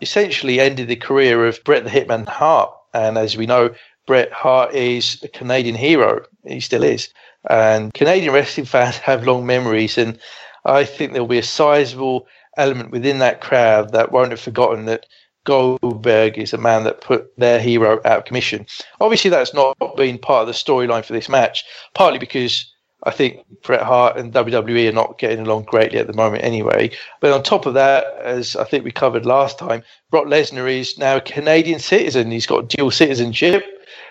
essentially 0.00 0.58
ended 0.58 0.88
the 0.88 0.96
career 0.96 1.46
of 1.46 1.62
Bret 1.64 1.84
the 1.84 1.90
Hitman 1.90 2.26
Hart. 2.26 2.72
And 2.92 3.16
as 3.16 3.36
we 3.36 3.46
know, 3.46 3.72
Bret 4.06 4.32
Hart 4.32 4.74
is 4.74 5.22
a 5.22 5.28
Canadian 5.28 5.76
hero. 5.76 6.24
He 6.44 6.60
still 6.60 6.82
is. 6.82 7.08
And 7.48 7.94
Canadian 7.94 8.34
wrestling 8.34 8.66
fans 8.74 8.96
have 8.98 9.26
long 9.26 9.46
memories. 9.46 9.96
And 9.96 10.18
I 10.64 10.84
think 10.84 11.12
there'll 11.12 11.28
be 11.28 11.38
a 11.38 11.44
sizable 11.44 12.26
element 12.56 12.90
within 12.90 13.18
that 13.18 13.40
crowd 13.40 13.92
that 13.92 14.12
won't 14.12 14.30
have 14.30 14.40
forgotten 14.40 14.84
that 14.86 15.06
Goldberg 15.44 16.38
is 16.38 16.52
a 16.52 16.58
man 16.58 16.84
that 16.84 17.00
put 17.00 17.36
their 17.36 17.60
hero 17.60 18.00
out 18.04 18.18
of 18.18 18.24
commission. 18.24 18.66
Obviously, 19.00 19.30
that's 19.30 19.54
not 19.54 19.76
been 19.96 20.18
part 20.18 20.42
of 20.42 20.46
the 20.46 20.52
storyline 20.52 21.04
for 21.04 21.12
this 21.12 21.28
match, 21.28 21.64
partly 21.94 22.18
because 22.18 22.72
I 23.04 23.10
think 23.10 23.44
Bret 23.62 23.82
Hart 23.82 24.16
and 24.16 24.32
WWE 24.32 24.88
are 24.88 24.92
not 24.92 25.18
getting 25.18 25.40
along 25.40 25.64
greatly 25.64 25.98
at 25.98 26.06
the 26.06 26.12
moment 26.12 26.44
anyway. 26.44 26.90
But 27.20 27.32
on 27.32 27.42
top 27.42 27.66
of 27.66 27.74
that, 27.74 28.04
as 28.22 28.54
I 28.54 28.64
think 28.64 28.84
we 28.84 28.92
covered 28.92 29.26
last 29.26 29.58
time, 29.58 29.82
Brock 30.10 30.26
Lesnar 30.26 30.70
is 30.70 30.96
now 30.98 31.16
a 31.16 31.20
Canadian 31.20 31.80
citizen. 31.80 32.30
He's 32.30 32.46
got 32.46 32.68
dual 32.68 32.92
citizenship. 32.92 33.64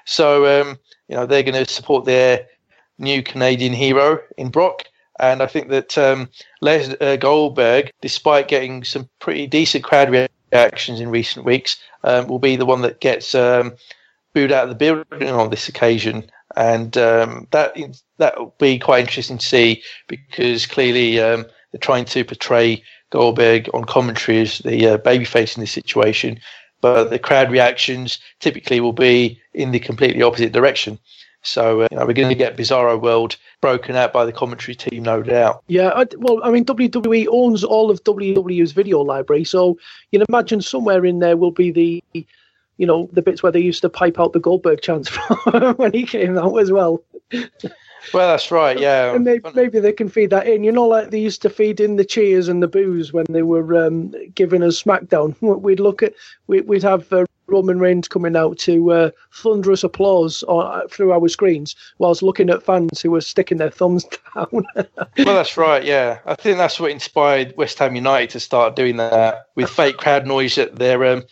So, 0.05 0.61
um, 0.61 0.77
you 1.07 1.15
know, 1.15 1.25
they're 1.25 1.43
going 1.43 1.65
to 1.65 1.71
support 1.71 2.05
their 2.05 2.45
new 2.97 3.23
Canadian 3.23 3.73
hero 3.73 4.19
in 4.37 4.49
Brock. 4.49 4.83
And 5.21 5.43
I 5.43 5.45
think 5.45 5.69
that 5.69 5.97
um, 5.99 6.29
Les 6.61 6.95
uh, 6.99 7.15
Goldberg, 7.15 7.91
despite 8.01 8.47
getting 8.47 8.83
some 8.83 9.07
pretty 9.19 9.45
decent 9.45 9.83
crowd 9.83 10.09
reactions 10.51 10.99
in 10.99 11.09
recent 11.09 11.45
weeks, 11.45 11.77
um, 12.03 12.27
will 12.27 12.39
be 12.39 12.55
the 12.55 12.65
one 12.65 12.81
that 12.81 12.99
gets 12.99 13.35
um, 13.35 13.73
booed 14.33 14.51
out 14.51 14.63
of 14.63 14.69
the 14.69 14.75
building 14.75 15.29
on 15.29 15.51
this 15.51 15.69
occasion. 15.69 16.29
And 16.55 16.97
um, 16.97 17.47
that 17.51 17.77
that 18.17 18.39
will 18.39 18.55
be 18.59 18.79
quite 18.79 19.01
interesting 19.01 19.37
to 19.37 19.45
see 19.45 19.83
because 20.07 20.65
clearly 20.65 21.19
um, 21.19 21.45
they're 21.71 21.79
trying 21.79 22.05
to 22.05 22.25
portray 22.25 22.83
Goldberg 23.11 23.69
on 23.75 23.85
commentary 23.85 24.41
as 24.41 24.57
the 24.59 24.87
uh, 24.87 24.97
babyface 24.97 25.55
in 25.55 25.61
this 25.61 25.71
situation, 25.71 26.39
but 26.81 27.09
the 27.09 27.19
crowd 27.19 27.51
reactions 27.51 28.17
typically 28.39 28.79
will 28.79 28.93
be 28.93 29.39
in 29.53 29.71
the 29.71 29.79
completely 29.79 30.23
opposite 30.23 30.51
direction. 30.51 30.97
So 31.43 31.81
uh, 31.81 31.87
you 31.91 31.97
know, 31.97 32.05
we're 32.05 32.13
going 32.13 32.29
to 32.29 32.35
get 32.35 32.55
Bizarro 32.55 33.01
World 33.01 33.37
broken 33.61 33.95
out 33.95 34.13
by 34.13 34.25
the 34.25 34.31
commentary 34.31 34.75
team, 34.75 35.03
no 35.03 35.23
doubt. 35.23 35.63
Yeah, 35.67 35.89
I, 35.89 36.05
well, 36.17 36.39
I 36.43 36.51
mean, 36.51 36.65
WWE 36.65 37.27
owns 37.29 37.63
all 37.63 37.89
of 37.89 38.03
WCW's 38.03 38.71
video 38.71 39.01
library, 39.01 39.43
so 39.43 39.77
you 40.11 40.19
know, 40.19 40.25
imagine 40.29 40.61
somewhere 40.61 41.05
in 41.05 41.19
there 41.19 41.37
will 41.37 41.51
be 41.51 41.71
the, 41.71 42.03
you 42.77 42.85
know, 42.85 43.09
the 43.11 43.21
bits 43.21 43.41
where 43.41 43.51
they 43.51 43.59
used 43.59 43.81
to 43.81 43.89
pipe 43.89 44.19
out 44.19 44.33
the 44.33 44.39
Goldberg 44.39 44.81
chants 44.81 45.09
when 45.77 45.93
he 45.93 46.05
came 46.05 46.37
out 46.37 46.55
as 46.57 46.71
well. 46.71 47.03
Well, 48.13 48.27
that's 48.27 48.51
right. 48.51 48.79
Yeah, 48.79 49.11
and 49.15 49.23
maybe, 49.23 49.49
maybe, 49.53 49.79
they 49.79 49.93
can 49.93 50.09
feed 50.09 50.29
that 50.31 50.47
in. 50.47 50.63
You 50.63 50.71
know, 50.71 50.87
like 50.87 51.11
they 51.11 51.19
used 51.19 51.41
to 51.43 51.49
feed 51.49 51.79
in 51.79 51.95
the 51.95 52.05
cheers 52.05 52.47
and 52.47 52.61
the 52.61 52.67
boos 52.67 53.13
when 53.13 53.25
they 53.29 53.43
were 53.43 53.85
um, 53.85 54.13
giving 54.35 54.63
us 54.63 54.81
SmackDown. 54.81 55.35
We'd 55.61 55.79
look 55.79 56.03
at, 56.03 56.13
we'd 56.47 56.83
have 56.83 57.11
uh, 57.13 57.25
Roman 57.51 57.79
Reigns 57.79 58.07
coming 58.07 58.35
out 58.35 58.57
to 58.59 58.91
uh, 58.91 59.11
thunderous 59.31 59.83
applause 59.83 60.43
uh, 60.47 60.81
through 60.89 61.11
our 61.11 61.27
screens, 61.27 61.75
whilst 61.97 62.23
looking 62.23 62.49
at 62.49 62.63
fans 62.63 63.01
who 63.01 63.11
were 63.11 63.21
sticking 63.21 63.57
their 63.57 63.69
thumbs 63.69 64.05
down. 64.35 64.65
well, 64.75 64.85
that's 65.17 65.57
right. 65.57 65.83
Yeah, 65.83 66.19
I 66.25 66.35
think 66.35 66.57
that's 66.57 66.79
what 66.79 66.91
inspired 66.91 67.55
West 67.57 67.79
Ham 67.79 67.95
United 67.95 68.31
to 68.31 68.39
start 68.39 68.75
doing 68.75 68.97
that 68.97 69.47
with 69.55 69.69
fake 69.69 69.97
crowd 69.97 70.25
noise 70.25 70.57
at 70.57 70.75
their 70.75 71.05
um, 71.05 71.23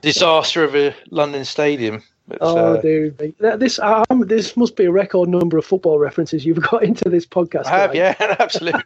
disaster 0.00 0.64
of 0.64 0.74
a 0.74 0.94
London 1.10 1.44
stadium. 1.44 2.02
But, 2.28 2.38
oh, 2.40 2.74
uh, 2.74 2.80
dude, 2.80 3.18
this 3.38 3.78
um, 3.80 4.20
this 4.26 4.56
must 4.56 4.76
be 4.76 4.84
a 4.84 4.92
record 4.92 5.28
number 5.28 5.58
of 5.58 5.64
football 5.64 5.98
references 5.98 6.46
you've 6.46 6.60
got 6.62 6.84
into 6.84 7.08
this 7.08 7.26
podcast. 7.26 7.66
I 7.66 7.78
have, 7.78 7.94
yeah, 7.94 8.14
absolutely. 8.38 8.82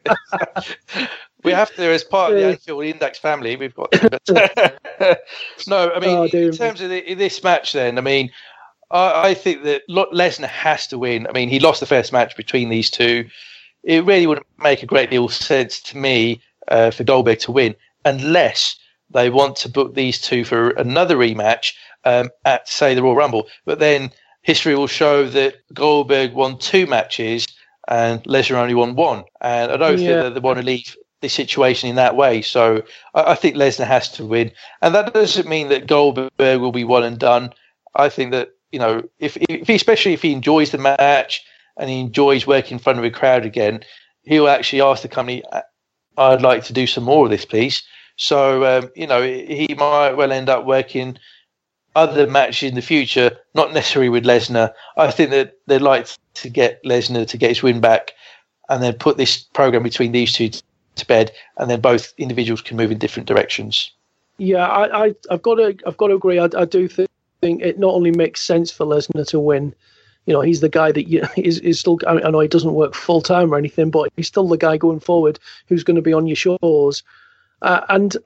We 1.47 1.53
have 1.53 1.75
to, 1.77 1.83
as 1.83 2.05
part 2.05 2.33
of 2.33 2.39
the 2.39 2.47
Anfield 2.47 2.85
Index 2.85 3.19
family, 3.19 3.57
we've 3.57 3.75
got. 3.75 3.93
No, 5.67 5.93
I 5.93 6.01
mean, 6.01 6.17
oh, 6.17 6.25
in 6.25 6.53
terms 6.53 6.81
of 6.81 6.91
the, 6.91 7.15
this 7.15 7.43
match, 7.43 7.73
then, 7.73 7.99
I 7.99 8.01
mean, 8.01 8.31
I, 8.91 9.29
I 9.29 9.35
think 9.35 9.63
that 9.65 9.83
Lesnar 9.89 10.49
has 10.49 10.87
to 10.89 10.99
win. 10.99 11.27
I 11.27 11.33
mean, 11.33 11.49
he 11.49 11.61
lost 11.61 11.81
the 11.81 11.87
first 11.87 12.13
match 12.13 12.37
between 12.37 12.69
these 12.69 12.91
two. 12.91 13.29
It 13.83 14.05
really 14.05 14.27
wouldn't 14.27 14.47
make 14.59 14.83
a 14.83 14.87
great 14.87 15.11
deal 15.11 15.27
of 15.27 15.35
sense 15.35 15.81
to 15.83 15.97
me 15.97 16.41
uh, 16.69 16.91
for 16.91 17.05
Goldberg 17.05 17.41
to 17.41 17.53
win 17.53 17.75
unless 18.05 18.77
they 19.11 19.31
want 19.31 19.57
to 19.57 19.69
book 19.69 19.95
these 19.95 20.21
two 20.21 20.45
for 20.45 20.71
another 20.71 21.17
rematch 21.17 21.75
um, 22.05 22.31
at, 22.45 22.69
say, 22.69 22.95
the 22.95 23.03
Royal 23.03 23.17
Rumble. 23.17 23.49
But 23.65 23.79
then 23.79 24.11
history 24.43 24.75
will 24.75 24.87
show 24.87 25.29
that 25.29 25.57
Goldberg 25.75 26.33
won 26.33 26.59
two 26.59 26.87
matches 26.87 27.47
and 27.89 28.23
Lesnar 28.25 28.57
only 28.57 28.75
won 28.75 28.97
one. 28.97 29.25
And 29.41 29.71
I 29.71 29.77
don't 29.77 29.99
yeah. 29.99 30.07
think 30.07 30.23
that 30.23 30.35
they 30.35 30.41
want 30.41 30.59
to 30.59 30.65
leave 30.65 30.97
the 31.27 31.31
situation 31.31 31.91
in 31.91 31.97
that 31.97 32.17
way. 32.17 32.43
So 32.43 32.83
I, 33.15 33.33
I 33.33 33.35
think 33.35 33.57
Lesnar 33.57 33.87
has 33.87 34.09
to 34.13 34.25
win. 34.25 34.51
And 34.83 34.95
that 34.95 35.13
doesn't 35.13 35.49
mean 35.49 35.69
that 35.69 35.87
Goldberg 35.87 36.61
will 36.61 36.73
be 36.73 36.85
one 36.85 37.05
and 37.05 37.19
done. 37.19 37.53
I 37.95 38.09
think 38.09 38.33
that, 38.33 38.51
you 38.73 38.79
know, 38.79 39.03
if, 39.19 39.37
if 39.37 39.69
especially 39.69 40.13
if 40.13 40.23
he 40.23 40.33
enjoys 40.33 40.71
the 40.71 40.79
match 40.79 41.45
and 41.77 41.91
he 41.91 42.01
enjoys 42.01 42.47
working 42.47 42.77
in 42.77 42.79
front 42.79 42.99
of 42.99 43.05
a 43.05 43.11
crowd 43.11 43.45
again, 43.45 43.83
he'll 44.23 44.49
actually 44.49 44.81
ask 44.81 45.03
the 45.03 45.09
company, 45.09 45.43
I'd 46.17 46.43
like 46.43 46.65
to 46.65 46.73
do 46.73 46.87
some 46.87 47.05
more 47.05 47.25
of 47.25 47.31
this, 47.31 47.45
please. 47.45 47.83
So, 48.17 48.65
um, 48.65 48.91
you 48.95 49.07
know, 49.07 49.23
he 49.23 49.75
might 49.77 50.13
well 50.13 50.33
end 50.33 50.49
up 50.49 50.65
working 50.65 51.19
other 51.95 52.27
matches 52.27 52.69
in 52.69 52.75
the 52.75 52.83
future, 52.83 53.31
not 53.55 53.73
necessarily 53.73 54.09
with 54.09 54.25
Lesnar. 54.25 54.73
I 54.97 55.11
think 55.11 55.31
that 55.31 55.55
they'd 55.67 55.79
like 55.79 56.09
to 56.35 56.49
get 56.49 56.83
Lesnar 56.85 57.27
to 57.29 57.39
get 57.39 57.51
his 57.51 57.63
win 57.63 57.81
back 57.81 58.13
and 58.69 58.83
then 58.83 58.95
put 58.95 59.17
this 59.17 59.43
program 59.43 59.83
between 59.83 60.13
these 60.13 60.33
two 60.33 60.51
to 60.97 61.07
bed, 61.07 61.33
and 61.57 61.71
then 61.71 61.81
both 61.81 62.13
individuals 62.19 62.61
can 62.61 62.77
move 62.77 62.91
in 62.91 62.99
different 62.99 63.29
directions. 63.29 63.91
Yeah, 64.39 64.67
I, 64.69 65.15
have 65.31 65.43
got 65.43 65.55
to, 65.55 65.77
I've 65.87 65.97
got 65.97 66.09
to 66.09 66.15
agree. 66.15 66.39
I, 66.39 66.49
I 66.57 66.65
do 66.65 66.89
think 66.89 67.09
it 67.43 67.79
not 67.79 67.95
only 67.95 68.11
makes 68.11 68.43
sense 68.43 68.71
for 68.71 68.85
Lesnar 68.85 69.27
to 69.29 69.41
win. 69.41 69.75
You 70.27 70.35
know, 70.35 70.41
he's 70.41 70.61
the 70.61 70.69
guy 70.69 70.93
that 70.93 71.09
you, 71.09 71.23
is, 71.37 71.61
is 71.61 71.81
still. 71.81 71.99
I 72.07 72.31
know 72.31 72.41
he 72.41 72.49
doesn't 72.49 72.75
work 72.75 72.95
full 72.95 73.23
time 73.23 73.55
or 73.55 73.59
anything, 73.59 73.91
but 73.91 74.11
he's 74.17 74.27
still 74.27 74.49
the 74.49 74.59
guy 74.59 74.77
going 74.77 75.01
forward 75.01 75.39
who's 75.69 75.85
going 75.85 75.95
to 75.97 76.03
be 76.03 76.13
on 76.13 76.27
your 76.27 76.37
shores. 76.37 77.03
Uh, 77.63 77.81
and 77.89 78.17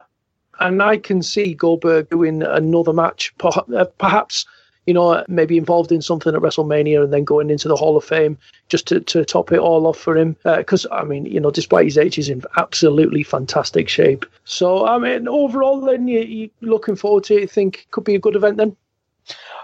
and 0.58 0.82
I 0.82 0.98
can 0.98 1.22
see 1.22 1.54
Goldberg 1.54 2.10
doing 2.10 2.42
another 2.42 2.92
match, 2.92 3.32
uh, 3.42 3.84
perhaps 3.98 4.46
you 4.90 4.94
know 4.94 5.24
maybe 5.28 5.56
involved 5.56 5.92
in 5.92 6.02
something 6.02 6.34
at 6.34 6.40
WrestleMania 6.40 7.04
and 7.04 7.12
then 7.12 7.22
going 7.22 7.48
into 7.48 7.68
the 7.68 7.76
Hall 7.76 7.96
of 7.96 8.04
Fame 8.04 8.36
just 8.68 8.88
to, 8.88 8.98
to 8.98 9.24
top 9.24 9.52
it 9.52 9.60
all 9.60 9.86
off 9.86 9.96
for 9.96 10.16
him. 10.16 10.36
Because 10.42 10.84
uh, 10.86 10.94
I 10.94 11.04
mean, 11.04 11.26
you 11.26 11.38
know, 11.38 11.52
despite 11.52 11.84
his 11.84 11.96
age, 11.96 12.16
he's 12.16 12.28
in 12.28 12.42
absolutely 12.56 13.22
fantastic 13.22 13.88
shape. 13.88 14.26
So 14.44 14.88
I 14.88 14.98
mean, 14.98 15.28
overall, 15.28 15.80
then 15.80 16.08
you, 16.08 16.22
you 16.22 16.50
looking 16.60 16.96
forward 16.96 17.22
to 17.24 17.36
it. 17.36 17.42
You 17.42 17.46
think 17.46 17.86
could 17.92 18.02
be 18.02 18.16
a 18.16 18.18
good 18.18 18.34
event 18.34 18.56
then? 18.56 18.76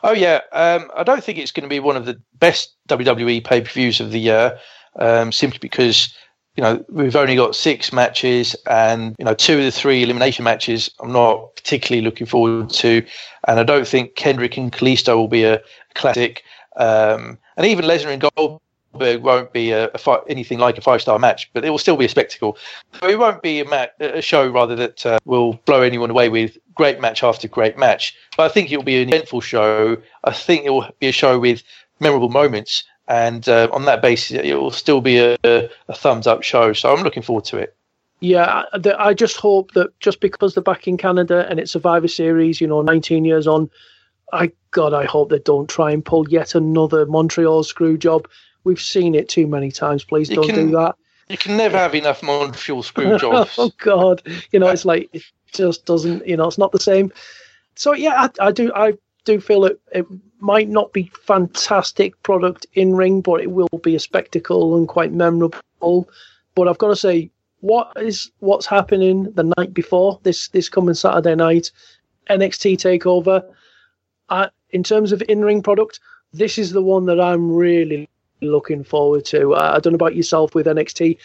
Oh 0.05 0.13
yeah, 0.13 0.43
um, 0.53 0.93
I 0.97 1.03
don't 1.03 1.25
think 1.25 1.39
it's 1.39 1.51
going 1.51 1.69
to 1.69 1.75
be 1.75 1.81
one 1.81 1.97
of 1.97 2.07
the 2.07 2.23
best 2.35 2.77
WWE 2.89 3.45
pay 3.45 3.63
per 3.63 3.71
views 3.71 3.99
of 3.99 4.13
the 4.13 4.21
year, 4.21 4.61
um, 4.95 5.33
simply 5.33 5.59
because 5.59 6.15
you 6.57 6.63
know, 6.63 6.85
we've 6.89 7.17
only 7.17 7.37
got 7.37 7.55
six 7.55 7.93
matches 7.93 8.57
and, 8.69 9.15
you 9.19 9.25
know, 9.25 9.35
two 9.35 9.59
of 9.59 9.65
the 9.65 9.71
three 9.71 10.03
elimination 10.03 10.43
matches 10.43 10.91
I'm 11.01 11.13
not 11.13 11.55
particularly 11.55 12.03
looking 12.03 12.27
forward 12.27 12.71
to. 12.71 13.05
And 13.47 13.61
I 13.61 13.63
don't 13.63 13.87
think 13.87 14.15
Kendrick 14.15 14.57
and 14.57 14.73
Kalisto 14.73 15.17
will 15.17 15.29
be 15.29 15.45
a 15.45 15.63
classic. 15.95 16.43
Um, 16.77 17.39
and 17.59 17.67
even 17.67 17.85
Lesnar 17.85 18.13
and 18.13 18.25
Goldberg 18.35 19.23
won't 19.23 19.53
be 19.53 19.73
a, 19.73 19.89
a 19.89 19.99
fi- 19.99 20.23
anything 20.29 20.59
like 20.59 20.79
a 20.79 20.81
five 20.81 21.03
star 21.03 21.19
match, 21.19 21.51
but 21.53 21.63
it 21.63 21.71
will 21.71 21.79
still 21.79 21.97
be 21.97 22.07
a 22.07 22.09
spectacle. 22.09 22.57
So 23.01 23.09
it 23.09 23.19
won't 23.19 23.43
be 23.43 23.61
a, 23.61 23.69
mat- 23.69 23.95
a 24.01 24.23
show 24.23 24.49
rather 24.49 24.75
that 24.77 25.05
uh, 25.05 25.19
will 25.27 25.55
blow 25.67 25.83
anyone 25.83 26.11
away 26.11 26.31
with 26.31 26.57
great 26.75 27.01
match 27.01 27.23
after 27.23 27.49
great 27.49 27.77
match. 27.77 28.17
But 28.37 28.51
I 28.51 28.53
think 28.53 28.73
it 28.73 28.79
will 28.79 28.85
be 28.85 29.03
an 29.03 29.09
eventful 29.11 29.43
show. 29.43 29.99
I 30.25 30.33
think 30.33 30.65
it 30.65 30.71
will 30.71 30.89
be 31.01 31.09
a 31.09 31.13
show 31.13 31.39
with 31.39 31.63
memorable 32.01 32.31
moments 32.31 32.85
and 33.09 33.49
uh, 33.49 33.69
on 33.73 33.85
that 33.85 34.03
basis, 34.03 34.41
it 34.43 34.55
will 34.55 34.71
still 34.71 35.01
be 35.01 35.19
a, 35.19 35.37
a, 35.45 35.95
thumbs 35.95 36.27
up 36.27 36.43
show. 36.43 36.73
So 36.73 36.93
I'm 36.93 37.05
looking 37.05 37.23
forward 37.23 37.45
to 37.47 37.59
it. 37.59 37.77
Yeah, 38.21 38.65
I, 38.99 39.15
just 39.15 39.37
hope 39.37 39.73
that 39.73 39.99
just 40.01 40.21
because 40.21 40.55
they're 40.55 40.63
back 40.63 40.89
in 40.89 40.97
Canada 40.97 41.47
and 41.49 41.61
it's 41.61 41.73
Survivor 41.73 42.09
Series, 42.09 42.61
you 42.61 42.67
know, 42.67 42.81
19 42.81 43.25
years 43.27 43.47
on, 43.47 43.71
I 44.33 44.53
God, 44.71 44.95
I 44.95 45.05
hope 45.05 45.29
they 45.29 45.39
don't 45.39 45.69
try 45.69 45.93
and 45.93 46.05
pull 46.05 46.29
yet 46.29 46.55
another 46.55 47.07
Montreal 47.07 47.63
screw 47.63 47.97
job. 47.97 48.27
We've 48.65 48.81
seen 48.81 49.15
it 49.15 49.29
too 49.29 49.47
many 49.47 49.71
times. 49.71 50.03
Please 50.03 50.31
you 50.31 50.37
don't 50.37 50.49
can, 50.49 50.67
do 50.67 50.71
that. 50.73 50.97
You 51.29 51.39
can 51.39 51.57
never 51.57 51.77
have 51.77 51.95
enough 51.95 52.23
Montreal 52.23 52.83
screw 52.83 53.19
jobs. 53.21 53.55
oh 53.59 53.71
God, 53.79 54.23
you 54.51 54.59
know, 54.59 54.69
it's 54.69 54.85
like 54.85 55.11
it 55.13 55.23
just 55.53 55.85
doesn't. 55.85 56.27
You 56.27 56.37
know, 56.37 56.49
it's 56.49 56.59
not 56.59 56.73
the 56.73 56.81
same. 56.81 57.13
So 57.75 57.93
yeah, 57.93 58.29
I, 58.41 58.47
I 58.47 58.53
do. 58.53 58.73
I 58.75 58.95
do 59.25 59.41
feel 59.41 59.67
it, 59.67 59.81
it 59.93 60.07
might 60.41 60.69
not 60.69 60.93
be 60.93 61.11
fantastic 61.23 62.21
product 62.23 62.67
in 62.75 62.95
ring, 62.95 63.21
but 63.21 63.41
it 63.41 63.51
will 63.51 63.69
be 63.83 63.95
a 63.95 64.01
spectacle 64.01 64.77
and 64.77 64.89
quite 64.89 65.13
memorable. 65.13 66.09
But 66.55 66.69
I've 66.69 66.79
got 66.79 66.89
to 66.89 66.97
say, 66.97 67.31
what 67.61 67.93
is 67.97 68.31
what's 68.41 68.67
happening 68.67 69.33
the 69.33 69.53
night 69.57 69.73
before 69.73 70.21
this 70.23 70.49
this 70.49 70.69
coming 70.69 70.95
Saturday 70.95 71.35
night, 71.35 71.71
NXT 72.31 72.77
Takeover. 72.77 73.45
Uh, 74.29 74.49
in 74.71 74.83
terms 74.83 75.13
of 75.13 75.23
in 75.29 75.45
ring 75.45 75.63
product, 75.63 76.01
this 76.33 76.59
is 76.59 76.73
the 76.73 76.83
one 76.83 77.07
that 77.07 77.21
I'm 77.21 77.51
really 77.51 78.09
looking 78.43 78.85
forward 78.85 79.25
to. 79.27 79.55
Uh, 79.55 79.73
I 79.75 79.81
don't 79.81 79.93
know 79.93 79.97
about 79.97 80.17
yourself 80.17 80.55
with 80.55 80.67
NXT. 80.67 81.19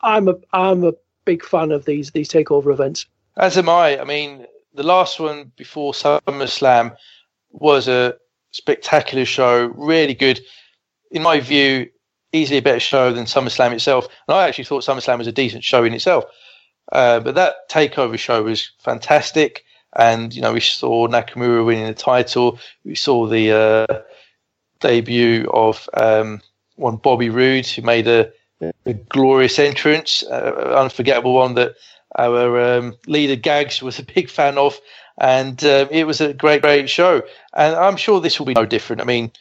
I'm 0.00 0.28
a 0.28 0.34
I'm 0.52 0.84
a 0.84 0.92
big 1.24 1.44
fan 1.44 1.72
of 1.72 1.84
these 1.84 2.10
these 2.10 2.28
takeover 2.28 2.72
events. 2.72 3.06
As 3.36 3.56
am 3.56 3.68
I. 3.68 4.00
I 4.00 4.04
mean, 4.04 4.46
the 4.74 4.82
last 4.82 5.20
one 5.20 5.52
before 5.56 5.92
SummerSlam 5.92 6.96
was 7.52 7.88
a 7.88 8.16
spectacular 8.58 9.24
show, 9.24 9.66
really 9.76 10.14
good. 10.14 10.40
In 11.10 11.22
my 11.22 11.40
view, 11.40 11.88
easily 12.32 12.58
a 12.58 12.62
better 12.62 12.80
show 12.80 13.12
than 13.12 13.24
SummerSlam 13.24 13.72
itself. 13.72 14.06
And 14.26 14.36
I 14.36 14.46
actually 14.46 14.64
thought 14.64 14.84
SummerSlam 14.84 15.18
was 15.18 15.26
a 15.26 15.32
decent 15.32 15.64
show 15.64 15.84
in 15.84 15.94
itself. 15.94 16.24
Uh, 16.92 17.20
but 17.20 17.34
that 17.34 17.70
takeover 17.70 18.18
show 18.18 18.42
was 18.42 18.70
fantastic. 18.78 19.64
And, 19.96 20.34
you 20.34 20.42
know, 20.42 20.52
we 20.52 20.60
saw 20.60 21.08
Nakamura 21.08 21.64
winning 21.64 21.86
the 21.86 21.94
title. 21.94 22.58
We 22.84 22.94
saw 22.94 23.26
the 23.26 23.52
uh, 23.52 24.02
debut 24.80 25.48
of 25.52 25.88
um, 25.94 26.42
one 26.76 26.96
Bobby 26.96 27.30
Roode, 27.30 27.66
who 27.66 27.82
made 27.82 28.06
a, 28.06 28.30
a 28.84 28.92
glorious 28.92 29.58
entrance, 29.58 30.24
uh, 30.24 30.74
unforgettable 30.76 31.34
one 31.34 31.54
that 31.54 31.74
our 32.16 32.60
um, 32.60 32.96
leader 33.06 33.36
Gags 33.36 33.82
was 33.82 33.98
a 33.98 34.02
big 34.14 34.28
fan 34.28 34.58
of. 34.58 34.78
And 35.20 35.62
uh, 35.64 35.88
it 35.90 36.06
was 36.06 36.20
a 36.20 36.32
great, 36.32 36.62
great 36.62 36.88
show. 36.88 37.22
And 37.54 37.74
I'm 37.74 37.96
sure 37.96 38.20
this 38.20 38.38
will 38.38 38.46
be 38.46 38.54
no 38.54 38.66
different. 38.66 39.02
I 39.02 39.04
mean, 39.04 39.32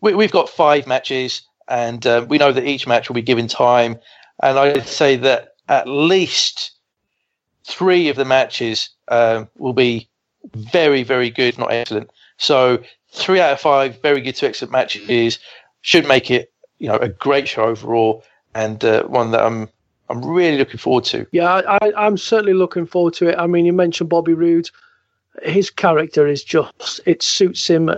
we, 0.00 0.12
have 0.12 0.32
got 0.32 0.48
five 0.48 0.86
matches, 0.86 1.42
and 1.68 2.04
uh, 2.06 2.26
we 2.28 2.38
know 2.38 2.52
that 2.52 2.66
each 2.66 2.86
match 2.86 3.08
will 3.08 3.14
be 3.14 3.22
given 3.22 3.46
time. 3.46 3.98
And 4.42 4.58
I'd 4.58 4.86
say 4.86 5.16
that 5.16 5.54
at 5.68 5.86
least 5.86 6.72
three 7.64 8.08
of 8.08 8.16
the 8.16 8.24
matches 8.24 8.90
um, 9.08 9.48
will 9.56 9.72
be 9.72 10.08
very, 10.54 11.02
very 11.02 11.30
good, 11.30 11.58
not 11.58 11.72
excellent. 11.72 12.10
So 12.38 12.82
three 13.12 13.40
out 13.40 13.52
of 13.52 13.60
five 13.60 14.00
very 14.02 14.20
good 14.20 14.34
to 14.36 14.46
excellent 14.46 14.72
matches 14.72 15.38
should 15.82 16.06
make 16.08 16.30
it, 16.30 16.52
you 16.78 16.88
know, 16.88 16.96
a 16.96 17.08
great 17.08 17.48
show 17.48 17.64
overall, 17.64 18.24
and 18.54 18.82
uh, 18.84 19.04
one 19.04 19.30
that 19.32 19.44
I'm 19.44 19.68
I'm 20.08 20.24
really 20.24 20.58
looking 20.58 20.78
forward 20.78 21.04
to. 21.04 21.26
Yeah, 21.30 21.62
I, 21.80 21.92
I'm 21.96 22.16
certainly 22.16 22.54
looking 22.54 22.86
forward 22.86 23.14
to 23.14 23.28
it. 23.28 23.38
I 23.38 23.46
mean, 23.46 23.64
you 23.64 23.72
mentioned 23.72 24.10
Bobby 24.10 24.34
Roode. 24.34 24.70
His 25.42 25.70
character 25.70 26.26
is 26.26 26.44
just 26.44 27.00
it 27.06 27.22
suits 27.22 27.66
him 27.66 27.90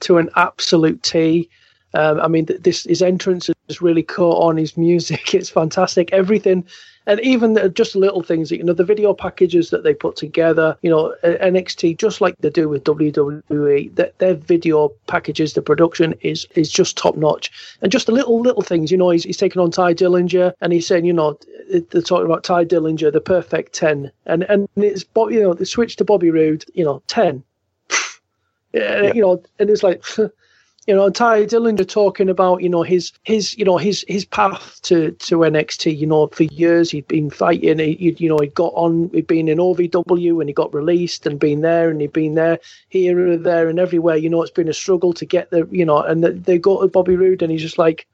to 0.00 0.18
an 0.18 0.30
absolute 0.36 1.02
T. 1.02 1.48
Um, 1.94 2.20
I 2.20 2.28
mean, 2.28 2.46
this 2.60 2.84
his 2.84 3.02
entrance 3.02 3.50
has 3.68 3.82
really 3.82 4.02
caught 4.02 4.42
on. 4.42 4.56
His 4.56 4.76
music, 4.76 5.34
it's 5.34 5.50
fantastic. 5.50 6.12
Everything 6.12 6.64
and 7.08 7.18
even 7.20 7.58
just 7.72 7.96
little 7.96 8.22
things, 8.22 8.50
you 8.50 8.62
know, 8.62 8.74
the 8.74 8.84
video 8.84 9.14
packages 9.14 9.70
that 9.70 9.82
they 9.82 9.94
put 9.94 10.14
together, 10.14 10.76
you 10.82 10.90
know, 10.90 11.14
NXT, 11.24 11.96
just 11.96 12.20
like 12.20 12.36
they 12.40 12.50
do 12.50 12.68
with 12.68 12.84
WWE, 12.84 13.94
that 13.94 14.18
their 14.18 14.34
video 14.34 14.90
packages, 15.06 15.54
the 15.54 15.62
production 15.62 16.14
is 16.20 16.46
is 16.54 16.70
just 16.70 16.98
top 16.98 17.16
notch. 17.16 17.50
And 17.80 17.90
just 17.90 18.06
the 18.06 18.12
little 18.12 18.40
little 18.40 18.60
things, 18.60 18.92
you 18.92 18.98
know, 18.98 19.08
he's, 19.08 19.24
he's 19.24 19.38
taking 19.38 19.60
on 19.62 19.70
Tye 19.70 19.94
Dillinger, 19.94 20.52
and 20.60 20.70
he's 20.70 20.86
saying, 20.86 21.06
you 21.06 21.14
know, 21.14 21.38
they're 21.70 22.02
talking 22.02 22.26
about 22.26 22.44
Tye 22.44 22.66
Dillinger, 22.66 23.10
the 23.10 23.22
perfect 23.22 23.72
ten, 23.72 24.12
and 24.26 24.42
and 24.42 24.68
it's 24.76 25.06
you 25.16 25.40
know, 25.40 25.54
the 25.54 25.64
switch 25.64 25.96
to 25.96 26.04
Bobby 26.04 26.30
Roode, 26.30 26.66
you 26.74 26.84
know, 26.84 27.02
ten. 27.06 27.42
yeah. 28.74 29.14
You 29.14 29.22
know, 29.22 29.42
and 29.58 29.70
it's 29.70 29.82
like 29.82 30.04
you 30.88 30.94
know, 30.94 31.10
Tye 31.10 31.44
Dillinger 31.44 31.86
talking 31.86 32.30
about, 32.30 32.62
you 32.62 32.68
know, 32.70 32.82
his 32.82 33.12
his 33.24 33.56
you 33.58 33.64
know 33.66 33.76
his 33.76 34.06
his 34.08 34.24
path 34.24 34.80
to 34.84 35.12
to 35.12 35.40
NXT. 35.40 35.94
You 35.98 36.06
know, 36.06 36.28
for 36.28 36.44
years 36.44 36.90
he'd 36.90 37.06
been 37.06 37.28
fighting. 37.28 37.78
He, 37.78 38.16
you 38.18 38.26
know, 38.26 38.38
he 38.38 38.46
got 38.46 38.72
on. 38.74 39.10
He'd 39.12 39.26
been 39.26 39.48
in 39.48 39.58
OVW 39.58 40.40
and 40.40 40.48
he 40.48 40.54
got 40.54 40.72
released 40.72 41.26
and 41.26 41.38
been 41.38 41.60
there 41.60 41.90
and 41.90 42.00
he'd 42.00 42.14
been 42.14 42.36
there 42.36 42.58
here 42.88 43.28
and 43.28 43.44
there 43.44 43.68
and 43.68 43.78
everywhere. 43.78 44.16
You 44.16 44.30
know, 44.30 44.40
it's 44.40 44.50
been 44.50 44.70
a 44.70 44.72
struggle 44.72 45.12
to 45.12 45.26
get 45.26 45.50
there. 45.50 45.66
You 45.70 45.84
know, 45.84 45.98
and 45.98 46.24
they 46.24 46.56
go 46.56 46.80
to 46.80 46.88
Bobby 46.88 47.16
Roode 47.16 47.42
and 47.42 47.52
he's 47.52 47.60
just 47.60 47.76
like, 47.76 48.06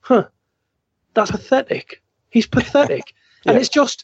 huh, 0.00 0.26
that's 1.12 1.30
pathetic. 1.30 2.00
He's 2.30 2.46
pathetic, 2.46 3.12
yeah. 3.44 3.52
and 3.52 3.60
it's 3.60 3.68
just, 3.68 4.02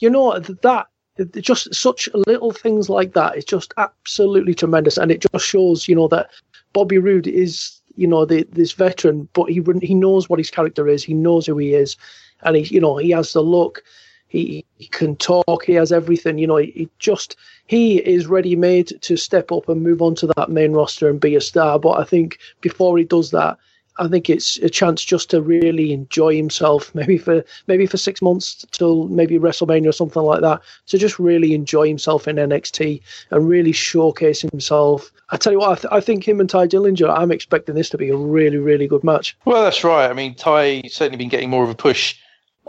you 0.00 0.08
know, 0.08 0.38
that 0.38 0.86
just 1.34 1.74
such 1.74 2.08
little 2.14 2.52
things 2.52 2.88
like 2.88 3.12
that 3.12 3.36
it's 3.36 3.44
just 3.44 3.74
absolutely 3.76 4.54
tremendous 4.54 4.96
and 4.96 5.10
it 5.10 5.20
just 5.20 5.46
shows 5.46 5.86
you 5.86 5.94
know 5.94 6.08
that 6.08 6.30
Bobby 6.72 6.98
Roode 6.98 7.26
is, 7.26 7.80
you 7.96 8.06
know, 8.06 8.24
the, 8.24 8.46
this 8.52 8.72
veteran, 8.72 9.28
but 9.32 9.50
he 9.50 9.62
he 9.82 9.94
knows 9.94 10.28
what 10.28 10.38
his 10.38 10.50
character 10.50 10.88
is. 10.88 11.04
He 11.04 11.14
knows 11.14 11.46
who 11.46 11.58
he 11.58 11.74
is, 11.74 11.96
and 12.42 12.56
he, 12.56 12.62
you 12.74 12.80
know, 12.80 12.96
he 12.96 13.10
has 13.10 13.32
the 13.32 13.42
look. 13.42 13.82
He, 14.28 14.64
he 14.78 14.86
can 14.86 15.16
talk. 15.16 15.64
He 15.64 15.74
has 15.74 15.92
everything. 15.92 16.38
You 16.38 16.46
know, 16.46 16.56
he, 16.56 16.70
he 16.70 16.88
just 16.98 17.36
he 17.66 17.98
is 17.98 18.26
ready 18.26 18.56
made 18.56 19.00
to 19.02 19.16
step 19.16 19.52
up 19.52 19.68
and 19.68 19.82
move 19.82 20.00
on 20.00 20.14
to 20.16 20.26
that 20.36 20.48
main 20.50 20.72
roster 20.72 21.08
and 21.10 21.20
be 21.20 21.36
a 21.36 21.40
star. 21.40 21.78
But 21.78 21.98
I 22.00 22.04
think 22.04 22.38
before 22.62 22.96
he 22.96 23.04
does 23.04 23.30
that, 23.32 23.58
I 23.98 24.08
think 24.08 24.30
it's 24.30 24.56
a 24.58 24.70
chance 24.70 25.04
just 25.04 25.30
to 25.30 25.42
really 25.42 25.92
enjoy 25.92 26.34
himself, 26.36 26.94
maybe 26.94 27.18
for 27.18 27.44
maybe 27.66 27.86
for 27.86 27.96
six 27.96 28.22
months 28.22 28.64
till 28.72 29.08
maybe 29.08 29.38
WrestleMania 29.38 29.88
or 29.88 29.92
something 29.92 30.22
like 30.22 30.40
that. 30.40 30.60
To 30.86 30.98
just 30.98 31.18
really 31.18 31.54
enjoy 31.54 31.88
himself 31.88 32.26
in 32.26 32.36
NXT 32.36 33.00
and 33.30 33.48
really 33.48 33.72
showcase 33.72 34.40
himself. 34.40 35.10
I 35.30 35.36
tell 35.36 35.52
you 35.52 35.60
what, 35.60 35.70
I, 35.70 35.74
th- 35.74 35.92
I 35.92 36.00
think 36.00 36.26
him 36.26 36.40
and 36.40 36.48
Tye 36.48 36.66
Dillinger, 36.66 37.08
I'm 37.08 37.32
expecting 37.32 37.74
this 37.74 37.88
to 37.90 37.98
be 37.98 38.10
a 38.10 38.16
really, 38.16 38.58
really 38.58 38.86
good 38.86 39.02
match. 39.02 39.36
Well, 39.44 39.62
that's 39.64 39.82
right. 39.82 40.10
I 40.10 40.12
mean, 40.12 40.34
Tye 40.34 40.82
certainly 40.88 41.16
been 41.16 41.30
getting 41.30 41.50
more 41.50 41.64
of 41.64 41.70
a 41.70 41.74
push 41.74 42.16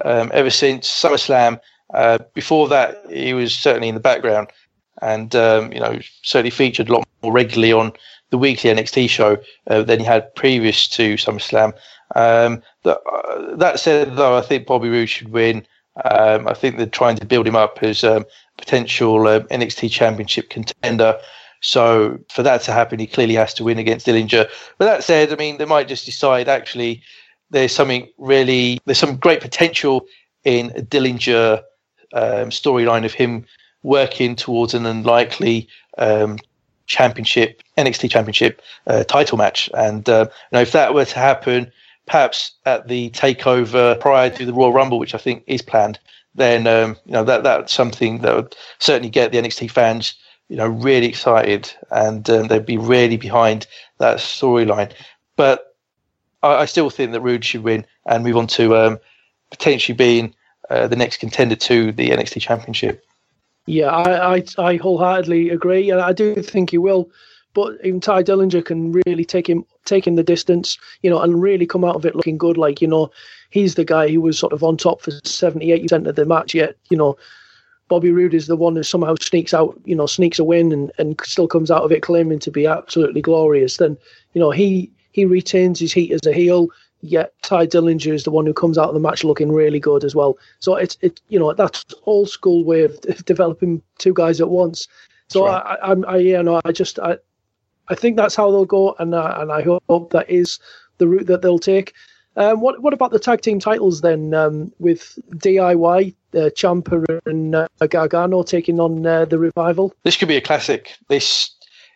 um, 0.03 0.31
ever 0.33 0.49
since 0.49 0.89
SummerSlam. 0.89 1.59
Uh, 1.93 2.19
before 2.33 2.67
that, 2.69 3.03
he 3.11 3.33
was 3.33 3.53
certainly 3.53 3.89
in 3.89 3.95
the 3.95 4.01
background, 4.01 4.47
and 5.01 5.35
um, 5.35 5.71
you 5.71 5.79
know, 5.79 5.99
certainly 6.23 6.49
featured 6.49 6.89
a 6.89 6.93
lot 6.93 7.07
more 7.21 7.31
regularly 7.31 7.71
on 7.71 7.93
the 8.33 8.37
weekly 8.39 8.71
NXT 8.71 9.09
show 9.11 9.37
uh, 9.67 9.83
than 9.83 9.99
he 9.99 10.05
had 10.05 10.33
previous 10.33 10.87
to 10.87 11.13
SummerSlam. 11.17 11.71
Um, 12.15 12.63
that, 12.81 12.97
uh, 12.97 13.55
that 13.57 13.79
said, 13.79 14.15
though, 14.15 14.35
I 14.35 14.41
think 14.41 14.65
Bobby 14.65 14.89
Roode 14.89 15.07
should 15.07 15.27
win. 15.27 15.67
Um, 16.03 16.47
I 16.47 16.55
think 16.55 16.77
they're 16.77 16.87
trying 16.87 17.15
to 17.17 17.27
build 17.27 17.45
him 17.45 17.55
up 17.55 17.83
as 17.83 18.03
um, 18.03 18.25
potential 18.57 19.27
uh, 19.27 19.41
NXT 19.41 19.91
Championship 19.91 20.49
contender. 20.49 21.19
So 21.61 22.17
for 22.31 22.41
that 22.41 22.63
to 22.63 22.71
happen, 22.71 22.97
he 22.97 23.05
clearly 23.05 23.35
has 23.35 23.53
to 23.53 23.63
win 23.63 23.77
against 23.77 24.07
Dillinger. 24.07 24.49
But 24.79 24.85
that 24.85 25.03
said, 25.03 25.31
I 25.31 25.35
mean, 25.35 25.59
they 25.59 25.65
might 25.65 25.87
just 25.87 26.07
decide 26.07 26.49
actually 26.49 27.03
there's 27.51 27.71
something 27.71 28.09
really 28.17 28.79
there's 28.85 28.97
some 28.97 29.17
great 29.17 29.41
potential 29.41 30.07
in 30.43 30.71
a 30.71 30.81
Dillinger 30.81 31.61
um, 32.13 32.49
storyline 32.49 33.05
of 33.05 33.13
him 33.13 33.45
working 33.83 34.35
towards 34.35 34.73
an 34.73 34.87
unlikely 34.87 35.67
um, 35.99 36.39
championship, 36.85 37.61
NXT 37.77 38.09
championship 38.09 38.61
uh, 38.87 39.03
title 39.03 39.37
match. 39.37 39.69
And 39.73 40.07
uh, 40.09 40.27
you 40.29 40.55
know, 40.55 40.61
if 40.61 40.71
that 40.73 40.93
were 40.93 41.05
to 41.05 41.19
happen, 41.19 41.71
perhaps 42.05 42.51
at 42.65 42.87
the 42.87 43.09
takeover 43.11 43.99
prior 43.99 44.29
to 44.29 44.45
the 44.45 44.53
Royal 44.53 44.73
Rumble, 44.73 44.99
which 44.99 45.15
I 45.15 45.17
think 45.17 45.43
is 45.47 45.61
planned, 45.61 45.99
then 46.35 46.67
um, 46.67 46.97
you 47.05 47.13
know 47.13 47.23
that 47.23 47.43
that's 47.43 47.73
something 47.73 48.19
that 48.19 48.35
would 48.35 48.55
certainly 48.79 49.09
get 49.09 49.31
the 49.31 49.37
NXT 49.37 49.71
fans 49.71 50.15
you 50.49 50.57
know 50.57 50.67
really 50.67 51.07
excited, 51.07 51.71
and 51.91 52.29
um, 52.29 52.47
they'd 52.47 52.65
be 52.65 52.77
really 52.77 53.17
behind 53.17 53.67
that 53.99 54.17
storyline. 54.17 54.91
But 55.35 55.75
I, 56.41 56.55
I, 56.55 56.65
still 56.65 56.89
think 56.89 57.11
that 57.11 57.21
Roode 57.21 57.45
should 57.45 57.63
win 57.63 57.85
and 58.05 58.23
move 58.23 58.37
on 58.37 58.47
to 58.47 58.75
um, 58.75 58.99
potentially 59.51 59.95
being 59.95 60.35
uh, 60.69 60.87
the 60.87 60.95
next 60.95 61.17
contender 61.17 61.55
to 61.55 61.91
the 61.91 62.09
NXT 62.09 62.41
Championship. 62.41 63.03
Yeah, 63.65 63.89
I, 63.89 64.35
I, 64.35 64.43
I 64.57 64.75
wholeheartedly 64.75 65.49
agree, 65.49 65.89
and 65.89 66.01
I 66.01 66.11
do 66.11 66.35
think 66.35 66.71
he 66.71 66.77
will. 66.77 67.09
But 67.53 67.73
even 67.83 67.99
Tye 67.99 68.23
Dillinger 68.23 68.65
can 68.65 68.91
really 69.05 69.23
take 69.25 69.47
him 69.47 69.65
take 69.85 70.07
him 70.07 70.15
the 70.15 70.23
distance, 70.23 70.77
you 71.01 71.09
know, 71.09 71.19
and 71.21 71.41
really 71.41 71.67
come 71.67 71.83
out 71.83 71.95
of 71.95 72.05
it 72.05 72.15
looking 72.15 72.37
good. 72.37 72.57
Like 72.57 72.81
you 72.81 72.87
know, 72.87 73.11
he's 73.51 73.75
the 73.75 73.85
guy 73.85 74.09
who 74.09 74.21
was 74.21 74.39
sort 74.39 74.53
of 74.53 74.63
on 74.63 74.75
top 74.75 75.01
for 75.01 75.11
seventy 75.23 75.71
eight 75.71 75.83
percent 75.83 76.07
of 76.07 76.15
the 76.15 76.25
match. 76.25 76.53
Yet 76.55 76.75
you 76.89 76.97
know, 76.97 77.15
Bobby 77.89 78.11
Roode 78.11 78.33
is 78.33 78.47
the 78.47 78.55
one 78.57 78.75
who 78.75 78.83
somehow 78.83 79.15
sneaks 79.21 79.53
out, 79.53 79.79
you 79.85 79.95
know, 79.95 80.07
sneaks 80.07 80.39
a 80.39 80.43
win 80.43 80.71
and, 80.71 80.91
and 80.97 81.19
still 81.23 81.47
comes 81.47 81.69
out 81.69 81.83
of 81.83 81.91
it 81.91 82.01
claiming 82.01 82.39
to 82.39 82.51
be 82.51 82.65
absolutely 82.65 83.21
glorious. 83.21 83.77
Then 83.77 83.97
you 84.33 84.41
know 84.41 84.51
he 84.51 84.91
he 85.11 85.25
retains 85.25 85.79
his 85.79 85.93
heat 85.93 86.11
as 86.11 86.25
a 86.25 86.33
heel 86.33 86.67
yet 87.03 87.33
Tye 87.43 87.67
Dillinger 87.67 88.13
is 88.13 88.23
the 88.23 88.31
one 88.31 88.45
who 88.45 88.53
comes 88.53 88.77
out 88.77 88.87
of 88.87 88.93
the 88.93 88.99
match 88.99 89.23
looking 89.23 89.51
really 89.51 89.79
good 89.79 90.03
as 90.03 90.15
well. 90.15 90.37
So 90.59 90.75
it's 90.75 90.97
it 91.01 91.21
you 91.27 91.37
know 91.37 91.53
that's 91.53 91.85
old 92.05 92.29
school 92.29 92.63
way 92.63 92.83
of 92.83 92.99
developing 93.25 93.81
two 93.99 94.13
guys 94.13 94.41
at 94.41 94.49
once. 94.49 94.87
So 95.27 95.45
right. 95.45 95.77
I, 95.83 95.91
I, 95.91 95.95
I 96.07 96.17
yeah 96.17 96.41
no 96.41 96.61
I 96.65 96.71
just 96.71 96.97
I 96.99 97.17
I 97.89 97.95
think 97.95 98.15
that's 98.15 98.35
how 98.35 98.49
they'll 98.49 98.65
go, 98.65 98.95
and 98.99 99.13
uh, 99.13 99.35
and 99.37 99.51
I 99.51 99.61
hope 99.61 100.11
that 100.11 100.29
is 100.29 100.59
the 100.97 101.07
route 101.07 101.27
that 101.27 101.41
they'll 101.41 101.59
take. 101.59 101.93
Um, 102.35 102.61
what 102.61 102.81
what 102.81 102.93
about 102.93 103.11
the 103.11 103.19
tag 103.19 103.41
team 103.41 103.59
titles 103.59 104.01
then? 104.01 104.33
Um, 104.33 104.71
with 104.79 105.19
DIY, 105.35 106.15
uh, 106.33 106.37
Ciampa 106.55 107.19
and 107.25 107.55
uh, 107.55 107.67
Gargano 107.87 108.43
taking 108.43 108.79
on 108.79 109.05
uh, 109.05 109.25
the 109.25 109.37
revival. 109.37 109.93
This 110.03 110.15
could 110.15 110.29
be 110.29 110.37
a 110.37 110.41
classic. 110.41 110.95
This 111.09 111.51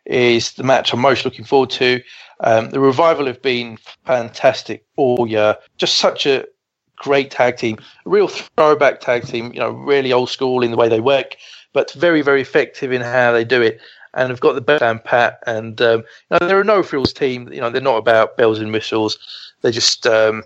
is 0.05 0.53
the 0.53 0.63
match 0.63 0.93
I'm 0.93 0.99
most 0.99 1.25
looking 1.25 1.45
forward 1.45 1.69
to. 1.71 2.01
Um, 2.41 2.69
the 2.69 2.79
revival 2.79 3.25
have 3.27 3.41
been 3.41 3.77
fantastic 4.05 4.85
all 4.95 5.27
year. 5.27 5.57
Just 5.77 5.97
such 5.97 6.25
a 6.25 6.45
great 6.97 7.31
tag 7.31 7.57
team, 7.57 7.77
a 8.05 8.09
real 8.09 8.27
throwback 8.27 8.99
tag 8.99 9.25
team. 9.25 9.53
You 9.53 9.59
know, 9.59 9.71
really 9.71 10.13
old 10.13 10.29
school 10.29 10.63
in 10.63 10.71
the 10.71 10.77
way 10.77 10.89
they 10.89 10.99
work, 11.01 11.35
but 11.73 11.91
very 11.93 12.21
very 12.21 12.41
effective 12.41 12.91
in 12.91 13.01
how 13.01 13.31
they 13.31 13.43
do 13.43 13.61
it. 13.61 13.79
And 14.13 14.29
have 14.31 14.39
got 14.39 14.53
the 14.53 14.61
best 14.61 14.81
and 14.81 15.03
Pat, 15.03 15.43
and 15.45 15.79
um, 15.81 15.99
you 16.31 16.37
know, 16.39 16.47
they're 16.47 16.61
a 16.61 16.65
no 16.65 16.83
frills 16.83 17.13
team. 17.13 17.51
You 17.53 17.61
know, 17.61 17.69
they're 17.69 17.81
not 17.81 17.97
about 17.97 18.37
bells 18.37 18.59
and 18.59 18.73
whistles. 18.73 19.17
They're 19.61 19.71
just 19.71 20.07
um, 20.07 20.43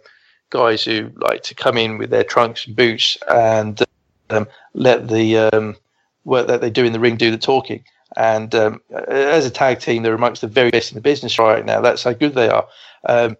guys 0.49 0.83
who 0.83 1.11
like 1.17 1.43
to 1.43 1.55
come 1.55 1.77
in 1.77 1.97
with 1.97 2.09
their 2.09 2.23
trunks 2.23 2.67
and 2.67 2.75
boots 2.75 3.17
and 3.29 3.81
um, 4.29 4.47
let 4.73 5.07
the 5.07 5.37
um, 5.37 5.77
work 6.25 6.47
that 6.47 6.61
they 6.61 6.69
do 6.69 6.85
in 6.85 6.93
the 6.93 6.99
ring 6.99 7.17
do 7.17 7.31
the 7.31 7.37
talking. 7.37 7.83
And 8.17 8.53
um, 8.55 8.81
as 9.07 9.45
a 9.45 9.51
tag 9.51 9.79
team, 9.79 10.03
they're 10.03 10.13
amongst 10.13 10.41
the 10.41 10.47
very 10.47 10.69
best 10.69 10.91
in 10.91 10.95
the 10.95 11.01
business 11.01 11.39
right 11.39 11.65
now. 11.65 11.81
That's 11.81 12.03
how 12.03 12.13
good 12.13 12.35
they 12.35 12.49
are. 12.49 12.67
Um, 13.05 13.37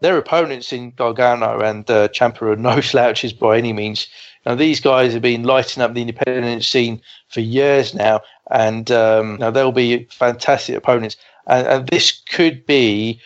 their 0.00 0.18
opponents 0.18 0.72
in 0.72 0.90
Gargano 0.90 1.60
and 1.60 1.88
uh, 1.90 2.08
Ciampa 2.08 2.42
are 2.42 2.56
no 2.70 2.80
slouches 2.80 3.32
by 3.32 3.58
any 3.58 3.72
means. 3.72 4.08
Now, 4.44 4.56
these 4.56 4.80
guys 4.80 5.12
have 5.12 5.22
been 5.22 5.44
lighting 5.44 5.82
up 5.82 5.94
the 5.94 6.00
independent 6.00 6.64
scene 6.64 7.00
for 7.28 7.40
years 7.40 7.94
now, 7.94 8.22
and 8.50 8.90
um, 8.90 9.36
now 9.36 9.50
they'll 9.50 9.70
be 9.70 10.04
fantastic 10.10 10.76
opponents. 10.76 11.16
And, 11.46 11.66
and 11.66 11.88
this 11.88 12.20
could 12.28 12.66
be, 12.66 13.20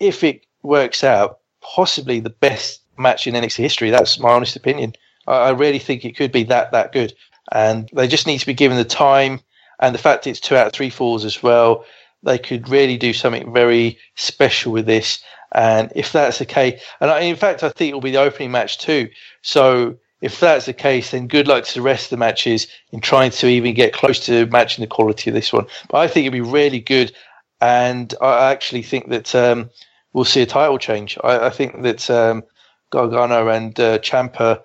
if 0.00 0.24
it 0.24 0.44
works 0.62 1.04
out, 1.04 1.38
possibly 1.60 2.18
the 2.18 2.30
best 2.30 2.80
match 2.98 3.26
in 3.26 3.34
NXT 3.34 3.58
history. 3.58 3.90
That's 3.90 4.18
my 4.18 4.30
honest 4.30 4.56
opinion. 4.56 4.94
I 5.26 5.50
really 5.50 5.78
think 5.78 6.04
it 6.04 6.16
could 6.16 6.32
be 6.32 6.42
that 6.44 6.72
that 6.72 6.92
good, 6.92 7.14
and 7.50 7.88
they 7.94 8.06
just 8.06 8.26
need 8.26 8.38
to 8.38 8.46
be 8.46 8.52
given 8.52 8.76
the 8.76 8.84
time 8.84 9.40
and 9.80 9.94
the 9.94 9.98
fact 9.98 10.26
it's 10.26 10.40
two 10.40 10.56
out 10.56 10.66
of 10.66 10.72
three 10.72 10.90
falls 10.90 11.24
as 11.24 11.42
well. 11.42 11.84
They 12.22 12.38
could 12.38 12.68
really 12.68 12.96
do 12.96 13.12
something 13.12 13.52
very 13.52 13.98
special 14.14 14.72
with 14.72 14.86
this. 14.86 15.22
And 15.52 15.92
if 15.94 16.10
that's 16.12 16.38
the 16.38 16.46
case, 16.46 16.82
and 17.00 17.10
I, 17.10 17.20
in 17.20 17.36
fact, 17.36 17.62
I 17.62 17.68
think 17.68 17.90
it 17.90 17.94
will 17.94 18.00
be 18.00 18.10
the 18.10 18.20
opening 18.20 18.50
match 18.50 18.78
too. 18.78 19.08
So 19.42 19.96
if 20.20 20.40
that's 20.40 20.66
the 20.66 20.72
case, 20.72 21.10
then 21.10 21.28
good 21.28 21.46
luck 21.46 21.64
to 21.64 21.74
the 21.74 21.82
rest 21.82 22.06
of 22.06 22.10
the 22.10 22.16
matches 22.16 22.66
in 22.92 23.00
trying 23.00 23.30
to 23.32 23.46
even 23.46 23.74
get 23.74 23.92
close 23.92 24.18
to 24.26 24.46
matching 24.46 24.82
the 24.82 24.88
quality 24.88 25.30
of 25.30 25.34
this 25.34 25.52
one. 25.52 25.66
But 25.90 25.98
I 25.98 26.08
think 26.08 26.24
it'd 26.24 26.32
be 26.32 26.40
really 26.40 26.80
good. 26.80 27.12
And 27.60 28.12
I 28.20 28.50
actually 28.50 28.82
think 28.82 29.10
that 29.10 29.34
um, 29.34 29.70
we'll 30.12 30.24
see 30.24 30.42
a 30.42 30.46
title 30.46 30.78
change. 30.78 31.18
I, 31.22 31.46
I 31.46 31.50
think 31.50 31.82
that 31.82 32.08
um, 32.10 32.42
Gargano 32.90 33.48
and 33.48 33.78
uh, 33.78 33.98
Ciampa 33.98 34.62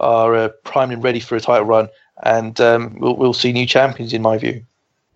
are 0.00 0.34
uh, 0.34 0.48
primed 0.64 0.92
and 0.92 1.04
ready 1.04 1.20
for 1.20 1.36
a 1.36 1.40
title 1.40 1.66
run, 1.66 1.88
and 2.22 2.60
um, 2.60 2.96
we'll, 2.98 3.16
we'll 3.16 3.34
see 3.34 3.52
new 3.52 3.66
champions, 3.66 4.12
in 4.12 4.22
my 4.22 4.38
view. 4.38 4.64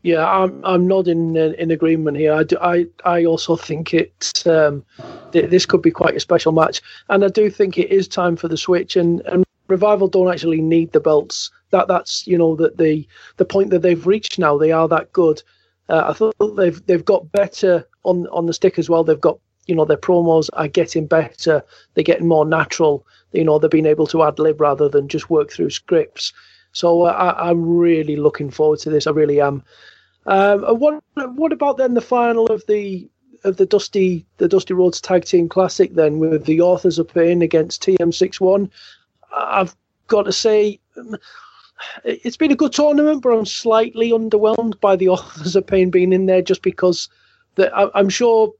Yeah, 0.02 0.24
I'm 0.24 0.64
I'm 0.64 0.86
nodding 0.86 1.34
in, 1.34 1.54
in 1.54 1.70
agreement 1.72 2.16
here. 2.16 2.32
I, 2.32 2.44
do, 2.44 2.56
I 2.60 2.86
I 3.04 3.24
also 3.24 3.56
think 3.56 3.92
it's 3.92 4.46
um, 4.46 4.84
th- 5.32 5.50
this 5.50 5.66
could 5.66 5.82
be 5.82 5.90
quite 5.90 6.14
a 6.14 6.20
special 6.20 6.52
match, 6.52 6.80
and 7.08 7.24
I 7.24 7.28
do 7.28 7.50
think 7.50 7.76
it 7.76 7.90
is 7.90 8.06
time 8.06 8.36
for 8.36 8.46
the 8.46 8.56
switch. 8.56 8.94
And, 8.94 9.20
and 9.22 9.44
Revival 9.68 10.06
don't 10.06 10.32
actually 10.32 10.60
need 10.60 10.92
the 10.92 11.00
belts. 11.00 11.50
That 11.70 11.88
that's 11.88 12.24
you 12.26 12.38
know 12.38 12.54
that 12.54 12.78
the 12.78 13.06
the 13.36 13.44
point 13.44 13.70
that 13.70 13.82
they've 13.82 14.06
reached 14.06 14.38
now. 14.38 14.56
They 14.56 14.70
are 14.70 14.86
that 14.86 15.12
good. 15.12 15.42
Uh, 15.88 16.04
I 16.08 16.12
thought 16.12 16.56
they've 16.56 16.84
they've 16.86 17.04
got 17.04 17.32
better 17.32 17.84
on 18.04 18.28
on 18.28 18.46
the 18.46 18.54
stick 18.54 18.78
as 18.78 18.88
well. 18.88 19.02
They've 19.02 19.20
got 19.20 19.40
you 19.66 19.74
know 19.74 19.84
their 19.84 19.96
promos 19.96 20.48
are 20.52 20.68
getting 20.68 21.08
better. 21.08 21.64
They're 21.94 22.04
getting 22.04 22.28
more 22.28 22.46
natural. 22.46 23.04
You 23.32 23.42
know 23.42 23.58
they're 23.58 23.68
being 23.68 23.86
able 23.86 24.06
to 24.08 24.22
ad 24.22 24.38
lib 24.38 24.60
rather 24.60 24.88
than 24.88 25.08
just 25.08 25.30
work 25.30 25.50
through 25.50 25.70
scripts. 25.70 26.32
So 26.76 27.04
uh, 27.06 27.12
I, 27.12 27.48
I'm 27.48 27.66
really 27.66 28.16
looking 28.16 28.50
forward 28.50 28.80
to 28.80 28.90
this. 28.90 29.06
I 29.06 29.10
really 29.10 29.40
am. 29.40 29.62
Um, 30.26 30.62
what 30.78 31.02
what 31.14 31.52
about 31.52 31.78
then 31.78 31.94
the 31.94 32.02
final 32.02 32.46
of 32.48 32.66
the 32.66 33.08
of 33.44 33.56
the 33.56 33.64
Dusty 33.64 34.26
the 34.36 34.46
Dusty 34.46 34.74
Rhodes 34.74 35.00
Tag 35.00 35.24
Team 35.24 35.48
Classic 35.48 35.94
then 35.94 36.18
with 36.18 36.44
the 36.44 36.60
Authors 36.60 36.98
of 36.98 37.08
Pain 37.08 37.40
against 37.40 37.82
TM61? 37.82 38.68
I've 39.34 39.74
got 40.08 40.24
to 40.24 40.32
say 40.32 40.78
it's 42.04 42.36
been 42.36 42.52
a 42.52 42.56
good 42.56 42.74
tournament, 42.74 43.22
but 43.22 43.30
I'm 43.30 43.46
slightly 43.46 44.10
underwhelmed 44.10 44.78
by 44.78 44.96
the 44.96 45.08
Authors 45.16 45.56
of 45.56 45.66
Pain 45.66 45.90
being 45.90 46.12
in 46.12 46.26
there 46.26 46.42
just 46.42 46.60
because 46.60 47.08
that 47.54 47.72
I'm 47.94 48.10
sure 48.10 48.52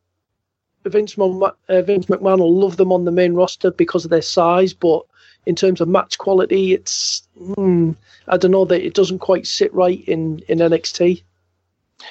uh, 0.86 0.88
Vince 0.88 1.16
McMahon 1.16 2.38
will 2.38 2.58
love 2.58 2.78
them 2.78 2.92
on 2.92 3.04
the 3.04 3.12
main 3.12 3.34
roster 3.34 3.70
because 3.70 4.06
of 4.06 4.10
their 4.10 4.22
size, 4.22 4.72
but 4.72 5.02
in 5.46 5.54
terms 5.54 5.80
of 5.80 5.88
match 5.88 6.18
quality, 6.18 6.74
it's 6.74 7.22
hmm, 7.38 7.92
I 8.28 8.36
don't 8.36 8.50
know 8.50 8.64
that 8.66 8.84
it 8.84 8.94
doesn't 8.94 9.20
quite 9.20 9.46
sit 9.46 9.72
right 9.72 10.02
in 10.06 10.40
in 10.48 10.58
NXT. 10.58 11.22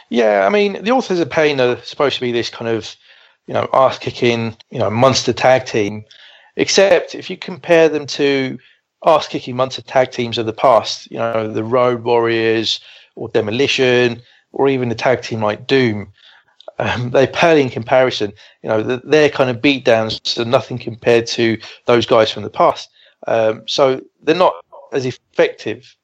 Yeah, 0.10 0.46
I 0.46 0.50
mean, 0.50 0.84
the 0.84 0.92
authors 0.92 1.20
of 1.20 1.30
pain 1.30 1.60
are 1.60 1.78
supposed 1.84 2.16
to 2.16 2.22
be 2.22 2.32
this 2.32 2.50
kind 2.50 2.70
of, 2.70 2.96
you 3.48 3.54
know, 3.54 3.70
ass 3.74 4.00
kicking, 4.00 4.56
you 4.72 4.80
know, 4.80 4.90
monster 4.90 5.34
tag 5.34 5.66
team. 5.66 6.06
Except 6.56 7.16
if 7.16 7.30
you 7.30 7.38
compare 7.38 7.90
them 7.90 8.08
to 8.08 8.58
ass 9.06 9.28
kicking 9.28 9.56
monster 9.56 9.82
tag 9.82 10.12
teams 10.12 10.38
of 10.38 10.46
the 10.46 10.54
past, 10.54 11.10
you 11.12 11.18
know, 11.18 11.52
the 11.52 11.64
Road 11.64 12.04
Warriors 12.04 12.80
or 13.16 13.30
Demolition 13.30 14.22
or 14.52 14.70
even 14.70 14.90
the 14.90 14.96
tag 14.96 15.22
team 15.22 15.42
like 15.42 15.68
Doom, 15.68 16.12
um, 16.80 17.12
they 17.12 17.28
pale 17.28 17.58
in 17.58 17.70
comparison. 17.70 18.34
You 18.64 18.70
know, 18.70 18.82
their 18.82 19.30
kind 19.30 19.50
of 19.50 19.58
beatdowns 19.58 20.40
are 20.40 20.46
nothing 20.46 20.78
compared 20.78 21.28
to 21.28 21.58
those 21.86 22.06
guys 22.06 22.32
from 22.32 22.44
the 22.44 22.50
past. 22.50 22.90
Um, 23.28 23.64
so 23.68 24.02
they're 24.24 24.36
not 24.36 24.54
as 24.92 25.06
effective 25.06 25.96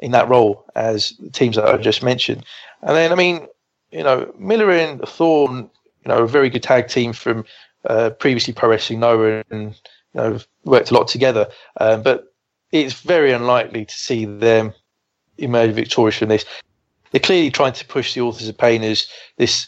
in 0.00 0.12
that 0.12 0.28
role 0.28 0.64
as 0.74 1.10
the 1.18 1.30
teams 1.30 1.56
that 1.56 1.66
I 1.66 1.76
just 1.76 2.02
mentioned. 2.02 2.44
And 2.82 2.96
then, 2.96 3.12
I 3.12 3.14
mean, 3.14 3.46
you 3.90 4.02
know, 4.02 4.32
Miller 4.38 4.70
and 4.70 5.00
Thorne, 5.02 5.70
you 6.04 6.08
know, 6.08 6.22
a 6.22 6.28
very 6.28 6.48
good 6.48 6.62
tag 6.62 6.88
team 6.88 7.12
from 7.12 7.44
uh, 7.84 8.10
previously 8.10 8.54
Pro 8.54 8.70
Wrestling 8.70 9.00
Noah 9.00 9.44
and, 9.50 9.74
you 10.14 10.20
know, 10.20 10.38
worked 10.64 10.90
a 10.90 10.94
lot 10.94 11.08
together. 11.08 11.48
Um, 11.78 12.02
but 12.02 12.32
it's 12.72 12.94
very 12.94 13.32
unlikely 13.32 13.84
to 13.84 13.94
see 13.94 14.24
them 14.24 14.72
emerge 15.38 15.72
victorious 15.72 16.16
from 16.16 16.28
this. 16.28 16.44
They're 17.10 17.20
clearly 17.20 17.50
trying 17.50 17.72
to 17.74 17.84
push 17.86 18.14
the 18.14 18.20
Authors 18.20 18.48
of 18.48 18.56
Pain 18.56 18.82
as 18.82 19.08
this 19.36 19.66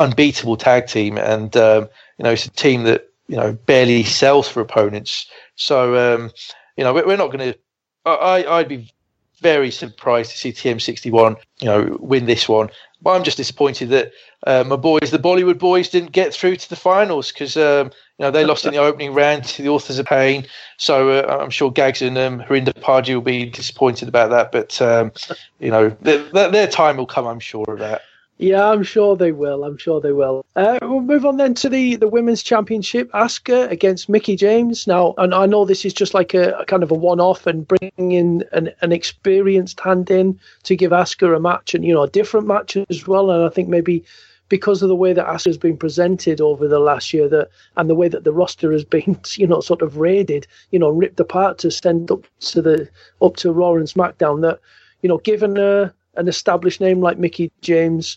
unbeatable 0.00 0.56
tag 0.56 0.86
team. 0.86 1.18
And, 1.18 1.54
um, 1.56 1.88
you 2.18 2.24
know, 2.24 2.30
it's 2.30 2.46
a 2.46 2.50
team 2.50 2.84
that, 2.84 3.09
you 3.30 3.36
know, 3.36 3.52
barely 3.52 4.02
sells 4.02 4.48
for 4.48 4.60
opponents. 4.60 5.30
So, 5.54 5.94
um, 5.96 6.32
you 6.76 6.82
know, 6.82 6.92
we're 6.92 7.16
not 7.16 7.30
going 7.30 7.52
to. 7.52 7.58
I, 8.04 8.44
I'd 8.44 8.68
be 8.68 8.92
very 9.40 9.70
surprised 9.70 10.32
to 10.32 10.38
see 10.38 10.52
TM61, 10.52 11.36
you 11.60 11.66
know, 11.66 11.96
win 12.00 12.26
this 12.26 12.48
one. 12.48 12.70
But 13.00 13.12
I'm 13.12 13.22
just 13.22 13.36
disappointed 13.36 13.90
that 13.90 14.10
uh, 14.48 14.64
my 14.66 14.74
boys, 14.74 15.12
the 15.12 15.18
Bollywood 15.18 15.58
boys, 15.58 15.88
didn't 15.88 16.10
get 16.10 16.34
through 16.34 16.56
to 16.56 16.68
the 16.68 16.74
finals 16.74 17.30
because 17.30 17.56
um, 17.56 17.92
you 18.18 18.24
know 18.24 18.32
they 18.32 18.44
lost 18.44 18.64
in 18.64 18.72
the 18.72 18.78
opening 18.78 19.14
round 19.14 19.44
to 19.44 19.62
the 19.62 19.68
Authors 19.68 20.00
of 20.00 20.06
Pain. 20.06 20.44
So 20.76 21.10
uh, 21.10 21.38
I'm 21.40 21.50
sure 21.50 21.70
Gags 21.70 22.02
and 22.02 22.18
um, 22.18 22.40
Harinder 22.40 22.74
Paji 22.74 23.14
will 23.14 23.22
be 23.22 23.46
disappointed 23.46 24.08
about 24.08 24.30
that. 24.30 24.50
But 24.50 24.82
um, 24.82 25.12
you 25.60 25.70
know, 25.70 25.90
their, 26.00 26.50
their 26.50 26.66
time 26.66 26.96
will 26.96 27.06
come. 27.06 27.26
I'm 27.28 27.40
sure 27.40 27.64
of 27.68 27.78
that. 27.78 28.02
Yeah, 28.40 28.70
I'm 28.70 28.82
sure 28.82 29.16
they 29.16 29.32
will. 29.32 29.64
I'm 29.64 29.76
sure 29.76 30.00
they 30.00 30.12
will. 30.12 30.46
Uh, 30.56 30.78
we'll 30.80 31.02
move 31.02 31.26
on 31.26 31.36
then 31.36 31.52
to 31.56 31.68
the, 31.68 31.96
the 31.96 32.08
women's 32.08 32.42
championship. 32.42 33.12
Asuka 33.12 33.70
against 33.70 34.08
Mickie 34.08 34.34
James. 34.34 34.86
Now, 34.86 35.12
and 35.18 35.34
I 35.34 35.44
know 35.44 35.66
this 35.66 35.84
is 35.84 35.92
just 35.92 36.14
like 36.14 36.32
a, 36.32 36.52
a 36.52 36.64
kind 36.64 36.82
of 36.82 36.90
a 36.90 36.94
one 36.94 37.20
off 37.20 37.46
and 37.46 37.68
bringing 37.68 38.12
in 38.12 38.42
an, 38.52 38.70
an 38.80 38.92
experienced 38.92 39.78
hand 39.80 40.10
in 40.10 40.40
to 40.62 40.74
give 40.74 40.90
Asuka 40.90 41.36
a 41.36 41.38
match 41.38 41.74
and, 41.74 41.84
you 41.84 41.92
know, 41.92 42.04
a 42.04 42.08
different 42.08 42.46
match 42.46 42.78
as 42.88 43.06
well. 43.06 43.30
And 43.30 43.44
I 43.44 43.50
think 43.50 43.68
maybe 43.68 44.02
because 44.48 44.80
of 44.80 44.88
the 44.88 44.96
way 44.96 45.12
that 45.12 45.26
Asuka's 45.26 45.58
been 45.58 45.76
presented 45.76 46.40
over 46.40 46.66
the 46.66 46.80
last 46.80 47.12
year 47.12 47.28
that 47.28 47.50
and 47.76 47.90
the 47.90 47.94
way 47.94 48.08
that 48.08 48.24
the 48.24 48.32
roster 48.32 48.72
has 48.72 48.84
been, 48.84 49.20
you 49.36 49.46
know, 49.46 49.60
sort 49.60 49.82
of 49.82 49.98
raided, 49.98 50.46
you 50.70 50.78
know, 50.78 50.88
ripped 50.88 51.20
apart 51.20 51.58
to 51.58 51.70
send 51.70 52.10
up 52.10 52.26
to 52.40 52.62
the 52.62 52.88
up 53.20 53.36
to 53.36 53.52
Raw 53.52 53.74
and 53.74 53.86
SmackDown 53.86 54.40
that, 54.40 54.60
you 55.02 55.10
know, 55.10 55.18
given 55.18 55.58
a, 55.58 55.92
an 56.14 56.26
established 56.26 56.80
name 56.80 57.02
like 57.02 57.18
Mickie 57.18 57.52
James 57.60 58.16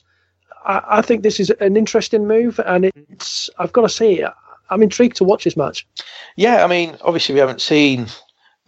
I, 0.66 0.82
I 0.98 1.02
think 1.02 1.24
this 1.24 1.40
is 1.40 1.50
an 1.50 1.78
interesting 1.78 2.28
move, 2.28 2.60
and 2.66 2.86
it's 2.86 3.50
I've 3.60 3.74
got 3.74 3.82
to 3.82 3.90
say 3.90 4.26
I'm 4.70 4.82
intrigued 4.82 5.18
to 5.18 5.24
watch 5.24 5.44
this 5.44 5.58
match. 5.58 5.88
Yeah, 6.36 6.64
I 6.64 6.68
mean, 6.68 6.98
obviously 7.02 7.34
we 7.34 7.40
haven't 7.40 7.62
seen 7.62 8.08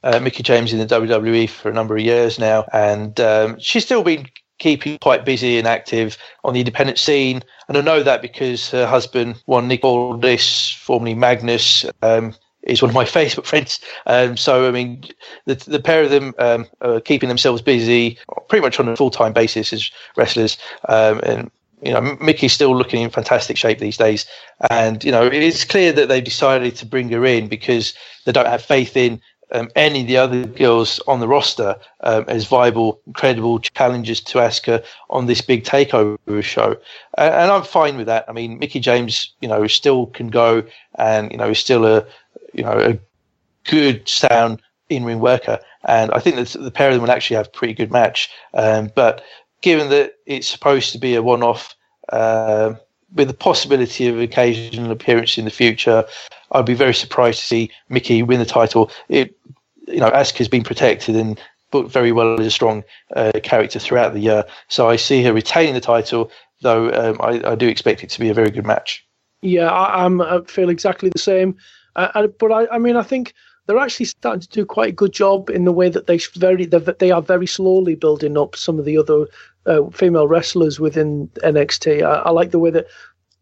uh, 0.03 0.19
Mickie 0.19 0.43
James 0.43 0.71
in 0.71 0.79
the 0.79 0.85
WWE 0.85 1.49
for 1.49 1.69
a 1.69 1.73
number 1.73 1.95
of 1.95 2.03
years 2.03 2.37
now, 2.39 2.65
and 2.73 3.19
um, 3.19 3.59
she's 3.59 3.85
still 3.85 4.03
been 4.03 4.27
keeping 4.57 4.97
quite 4.99 5.25
busy 5.25 5.57
and 5.57 5.67
active 5.67 6.17
on 6.43 6.53
the 6.53 6.59
independent 6.59 6.97
scene. 6.97 7.43
And 7.67 7.77
I 7.77 7.81
know 7.81 8.03
that 8.03 8.21
because 8.21 8.69
her 8.71 8.87
husband, 8.87 9.41
one 9.45 9.67
Nick 9.67 9.83
Aldis, 9.83 10.71
formerly 10.73 11.13
Magnus, 11.13 11.85
um, 12.01 12.33
is 12.63 12.81
one 12.81 12.89
of 12.89 12.95
my 12.95 13.03
Facebook 13.05 13.45
friends. 13.45 13.79
Um, 14.05 14.37
so, 14.37 14.67
I 14.67 14.71
mean, 14.71 15.03
the, 15.45 15.55
the 15.55 15.79
pair 15.79 16.03
of 16.03 16.09
them 16.09 16.33
um, 16.37 16.67
are 16.81 17.01
keeping 17.01 17.29
themselves 17.29 17.61
busy 17.61 18.17
pretty 18.47 18.63
much 18.63 18.79
on 18.79 18.87
a 18.87 18.95
full 18.95 19.11
time 19.11 19.33
basis 19.33 19.73
as 19.73 19.91
wrestlers. 20.15 20.57
Um, 20.87 21.19
and 21.23 21.51
you 21.85 21.93
know, 21.93 22.17
Mickie's 22.19 22.51
still 22.51 22.75
looking 22.75 23.03
in 23.03 23.11
fantastic 23.11 23.57
shape 23.57 23.77
these 23.77 23.97
days, 23.97 24.25
and 24.71 25.03
you 25.03 25.11
know, 25.11 25.27
it's 25.27 25.63
clear 25.63 25.91
that 25.93 26.09
they've 26.09 26.23
decided 26.23 26.75
to 26.77 26.85
bring 26.85 27.09
her 27.09 27.23
in 27.25 27.47
because 27.47 27.93
they 28.25 28.31
don't 28.31 28.47
have 28.47 28.63
faith 28.63 28.97
in 28.97 29.21
um, 29.51 29.69
any 29.75 30.01
of 30.01 30.07
the 30.07 30.17
other 30.17 30.47
girls 30.47 30.99
on 31.07 31.19
the 31.19 31.27
roster 31.27 31.75
um, 32.01 32.25
as 32.27 32.45
viable, 32.45 32.99
credible 33.13 33.59
challengers 33.59 34.19
to 34.19 34.39
Asuka 34.39 34.83
on 35.11 35.27
this 35.27 35.41
big 35.41 35.63
takeover 35.63 36.43
show, 36.43 36.75
and, 37.19 37.33
and 37.35 37.51
I'm 37.51 37.63
fine 37.63 37.97
with 37.97 38.07
that. 38.07 38.25
I 38.27 38.31
mean, 38.31 38.57
Mickie 38.57 38.79
James, 38.79 39.31
you 39.41 39.47
know, 39.47 39.67
still 39.67 40.07
can 40.07 40.29
go, 40.29 40.63
and 40.95 41.31
you 41.31 41.37
know, 41.37 41.51
is 41.51 41.59
still 41.59 41.85
a, 41.85 42.03
you 42.53 42.63
know, 42.63 42.79
a 42.79 42.97
good 43.69 44.09
sound 44.09 44.59
in-ring 44.89 45.19
worker, 45.19 45.59
and 45.83 46.09
I 46.11 46.19
think 46.19 46.35
that 46.37 46.59
the 46.59 46.71
pair 46.71 46.89
of 46.89 46.95
them 46.95 47.03
will 47.03 47.11
actually 47.11 47.37
have 47.37 47.47
a 47.47 47.51
pretty 47.51 47.75
good 47.75 47.91
match. 47.91 48.31
Um, 48.55 48.91
but 48.95 49.23
given 49.61 49.89
that 49.89 50.13
it's 50.25 50.47
supposed 50.47 50.91
to 50.91 50.99
be 50.99 51.15
a 51.15 51.21
one-off 51.21 51.74
uh, 52.09 52.73
with 53.13 53.27
the 53.27 53.33
possibility 53.33 54.07
of 54.07 54.19
occasional 54.19 54.91
appearance 54.91 55.37
in 55.37 55.45
the 55.45 55.51
future, 55.51 56.05
I'd 56.51 56.65
be 56.65 56.73
very 56.73 56.93
surprised 56.93 57.39
to 57.39 57.45
see 57.45 57.71
Mickie 57.89 58.23
win 58.23 58.39
the 58.39 58.45
title. 58.45 58.91
It, 59.09 59.37
you 59.87 59.99
know, 59.99 60.09
Asuka's 60.11 60.47
been 60.47 60.63
protected, 60.63 61.15
and 61.15 61.39
booked 61.71 61.91
very 61.91 62.11
well 62.11 62.39
as 62.39 62.45
a 62.45 62.51
strong 62.51 62.83
uh, 63.15 63.33
character 63.43 63.79
throughout 63.79 64.13
the 64.13 64.19
year. 64.19 64.45
So 64.69 64.89
I 64.89 64.95
see 64.95 65.23
her 65.23 65.33
retaining 65.33 65.73
the 65.73 65.81
title, 65.81 66.31
though 66.61 66.89
um, 66.91 67.17
I, 67.21 67.51
I, 67.51 67.55
do 67.55 67.67
expect 67.67 68.03
it 68.03 68.09
to 68.11 68.19
be 68.19 68.29
a 68.29 68.33
very 68.33 68.49
good 68.49 68.65
match. 68.65 69.05
Yeah, 69.41 69.69
I, 69.69 70.05
am 70.05 70.21
I 70.21 70.39
feel 70.47 70.69
exactly 70.69 71.09
the 71.09 71.19
same. 71.19 71.57
Uh, 71.95 72.27
but 72.39 72.51
I, 72.51 72.67
I 72.75 72.77
mean, 72.77 72.95
I 72.95 73.03
think 73.03 73.33
they're 73.65 73.77
actually 73.77 74.05
starting 74.05 74.41
to 74.41 74.47
do 74.47 74.65
quite 74.65 74.89
a 74.89 74.95
good 74.95 75.11
job 75.11 75.49
in 75.49 75.65
the 75.65 75.71
way 75.71 75.89
that 75.89 76.07
they 76.07 76.17
very 76.35 76.65
they 76.65 77.11
are 77.11 77.21
very 77.21 77.47
slowly 77.47 77.95
building 77.95 78.37
up 78.37 78.55
some 78.55 78.79
of 78.79 78.85
the 78.85 78.97
other 78.97 79.27
uh, 79.65 79.89
female 79.91 80.27
wrestlers 80.27 80.79
within 80.79 81.27
NXT. 81.43 82.03
I, 82.03 82.21
I, 82.21 82.29
like 82.31 82.51
the 82.51 82.59
way 82.59 82.69
that 82.71 82.87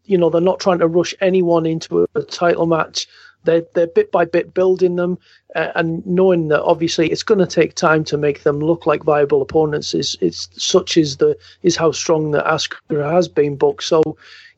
you 0.04 0.18
know 0.18 0.30
they're 0.30 0.40
not 0.40 0.60
trying 0.60 0.78
to 0.78 0.88
rush 0.88 1.14
anyone 1.20 1.66
into 1.66 2.06
a, 2.14 2.22
title 2.22 2.66
match. 2.66 3.06
They're 3.44 3.64
they're 3.74 3.86
bit 3.86 4.10
by 4.10 4.24
bit 4.24 4.54
building 4.54 4.96
them 4.96 5.18
uh, 5.54 5.72
and 5.74 6.04
knowing 6.06 6.48
that 6.48 6.62
obviously 6.62 7.10
it's 7.10 7.22
going 7.22 7.40
to 7.40 7.46
take 7.46 7.74
time 7.74 8.04
to 8.04 8.16
make 8.16 8.42
them 8.42 8.58
look 8.60 8.86
like 8.86 9.04
viable 9.04 9.42
opponents. 9.42 9.94
Is 9.94 10.16
it's 10.20 10.48
such 10.56 10.96
is 10.96 11.18
the 11.18 11.36
is 11.62 11.76
how 11.76 11.92
strong 11.92 12.30
that 12.30 12.46
Asuka 12.46 13.12
has 13.12 13.28
been 13.28 13.56
booked. 13.56 13.84
So 13.84 14.02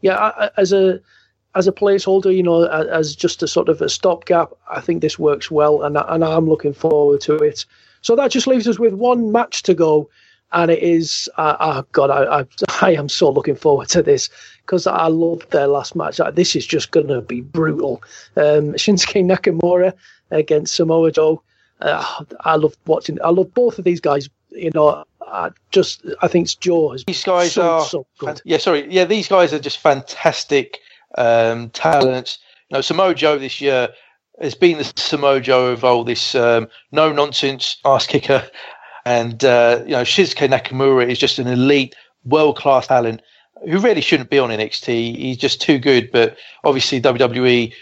yeah, 0.02 0.16
I, 0.16 0.50
as 0.56 0.72
a 0.72 1.00
as 1.56 1.66
a 1.66 1.72
placeholder, 1.72 2.34
you 2.36 2.42
know, 2.42 2.64
as 2.64 3.16
just 3.16 3.42
a 3.42 3.48
sort 3.48 3.70
of 3.70 3.80
a 3.80 3.88
stopgap, 3.88 4.52
I 4.70 4.80
think 4.80 5.00
this 5.00 5.18
works 5.18 5.50
well, 5.50 5.82
and 5.82 5.96
and 5.96 6.22
I'm 6.22 6.48
looking 6.48 6.74
forward 6.74 7.22
to 7.22 7.36
it. 7.36 7.64
So 8.02 8.14
that 8.14 8.30
just 8.30 8.46
leaves 8.46 8.68
us 8.68 8.78
with 8.78 8.92
one 8.92 9.32
match 9.32 9.62
to 9.64 9.74
go, 9.74 10.08
and 10.52 10.70
it 10.70 10.82
is 10.82 11.28
uh, 11.36 11.56
oh 11.60 11.84
god, 11.92 12.10
I, 12.10 12.40
I, 12.40 12.46
I 12.80 12.92
am 12.94 13.08
so 13.08 13.30
looking 13.30 13.56
forward 13.56 13.88
to 13.90 14.02
this 14.02 14.28
because 14.62 14.86
I 14.86 15.06
loved 15.06 15.50
their 15.50 15.66
last 15.66 15.94
match. 15.94 16.20
This 16.34 16.56
is 16.56 16.66
just 16.66 16.90
going 16.90 17.08
to 17.08 17.20
be 17.20 17.40
brutal. 17.40 18.02
Um, 18.36 18.74
Shinsuke 18.74 19.24
Nakamura 19.24 19.92
against 20.30 20.74
Samoa 20.74 21.12
Joe. 21.12 21.42
Uh, 21.80 22.24
I 22.40 22.56
love 22.56 22.76
watching. 22.86 23.18
I 23.22 23.30
love 23.30 23.52
both 23.54 23.78
of 23.78 23.84
these 23.84 24.00
guys. 24.00 24.28
You 24.50 24.70
know, 24.74 25.04
I 25.20 25.50
just 25.70 26.04
I 26.22 26.28
think 26.28 26.48
Joe 26.60 26.92
has 26.92 27.04
these 27.04 27.24
guys 27.24 27.52
so, 27.52 27.70
are 27.70 27.84
so 27.84 28.06
good. 28.18 28.40
Yeah, 28.44 28.58
sorry. 28.58 28.90
Yeah, 28.90 29.04
these 29.04 29.28
guys 29.28 29.52
are 29.52 29.58
just 29.58 29.78
fantastic 29.78 30.78
um, 31.18 31.70
talents. 31.70 32.38
You 32.70 32.76
know, 32.76 32.80
Samoa 32.80 33.14
Joe 33.14 33.38
this 33.38 33.60
year 33.60 33.90
has 34.40 34.54
been 34.54 34.78
the 34.78 34.84
Samoa 34.96 35.40
Joe 35.40 35.68
of 35.68 35.84
all 35.84 36.04
this 36.04 36.34
um, 36.34 36.68
no 36.92 37.12
nonsense 37.12 37.78
ass 37.84 38.06
kicker, 38.06 38.48
and 39.06 39.44
uh, 39.44 39.82
you 39.84 39.92
know 39.92 40.02
Shinsuke 40.02 40.48
Nakamura 40.48 41.08
is 41.08 41.18
just 41.18 41.38
an 41.38 41.46
elite, 41.46 41.94
world 42.24 42.56
class 42.56 42.88
talent 42.88 43.22
who 43.64 43.78
really 43.78 44.02
shouldn't 44.02 44.28
be 44.28 44.38
on 44.38 44.50
NXT. 44.50 45.16
He's 45.16 45.38
just 45.38 45.62
too 45.62 45.78
good, 45.78 46.10
but 46.12 46.36
obviously 46.64 47.00
WWE, 47.00 47.72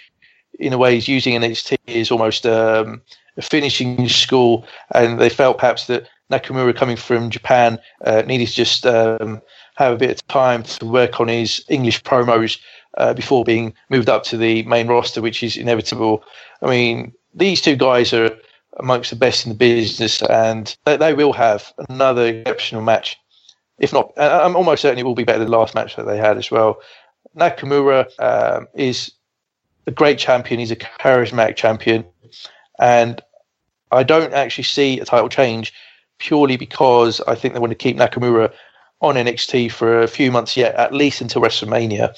in 0.60 0.72
a 0.72 0.78
way, 0.78 0.96
is 0.96 1.08
using 1.08 1.34
NXT 1.34 1.78
as 1.88 2.10
almost 2.12 2.46
um, 2.46 3.02
a 3.36 3.42
finishing 3.42 4.08
school, 4.08 4.66
and 4.94 5.18
they 5.18 5.30
felt 5.30 5.58
perhaps 5.58 5.88
that 5.88 6.06
Nakamura 6.30 6.76
coming 6.76 6.96
from 6.96 7.30
Japan 7.30 7.78
uh, 8.04 8.22
needed 8.26 8.46
to 8.46 8.54
just 8.54 8.86
um, 8.86 9.40
have 9.76 9.94
a 9.94 9.96
bit 9.96 10.10
of 10.10 10.26
time 10.28 10.62
to 10.62 10.86
work 10.86 11.20
on 11.20 11.28
his 11.28 11.64
English 11.68 12.02
promos 12.02 12.58
uh, 12.98 13.14
before 13.14 13.44
being 13.44 13.74
moved 13.88 14.10
up 14.10 14.24
to 14.24 14.36
the 14.36 14.62
main 14.64 14.86
roster, 14.86 15.22
which 15.22 15.42
is 15.42 15.56
inevitable. 15.56 16.22
I 16.62 16.68
mean, 16.68 17.12
these 17.34 17.60
two 17.60 17.76
guys 17.76 18.12
are 18.12 18.30
amongst 18.78 19.10
the 19.10 19.16
best 19.16 19.46
in 19.46 19.50
the 19.50 19.56
business, 19.56 20.22
and 20.22 20.76
they, 20.84 20.96
they 20.96 21.14
will 21.14 21.32
have 21.32 21.72
another 21.88 22.26
exceptional 22.26 22.82
match. 22.82 23.18
If 23.78 23.92
not, 23.92 24.12
I'm 24.16 24.56
almost 24.56 24.82
certain 24.82 24.98
it 24.98 25.04
will 25.04 25.14
be 25.14 25.24
better 25.24 25.40
than 25.40 25.50
the 25.50 25.56
last 25.56 25.74
match 25.74 25.96
that 25.96 26.06
they 26.06 26.16
had 26.16 26.38
as 26.38 26.50
well. 26.50 26.80
Nakamura 27.36 28.06
um, 28.20 28.68
is 28.74 29.12
a 29.86 29.90
great 29.90 30.18
champion. 30.18 30.60
He's 30.60 30.70
a 30.70 30.76
charismatic 30.76 31.56
champion, 31.56 32.04
and 32.78 33.20
I 33.90 34.02
don't 34.02 34.32
actually 34.32 34.64
see 34.64 35.00
a 35.00 35.04
title 35.04 35.28
change 35.28 35.72
purely 36.18 36.56
because 36.56 37.20
I 37.22 37.34
think 37.34 37.54
they 37.54 37.60
want 37.60 37.72
to 37.72 37.76
keep 37.76 37.96
Nakamura 37.96 38.52
on 39.00 39.16
NXT 39.16 39.70
for 39.72 40.00
a 40.00 40.08
few 40.08 40.32
months 40.32 40.56
yet, 40.56 40.74
at 40.76 40.94
least 40.94 41.20
until 41.20 41.42
WrestleMania. 41.42 42.14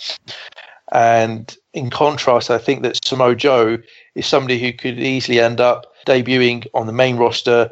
And 0.92 1.54
in 1.72 1.90
contrast, 1.90 2.50
I 2.50 2.58
think 2.58 2.82
that 2.82 3.04
Samoa 3.04 3.34
Joe 3.34 3.78
is 4.14 4.26
somebody 4.26 4.58
who 4.58 4.72
could 4.72 4.98
easily 4.98 5.40
end 5.40 5.60
up 5.60 5.86
debuting 6.06 6.66
on 6.74 6.86
the 6.86 6.92
main 6.92 7.16
roster 7.16 7.70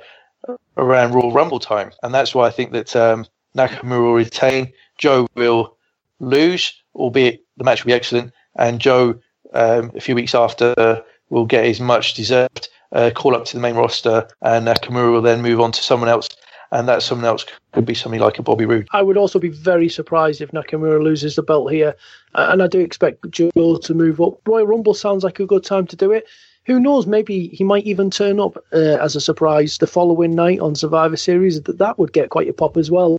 around 0.76 1.12
Royal 1.12 1.32
Rumble 1.32 1.60
time. 1.60 1.92
And 2.02 2.12
that's 2.12 2.34
why 2.34 2.46
I 2.46 2.50
think 2.50 2.72
that 2.72 2.94
um, 2.96 3.26
Nakamura 3.56 4.02
will 4.02 4.14
retain. 4.14 4.72
Joe 4.98 5.26
will 5.34 5.76
lose, 6.20 6.72
albeit 6.94 7.44
the 7.56 7.64
match 7.64 7.84
will 7.84 7.90
be 7.90 7.94
excellent. 7.94 8.32
And 8.56 8.80
Joe, 8.80 9.20
um, 9.52 9.92
a 9.94 10.00
few 10.00 10.14
weeks 10.14 10.34
after, 10.34 11.02
will 11.30 11.46
get 11.46 11.64
his 11.64 11.80
much 11.80 12.14
deserved 12.14 12.68
uh, 12.92 13.10
call 13.14 13.34
up 13.34 13.44
to 13.44 13.56
the 13.56 13.60
main 13.60 13.74
roster. 13.74 14.28
And 14.42 14.66
Nakamura 14.66 15.12
will 15.12 15.22
then 15.22 15.42
move 15.42 15.60
on 15.60 15.72
to 15.72 15.82
someone 15.82 16.08
else 16.08 16.28
and 16.74 16.88
that 16.88 17.02
someone 17.02 17.24
else 17.24 17.46
could 17.72 17.86
be 17.86 17.94
something 17.94 18.20
like 18.20 18.38
a 18.38 18.42
Bobby 18.42 18.66
Roode. 18.66 18.88
I 18.92 19.00
would 19.00 19.16
also 19.16 19.38
be 19.38 19.48
very 19.48 19.88
surprised 19.88 20.40
if 20.40 20.50
Nakamura 20.50 21.02
loses 21.02 21.36
the 21.36 21.42
belt 21.42 21.72
here, 21.72 21.94
and 22.34 22.62
I 22.62 22.66
do 22.66 22.80
expect 22.80 23.30
Joe 23.30 23.78
to 23.78 23.94
move 23.94 24.20
up. 24.20 24.40
Royal 24.46 24.66
Rumble 24.66 24.92
sounds 24.92 25.22
like 25.22 25.38
a 25.38 25.46
good 25.46 25.62
time 25.64 25.86
to 25.86 25.96
do 25.96 26.10
it. 26.10 26.26
Who 26.66 26.80
knows? 26.80 27.06
Maybe 27.06 27.48
he 27.48 27.62
might 27.62 27.84
even 27.84 28.10
turn 28.10 28.40
up 28.40 28.56
uh, 28.72 28.98
as 29.00 29.14
a 29.14 29.20
surprise 29.20 29.78
the 29.78 29.86
following 29.86 30.34
night 30.34 30.58
on 30.58 30.74
Survivor 30.74 31.16
Series. 31.16 31.62
That 31.62 31.78
that 31.78 31.98
would 31.98 32.12
get 32.12 32.30
quite 32.30 32.48
a 32.48 32.52
pop 32.52 32.76
as 32.76 32.90
well. 32.90 33.18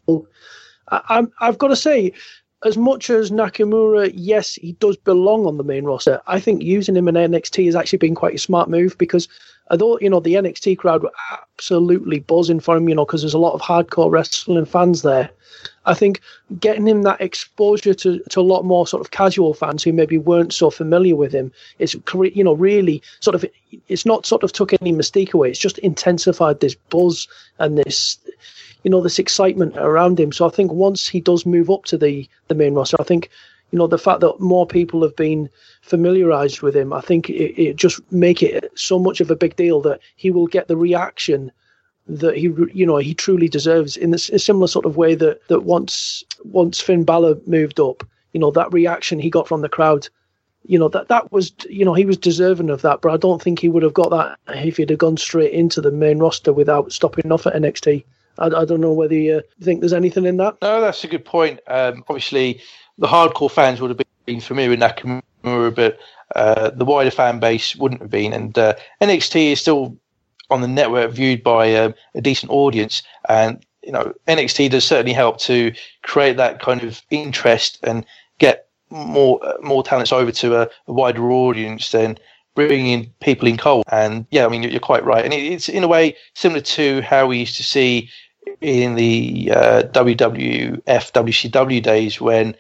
I, 0.92 1.26
I've 1.40 1.58
got 1.58 1.70
to 1.70 1.76
say, 1.76 2.12
as 2.66 2.78
much 2.78 3.12
as 3.12 3.30
Nakamura, 3.30 4.12
yes, 4.14 4.56
he 4.56 4.74
does 4.74 4.98
belong 4.98 5.46
on 5.46 5.58
the 5.58 5.64
main 5.64 5.86
roster. 5.86 6.20
I 6.26 6.40
think 6.40 6.64
using 6.64 6.96
him 6.96 7.08
in 7.08 7.14
NXT 7.14 7.66
has 7.66 7.76
actually 7.76 8.00
been 8.00 8.16
quite 8.16 8.34
a 8.34 8.40
smart 8.40 8.70
move 8.70 8.98
because 8.98 9.30
although 9.70 10.00
you 10.00 10.10
know 10.10 10.20
the 10.20 10.34
NXT 10.34 10.80
crowd 10.80 11.04
were 11.04 11.12
absolutely 11.32 12.20
buzzing 12.20 12.60
for 12.60 12.76
him, 12.76 12.90
you 12.90 12.96
know, 12.96 13.06
because 13.06 13.22
there's 13.22 13.36
a 13.36 13.40
lot 13.40 13.54
of 13.54 13.62
hardcore 13.62 14.12
wrestling 14.12 14.66
fans 14.66 15.04
there. 15.04 15.30
I 15.86 15.94
think 15.94 16.22
getting 16.60 16.88
him 16.88 17.04
that 17.04 17.22
exposure 17.22 17.94
to, 17.94 18.20
to 18.30 18.40
a 18.40 18.42
lot 18.42 18.66
more 18.66 18.88
sort 18.88 19.02
of 19.02 19.12
casual 19.12 19.54
fans 19.54 19.84
who 19.84 19.94
maybe 19.94 20.18
weren't 20.18 20.54
so 20.54 20.70
familiar 20.70 21.16
with 21.16 21.32
him 21.32 21.52
is 21.78 21.96
you 22.34 22.44
know 22.44 22.54
really 22.54 23.02
sort 23.20 23.36
of 23.36 23.46
it's 23.88 24.06
not 24.06 24.26
sort 24.26 24.44
of 24.44 24.52
took 24.52 24.74
any 24.74 24.92
mystique 24.92 25.34
away. 25.34 25.52
It's 25.52 25.60
just 25.60 25.78
intensified 25.80 26.60
this 26.60 26.76
buzz 26.90 27.28
and 27.60 27.78
this 27.78 28.18
you 28.86 28.92
know 28.92 29.02
this 29.02 29.18
excitement 29.18 29.76
around 29.78 30.20
him. 30.20 30.32
So 30.32 30.46
I 30.46 30.52
think 30.52 30.72
once 30.72 31.08
he 31.08 31.20
does 31.20 31.44
move 31.44 31.72
up 31.72 31.86
to 31.86 31.98
the 31.98 32.30
the 32.50 32.56
main 32.56 32.76
roster, 32.76 32.98
I 33.00 33.04
think 33.04 33.32
you 33.72 33.80
know 33.80 33.88
the 33.88 33.98
fact 33.98 34.20
that 34.20 34.40
more 34.40 34.68
people 34.68 35.02
have 35.02 35.16
been 35.16 35.50
familiarized 35.82 36.62
with 36.62 36.76
him, 36.76 36.94
I 36.94 37.02
think 37.02 37.28
it, 37.32 37.60
it 37.60 37.76
just 37.78 38.00
make 38.12 38.44
it 38.44 38.72
so 38.76 39.00
much 39.00 39.20
of 39.22 39.32
a 39.32 39.36
big 39.36 39.56
deal 39.56 39.82
that 39.82 40.02
he 40.16 40.30
will 40.30 40.46
get 40.46 40.68
the 40.68 40.78
reaction 40.78 41.52
that 42.08 42.38
he 42.38 42.54
you 42.76 42.86
know 42.86 42.98
he 42.98 43.16
truly 43.16 43.50
deserves 43.50 43.98
in 43.98 44.14
a 44.14 44.20
similar 44.20 44.68
sort 44.68 44.86
of 44.86 44.98
way 44.98 45.16
that 45.16 45.46
that 45.48 45.62
once 45.62 46.24
once 46.44 46.80
Finn 46.80 47.04
Balor 47.04 47.40
moved 47.48 47.80
up, 47.80 48.04
you 48.34 48.40
know 48.40 48.52
that 48.52 48.72
reaction 48.72 49.18
he 49.18 49.32
got 49.32 49.48
from 49.48 49.62
the 49.62 49.76
crowd. 49.78 50.08
You 50.68 50.78
know 50.78 50.90
that 50.90 51.08
that 51.08 51.32
was 51.32 51.54
you 51.68 51.86
know 51.86 51.96
he 51.96 52.06
was 52.06 52.18
deserving 52.18 52.70
of 52.70 52.84
that, 52.84 53.02
but 53.02 53.12
I 53.12 53.18
don't 53.18 53.42
think 53.42 53.58
he 53.58 53.70
would 53.70 53.82
have 53.82 53.96
got 53.96 54.12
that 54.12 54.38
if 54.56 54.78
he'd 54.78 54.92
have 54.92 55.00
gone 55.00 55.18
straight 55.18 55.54
into 55.54 55.82
the 55.82 55.92
main 55.92 56.20
roster 56.20 56.54
without 56.54 56.92
stopping 56.92 57.32
off 57.32 57.48
at 57.48 57.56
NXT. 57.56 58.04
I, 58.40 58.48
I 58.48 58.66
don't 58.66 58.82
know 58.82 58.94
whether 58.94 59.16
you 59.16 59.42
think 59.62 59.80
there's 59.80 59.94
anything 59.94 60.26
in 60.26 60.38
that. 60.38 60.58
No, 60.62 60.82
that's 60.82 61.04
a 61.04 61.08
good 61.08 61.26
point. 61.26 61.60
Um, 61.68 62.04
obviously, 62.08 62.62
the 62.98 63.08
hardcore 63.08 63.52
fans 63.52 63.82
would 63.82 63.90
have 63.90 64.02
been 64.26 64.42
familiar 64.42 64.72
with 64.72 64.80
Nakamura, 64.80 65.76
but 65.76 66.00
uh, 66.36 66.72
the 66.72 66.86
wider 66.86 67.12
fan 67.12 67.40
base 67.40 67.76
wouldn't 67.76 68.02
have 68.02 68.10
been. 68.10 68.34
And 68.34 68.58
uh, 68.58 68.74
NXT 69.02 69.52
is 69.54 69.62
still 69.62 69.98
on 70.50 70.62
the 70.62 70.68
network 70.68 71.12
viewed 71.12 71.44
by 71.44 71.74
uh, 71.74 71.92
a 72.14 72.22
decent 72.22 72.52
audience, 72.52 73.04
and 73.30 73.64
you 73.84 73.92
know 73.92 74.14
NXT 74.28 74.72
does 74.72 74.86
certainly 74.86 75.14
help 75.14 75.40
to 75.42 75.74
create 76.04 76.38
that 76.38 76.60
kind 76.60 76.84
of 76.84 77.02
interest 77.10 77.80
and 77.84 78.06
get 78.40 78.68
more 78.90 79.40
uh, 79.44 79.54
more 79.62 79.84
talents 79.84 80.12
over 80.12 80.32
to 80.32 80.62
a, 80.62 80.70
a 80.88 80.94
wider 80.94 81.32
audience 81.32 81.92
than 81.92 82.18
bringing 82.56 82.88
in 82.88 83.14
people 83.22 83.48
in 83.48 83.58
cold. 83.58 83.84
And 83.92 84.26
yeah, 84.32 84.46
I 84.46 84.50
mean 84.50 84.64
you're 84.64 84.80
quite 84.80 85.04
right, 85.04 85.24
and 85.24 85.34
it's 85.34 85.70
in 85.70 85.84
a 85.84 85.88
way 85.88 86.16
similar 86.34 86.62
to 86.62 87.02
how 87.02 87.28
we 87.28 87.40
used 87.40 87.58
to 87.58 87.64
see 87.64 88.10
in 88.62 88.96
the 88.96 89.52
uh, 89.52 89.84
WWF 89.84 90.82
WCW 90.84 91.82
days 91.82 92.22
when 92.22 92.56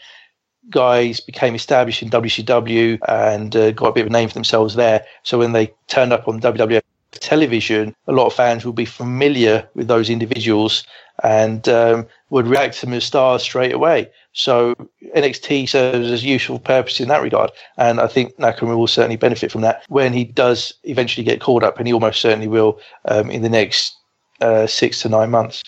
guys 0.69 1.19
became 1.19 1.55
established 1.55 2.01
in 2.01 2.09
WCW 2.09 2.99
and 3.07 3.55
uh, 3.55 3.71
got 3.71 3.89
a 3.89 3.93
bit 3.93 4.01
of 4.01 4.07
a 4.07 4.11
name 4.11 4.27
for 4.27 4.33
themselves 4.33 4.75
there. 4.75 5.05
So 5.23 5.37
when 5.37 5.51
they 5.51 5.73
turned 5.87 6.13
up 6.13 6.27
on 6.27 6.41
WWF 6.41 6.81
television, 7.11 7.95
a 8.07 8.11
lot 8.11 8.27
of 8.27 8.33
fans 8.33 8.65
would 8.65 8.75
be 8.75 8.85
familiar 8.85 9.67
with 9.73 9.87
those 9.87 10.09
individuals 10.09 10.85
and 11.23 11.67
um, 11.69 12.07
would 12.29 12.47
react 12.47 12.75
to 12.75 12.85
them 12.85 12.93
as 12.93 13.05
stars 13.05 13.43
straight 13.43 13.73
away. 13.73 14.09
So 14.33 14.75
NXT 15.15 15.69
serves 15.69 16.11
as 16.11 16.25
useful 16.25 16.59
purpose 16.59 16.99
in 16.99 17.07
that 17.07 17.21
regard, 17.21 17.51
and 17.77 18.01
I 18.01 18.07
think 18.07 18.35
Nakamura 18.35 18.75
will 18.75 18.87
certainly 18.87 19.15
benefit 19.15 19.51
from 19.51 19.61
that 19.61 19.83
when 19.87 20.11
he 20.11 20.25
does 20.25 20.73
eventually 20.83 21.23
get 21.23 21.39
called 21.39 21.63
up, 21.63 21.77
and 21.77 21.87
he 21.87 21.93
almost 21.93 22.19
certainly 22.19 22.49
will 22.49 22.79
um, 23.05 23.31
in 23.31 23.43
the 23.43 23.49
next 23.49 23.95
uh, 24.41 24.67
six 24.67 25.01
to 25.01 25.09
nine 25.09 25.31
months. 25.31 25.63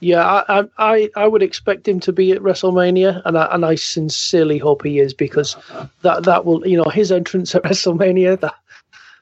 Yeah, 0.00 0.24
I, 0.48 0.64
I 0.78 1.10
I 1.16 1.26
would 1.28 1.42
expect 1.42 1.88
him 1.88 2.00
to 2.00 2.12
be 2.12 2.32
at 2.32 2.42
WrestleMania, 2.42 3.22
and 3.24 3.38
I 3.38 3.48
and 3.52 3.64
I 3.64 3.76
sincerely 3.76 4.58
hope 4.58 4.84
he 4.84 5.00
is 5.00 5.14
because 5.14 5.56
that 6.02 6.24
that 6.24 6.44
will 6.44 6.66
you 6.66 6.76
know 6.78 6.90
his 6.90 7.12
entrance 7.12 7.54
at 7.54 7.62
WrestleMania 7.64 8.40
that 8.40 8.54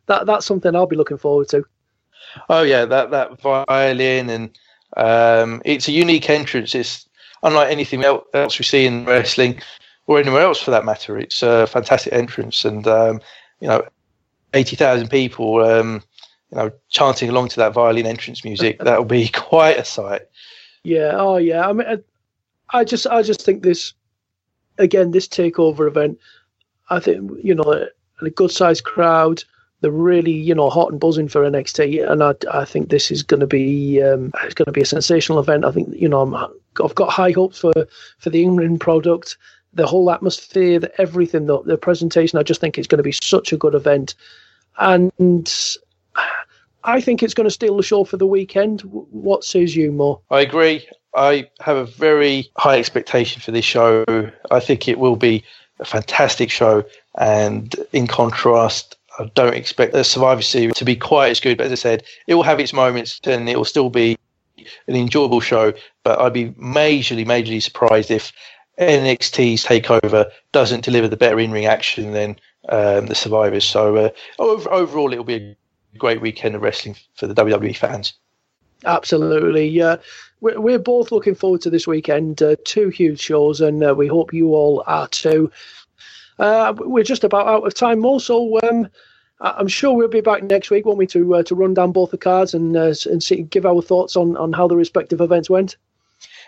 that 0.07 0.27
that's 0.27 0.47
something 0.47 0.75
I'll 0.77 0.87
be 0.87 0.97
looking 0.97 1.18
forward 1.18 1.49
to. 1.51 1.64
Oh 2.49 2.62
yeah, 2.62 2.85
that 2.87 3.11
that 3.12 3.41
violin 3.41 4.31
and 4.31 4.51
Um, 4.97 5.62
it's 5.64 5.89
a 5.89 5.93
unique 5.93 6.31
entrance. 6.31 6.75
It's 6.75 7.09
unlike 7.43 7.70
anything 7.70 8.05
else 8.05 8.59
we 8.59 8.64
see 8.64 8.87
in 8.87 9.07
wrestling 9.07 9.61
or 10.07 10.20
anywhere 10.20 10.43
else 10.43 10.61
for 10.61 10.72
that 10.72 10.85
matter. 10.85 11.18
It's 11.18 11.43
a 11.43 11.66
fantastic 11.66 12.12
entrance, 12.12 12.64
and 12.64 12.87
um, 12.87 13.20
you 13.61 13.68
know, 13.68 13.85
eighty 14.55 14.77
thousand 14.77 15.11
people, 15.11 15.64
um, 15.64 16.03
you 16.51 16.59
know, 16.59 16.70
chanting 16.91 17.31
along 17.31 17.49
to 17.51 17.57
that 17.59 17.75
violin 17.75 18.07
entrance 18.07 18.45
music. 18.45 18.79
that 18.85 18.99
will 18.99 19.05
be 19.07 19.29
quite 19.29 19.79
a 19.79 19.85
sight. 19.85 20.22
Yeah. 20.85 21.12
Oh, 21.14 21.37
yeah. 21.37 21.68
I 21.68 21.72
mean, 21.72 21.87
I, 21.89 22.78
I 22.78 22.85
just, 22.85 23.07
I 23.07 23.22
just 23.22 23.43
think 23.43 23.62
this 23.62 23.95
again, 24.78 25.11
this 25.11 25.28
takeover 25.28 25.87
event. 25.87 26.18
I 26.91 27.01
think 27.01 27.32
you 27.43 27.55
know, 27.55 27.89
a, 28.20 28.30
good 28.30 28.51
sized 28.51 28.85
crowd 28.85 29.43
they're 29.85 29.91
really, 29.91 30.32
you 30.32 30.55
know, 30.55 30.70
hot 30.70 30.91
and 30.91 30.99
buzzing 30.99 31.28
for 31.28 31.43
NXT, 31.43 32.11
and 32.11 32.22
I, 32.22 32.35
I 32.51 32.64
think 32.64 32.89
this 32.89 33.11
is 33.11 33.22
going 33.22 33.41
to 33.41 33.47
be 33.47 34.03
um, 34.03 34.32
it's 34.43 34.55
going 34.55 34.64
to 34.64 34.72
be 34.72 34.80
a 34.80 34.87
sensational 34.87 35.39
event. 35.39 35.66
I 35.66 35.72
think, 35.72 35.95
you 35.95 36.09
know, 36.09 36.35
i 36.35 36.49
have 36.82 36.95
got 36.95 37.12
high 37.12 37.32
hopes 37.32 37.59
for 37.59 37.72
for 38.16 38.30
the 38.30 38.43
in 38.43 38.57
ring 38.57 38.78
product, 38.78 39.37
the 39.74 39.87
whole 39.87 40.11
atmosphere, 40.11 40.78
the, 40.80 40.99
everything, 40.99 41.45
the, 41.45 41.61
the 41.64 41.76
presentation. 41.76 42.39
I 42.39 42.43
just 42.45 42.62
think 42.62 42.78
it's 42.78 42.87
going 42.87 42.97
to 42.97 43.03
be 43.03 43.12
such 43.12 43.53
a 43.53 43.59
good 43.59 43.74
event, 43.74 44.14
and 44.78 45.12
I 46.85 47.01
think 47.01 47.22
it's 47.22 47.35
going 47.35 47.49
to 47.49 47.55
steal 47.55 47.76
the 47.76 47.82
show 47.82 48.05
for 48.05 48.18
the 48.18 48.26
weekend. 48.26 48.82
What 48.82 49.43
says 49.43 49.74
you, 49.74 49.91
Mo? 49.91 50.20
I 50.30 50.41
agree. 50.41 50.87
I 51.14 51.49
have 51.61 51.76
a 51.76 51.87
very 51.87 52.51
high 52.59 52.78
expectation 52.78 53.41
for 53.41 53.53
this 53.53 53.64
show. 53.64 54.05
I 54.51 54.61
think 54.61 54.87
it 54.87 54.99
will 54.99 55.16
be 55.16 55.45
a 55.80 55.85
fantastic 55.85 56.51
show, 56.51 56.85
and 57.16 57.74
in 57.93 58.07
contrast, 58.07 58.97
I 59.18 59.30
don't 59.35 59.55
expect 59.55 59.93
the 59.93 60.05
Survivor 60.05 60.43
Series 60.43 60.74
to 60.74 60.85
be 60.85 60.97
quite 60.97 61.30
as 61.30 61.41
good. 61.41 61.57
But 61.57 61.66
as 61.66 61.72
I 61.72 61.76
said, 61.76 62.03
it 62.26 62.35
will 62.35 62.43
have 62.43 62.61
its 62.61 62.72
moments 62.72 63.20
and 63.24 63.49
it 63.49 63.57
will 63.57 63.64
still 63.64 63.91
be 63.91 64.18
an 64.87 64.97
enjoyable 64.97 65.41
show. 65.41 65.72
But 66.03 66.18
I'd 66.20 66.32
be 66.32 66.51
majorly, 66.51 67.24
majorly 67.24 67.62
surprised 67.62 68.11
if 68.11 68.32
NXT's 68.78 69.64
takeover 69.64 70.30
doesn't 70.53 70.85
deliver 70.85 71.09
the 71.09 71.16
better 71.16 71.39
in 71.39 71.53
ring 71.53 71.66
action 71.66 72.12
than 72.12 72.37
um, 72.68 73.07
the 73.07 73.14
Survivors. 73.14 73.64
So 73.64 73.97
uh, 73.97 74.11
over, 74.39 74.70
overall, 74.70 75.12
it 75.12 75.16
will 75.16 75.24
be 75.24 75.35
a 75.35 75.57
great 75.99 76.20
weekend 76.20 76.55
of 76.55 76.62
wrestling 76.62 76.97
for 77.14 77.26
the 77.26 77.34
WWE 77.34 77.76
fans. 77.76 78.14
Absolutely. 78.84 79.68
Yeah. 79.68 79.97
We're, 80.40 80.61
we're 80.61 80.78
both 80.78 81.11
looking 81.11 81.34
forward 81.34 81.62
to 81.62 81.70
this 81.70 81.86
weekend. 81.86 82.42
Uh, 82.42 82.57
two 82.64 82.88
huge 82.88 83.20
shows, 83.20 83.61
and 83.61 83.82
uh, 83.82 83.95
we 83.95 84.07
hope 84.07 84.32
you 84.32 84.55
all 84.55 84.84
are 84.86 85.09
too. 85.09 85.51
Uh, 86.38 86.74
we're 86.76 87.05
just 87.05 87.24
about 87.24 87.47
out 87.47 87.66
of 87.66 87.74
time, 87.74 88.01
Mo. 88.01 88.18
So 88.18 88.61
um, 88.62 88.88
I'm 89.40 89.68
sure 89.68 89.95
we'll 89.95 90.09
be 90.09 90.20
back 90.20 90.42
next 90.42 90.70
week, 90.70 90.84
won't 90.84 90.99
we, 90.99 91.07
to 91.09 91.36
uh, 91.36 91.42
to 91.45 91.55
run 91.55 91.74
down 91.74 91.92
both 91.92 92.11
the 92.11 92.18
cards 92.18 92.55
and 92.55 92.76
uh, 92.76 92.95
and 93.07 93.22
see, 93.22 93.42
give 93.42 93.64
our 93.66 93.82
thoughts 93.82 94.16
on, 94.16 94.36
on 94.36 94.53
how 94.53 94.68
the 94.68 94.76
respective 94.76 95.20
events 95.20 95.49
went. 95.49 95.76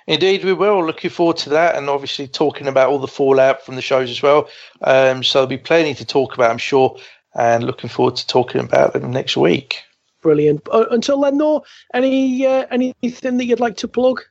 Indeed, 0.07 0.45
we 0.45 0.53
will. 0.53 0.85
Looking 0.85 1.11
forward 1.11 1.37
to 1.39 1.51
that, 1.51 1.75
and 1.75 1.89
obviously 1.89 2.29
talking 2.29 2.69
about 2.69 2.91
all 2.91 2.99
the 2.99 3.09
fallout 3.09 3.65
from 3.65 3.75
the 3.75 3.83
shows 3.83 4.11
as 4.11 4.23
well. 4.23 4.49
Um, 4.83 5.25
so 5.25 5.39
there'll 5.39 5.49
be 5.49 5.59
plenty 5.59 5.95
to 5.95 6.05
talk 6.05 6.35
about, 6.35 6.51
I'm 6.51 6.59
sure, 6.59 6.97
and 7.37 7.65
looking 7.65 7.91
forward 7.91 8.17
to 8.17 8.27
talking 8.27 8.61
about 8.61 8.93
them 8.93 9.11
next 9.11 9.37
week. 9.37 9.83
Brilliant. 10.23 10.67
Uh, 10.73 10.87
until 10.91 11.21
then, 11.21 11.39
though, 11.39 11.65
any 11.95 12.47
uh, 12.47 12.67
anything 12.71 13.37
that 13.37 13.45
you'd 13.45 13.61
like 13.61 13.77
to 13.77 13.89
plug? 13.89 14.23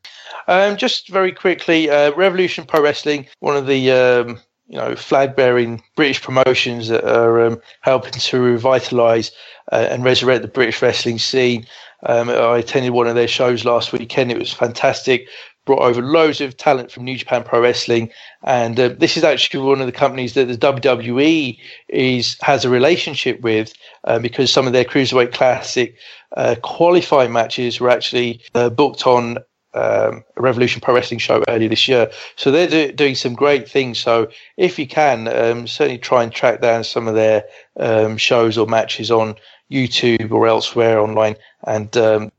Um, 0.47 0.75
just 0.75 1.07
very 1.09 1.31
quickly, 1.31 1.89
uh, 1.89 2.11
Revolution 2.15 2.65
Pro 2.65 2.81
Wrestling, 2.81 3.27
one 3.39 3.55
of 3.55 3.67
the 3.67 3.91
um, 3.91 4.39
you 4.67 4.77
know, 4.77 4.95
flag 4.95 5.35
bearing 5.35 5.81
British 5.95 6.21
promotions 6.21 6.87
that 6.87 7.03
are 7.05 7.45
um, 7.45 7.61
helping 7.81 8.11
to 8.13 8.37
revitalise 8.37 9.31
uh, 9.71 9.87
and 9.89 10.03
resurrect 10.03 10.41
the 10.41 10.47
British 10.47 10.81
wrestling 10.81 11.19
scene. 11.19 11.65
Um, 12.03 12.29
I 12.29 12.57
attended 12.57 12.91
one 12.91 13.07
of 13.07 13.15
their 13.15 13.27
shows 13.27 13.63
last 13.63 13.93
weekend. 13.93 14.31
It 14.31 14.39
was 14.39 14.51
fantastic. 14.51 15.27
Brought 15.65 15.81
over 15.81 16.01
loads 16.01 16.41
of 16.41 16.55
talent 16.57 16.91
from 16.91 17.05
New 17.05 17.17
Japan 17.17 17.43
Pro 17.43 17.59
Wrestling, 17.59 18.11
and 18.43 18.79
uh, 18.79 18.89
this 18.89 19.17
is 19.17 19.23
actually 19.23 19.65
one 19.67 19.81
of 19.81 19.87
the 19.87 19.91
companies 19.91 20.35
that 20.35 20.45
the 20.45 20.57
WWE 20.57 21.57
is 21.89 22.37
has 22.41 22.65
a 22.65 22.69
relationship 22.69 23.41
with, 23.41 23.73
uh, 24.03 24.19
because 24.19 24.53
some 24.53 24.67
of 24.67 24.73
their 24.73 24.85
Cruiserweight 24.85 25.33
Classic 25.33 25.95
uh, 26.37 26.55
qualifying 26.61 27.33
matches 27.33 27.79
were 27.79 27.89
actually 27.89 28.41
uh, 28.53 28.69
booked 28.69 29.07
on 29.07 29.39
um, 29.75 30.23
a 30.37 30.41
Revolution 30.41 30.81
Pro 30.81 30.95
Wrestling 30.95 31.19
show 31.19 31.43
earlier 31.47 31.69
this 31.69 31.87
year. 31.87 32.09
So 32.37 32.49
they're 32.49 32.67
do, 32.67 32.91
doing 32.91 33.15
some 33.15 33.33
great 33.33 33.69
things. 33.69 33.99
So 33.99 34.29
if 34.57 34.79
you 34.79 34.87
can, 34.87 35.27
um, 35.27 35.67
certainly 35.67 35.97
try 35.97 36.23
and 36.23 36.31
track 36.31 36.61
down 36.61 36.83
some 36.83 37.07
of 37.07 37.15
their 37.15 37.43
um, 37.77 38.17
shows 38.17 38.57
or 38.57 38.67
matches 38.67 39.11
on 39.11 39.35
YouTube 39.69 40.31
or 40.31 40.47
elsewhere 40.47 40.99
online, 40.99 41.35
and 41.65 41.95
um, 41.97 42.31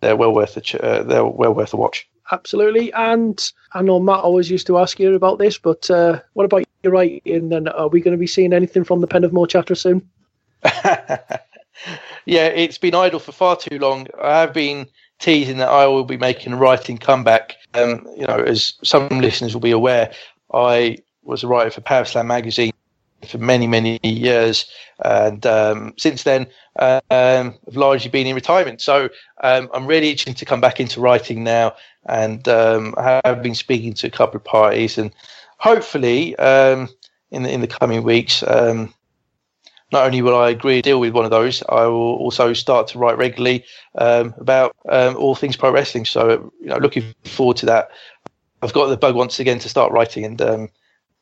they're 0.00 0.16
well 0.16 0.32
worth 0.32 0.56
a 0.56 0.60
ch- 0.60 0.76
uh, 0.76 1.02
they're 1.02 1.24
well 1.24 1.54
worth 1.54 1.74
a 1.74 1.76
watch. 1.76 2.08
Absolutely, 2.32 2.92
and 2.92 3.52
I 3.72 3.82
know 3.82 4.00
Matt 4.00 4.20
always 4.20 4.50
used 4.50 4.66
to 4.66 4.78
ask 4.78 4.98
you 4.98 5.14
about 5.14 5.38
this, 5.38 5.58
but 5.58 5.88
uh, 5.90 6.20
what 6.32 6.44
about 6.44 6.64
your 6.82 6.92
writing? 6.92 7.52
And 7.52 7.68
are 7.68 7.88
we 7.88 8.00
going 8.00 8.16
to 8.16 8.18
be 8.18 8.26
seeing 8.26 8.52
anything 8.52 8.82
from 8.84 9.00
the 9.00 9.06
Pen 9.06 9.22
of 9.22 9.32
Mo 9.32 9.46
Chatter 9.46 9.76
soon? 9.76 10.08
yeah, 10.64 12.46
it's 12.46 12.78
been 12.78 12.94
idle 12.94 13.20
for 13.20 13.32
far 13.32 13.56
too 13.56 13.78
long. 13.78 14.08
I 14.20 14.40
have 14.40 14.52
been 14.52 14.88
teasing 15.18 15.58
that 15.58 15.68
I 15.68 15.86
will 15.86 16.04
be 16.04 16.16
making 16.16 16.52
a 16.52 16.56
writing 16.56 16.98
comeback. 16.98 17.54
Um, 17.74 18.06
you 18.16 18.26
know, 18.26 18.38
as 18.38 18.74
some 18.82 19.08
listeners 19.08 19.54
will 19.54 19.60
be 19.60 19.70
aware, 19.70 20.12
I 20.52 20.98
was 21.22 21.44
a 21.44 21.48
writer 21.48 21.70
for 21.70 21.80
Power 21.80 22.04
Slam 22.04 22.26
magazine 22.26 22.72
for 23.24 23.38
many, 23.38 23.66
many 23.66 23.98
years, 24.02 24.70
and 25.04 25.44
um, 25.46 25.94
since 25.98 26.22
then, 26.22 26.46
uh, 26.78 27.00
um, 27.10 27.54
I've 27.66 27.76
largely 27.76 28.10
been 28.10 28.26
in 28.26 28.34
retirement. 28.34 28.80
So 28.80 29.08
um, 29.42 29.68
I'm 29.72 29.86
really 29.86 30.10
itching 30.10 30.34
to 30.34 30.44
come 30.44 30.60
back 30.60 30.80
into 30.80 31.00
writing 31.00 31.42
now, 31.44 31.74
and 32.06 32.46
um, 32.48 32.94
I 32.96 33.20
have 33.24 33.42
been 33.42 33.54
speaking 33.54 33.94
to 33.94 34.06
a 34.06 34.10
couple 34.10 34.36
of 34.36 34.44
parties, 34.44 34.98
and 34.98 35.12
hopefully, 35.58 36.36
um, 36.36 36.88
in 37.30 37.42
the 37.42 37.50
in 37.50 37.60
the 37.60 37.66
coming 37.66 38.02
weeks, 38.02 38.42
um, 38.42 38.92
not 39.92 40.04
only 40.04 40.22
will 40.22 40.36
I 40.36 40.50
agree 40.50 40.76
to 40.76 40.82
deal 40.82 41.00
with 41.00 41.14
one 41.14 41.24
of 41.24 41.30
those, 41.30 41.62
I 41.68 41.86
will 41.86 42.16
also 42.16 42.52
start 42.52 42.88
to 42.88 42.98
write 42.98 43.18
regularly 43.18 43.64
about 43.94 44.74
all 44.84 45.34
things 45.34 45.56
pro 45.56 45.70
wrestling. 45.70 46.04
So, 46.04 46.52
you 46.60 46.66
know, 46.66 46.76
looking 46.78 47.14
forward 47.24 47.56
to 47.58 47.66
that. 47.66 47.90
I've 48.62 48.72
got 48.72 48.86
the 48.86 48.96
bug 48.96 49.14
once 49.14 49.38
again 49.38 49.58
to 49.60 49.68
start 49.68 49.92
writing, 49.92 50.24
and 50.24 50.70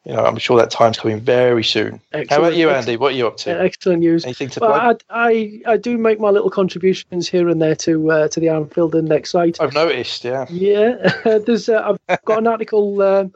you 0.05 0.13
know, 0.13 0.25
I'm 0.25 0.37
sure 0.37 0.59
that 0.59 0.71
time's 0.71 0.99
coming 0.99 1.21
very 1.21 1.65
soon. 1.65 2.01
Excellent. 2.13 2.31
How 2.31 2.39
about 2.39 2.57
you, 2.57 2.71
Andy? 2.71 2.97
What 2.97 3.13
are 3.13 3.17
you 3.17 3.27
up 3.27 3.37
to? 3.39 3.61
Excellent 3.61 4.01
news. 4.01 4.25
Anything 4.25 4.51
to 4.51 4.61
plug? 4.61 5.01
I, 5.09 5.29
I, 5.29 5.73
I 5.73 5.77
do 5.77 5.97
make 5.97 6.21
my 6.21 6.31
little 6.31 6.51
contributions 6.51 7.29
here 7.29 7.49
and 7.49 7.61
there 7.61 7.77
to 7.77 8.11
uh, 8.11 8.29
to 8.29 8.41
the 8.41 8.49
Anfield 8.49 8.95
Index 8.95 9.31
site. 9.31 9.61
I've 9.61 9.75
noticed, 9.75 10.25
yeah. 10.25 10.47
Yeah, 10.51 11.13
there's 11.47 11.69
uh, 11.69 11.97
I've 12.09 12.23
got 12.25 12.39
an 12.39 12.47
article. 12.47 13.01
Um, 13.03 13.33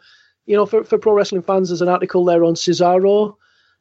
you 0.47 0.57
know, 0.57 0.65
for, 0.65 0.83
for 0.83 0.97
pro 0.97 1.13
wrestling 1.13 1.43
fans, 1.43 1.69
there's 1.69 1.83
an 1.83 1.89
article 1.89 2.25
there 2.25 2.43
on 2.43 2.55
Cesaro 2.55 3.37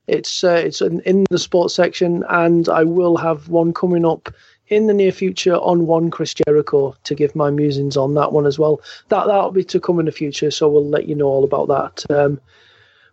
it's 0.07 0.43
uh, 0.43 0.61
it's 0.65 0.81
in, 0.81 1.01
in 1.01 1.25
the 1.29 1.37
sports 1.37 1.75
section, 1.75 2.23
and 2.29 2.67
I 2.69 2.83
will 2.83 3.17
have 3.17 3.49
one 3.49 3.73
coming 3.73 4.05
up 4.05 4.33
in 4.69 4.87
the 4.87 4.93
near 4.93 5.11
future 5.11 5.55
on 5.55 5.85
one 5.85 6.09
Chris 6.09 6.33
Jericho 6.33 6.95
to 7.03 7.15
give 7.15 7.35
my 7.35 7.49
musings 7.49 7.95
on 7.95 8.13
that 8.15 8.31
one 8.31 8.45
as 8.45 8.57
well. 8.57 8.81
That 9.09 9.27
that'll 9.27 9.51
be 9.51 9.63
to 9.65 9.79
come 9.79 9.99
in 9.99 10.05
the 10.05 10.11
future, 10.11 10.49
so 10.49 10.69
we'll 10.69 10.87
let 10.87 11.07
you 11.07 11.15
know 11.15 11.27
all 11.27 11.43
about 11.43 11.67
that. 11.67 12.15
Um, 12.15 12.39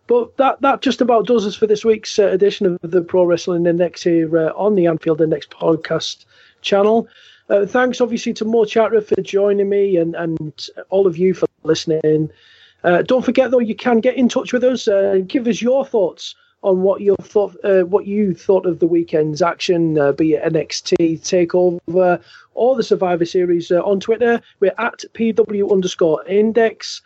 but 0.07 0.37
that 0.37 0.61
that 0.61 0.81
just 0.81 1.01
about 1.01 1.27
does 1.27 1.45
us 1.45 1.55
for 1.55 1.67
this 1.67 1.85
week's 1.85 2.17
uh, 2.19 2.27
edition 2.27 2.65
of 2.65 2.91
the 2.91 3.01
Pro 3.01 3.23
Wrestling 3.23 3.65
Index 3.65 4.03
here 4.03 4.37
uh, 4.37 4.51
on 4.53 4.75
the 4.75 4.87
Anfield 4.87 5.21
Index 5.21 5.47
podcast 5.47 6.25
channel. 6.61 7.07
Uh, 7.49 7.65
thanks, 7.65 8.01
obviously, 8.01 8.33
to 8.33 8.45
Mo 8.45 8.65
Chatter 8.65 9.01
for 9.01 9.21
joining 9.21 9.69
me 9.69 9.97
and, 9.97 10.15
and 10.15 10.69
all 10.89 11.05
of 11.05 11.17
you 11.17 11.33
for 11.33 11.47
listening. 11.63 12.31
Uh, 12.83 13.01
don't 13.01 13.25
forget, 13.25 13.51
though, 13.51 13.59
you 13.59 13.75
can 13.75 13.99
get 13.99 14.15
in 14.15 14.29
touch 14.29 14.51
with 14.51 14.63
us. 14.63 14.87
Uh, 14.87 15.19
give 15.27 15.47
us 15.47 15.61
your 15.61 15.85
thoughts 15.85 16.35
on 16.63 16.81
what 16.81 17.01
you 17.01 17.15
thought, 17.21 17.55
uh, 17.63 17.83
what 17.83 18.07
you 18.07 18.33
thought 18.33 18.65
of 18.65 18.79
the 18.79 18.87
weekend's 18.87 19.41
action, 19.41 19.97
uh, 19.99 20.11
be 20.11 20.33
it 20.33 20.53
NXT 20.53 21.21
Takeover 21.21 22.21
or 22.55 22.75
the 22.75 22.83
Survivor 22.83 23.25
Series 23.25 23.69
uh, 23.69 23.81
on 23.83 23.99
Twitter. 23.99 24.41
We're 24.59 24.73
at 24.79 25.03
pw 25.13 25.71
underscore 25.71 26.25
index. 26.27 27.01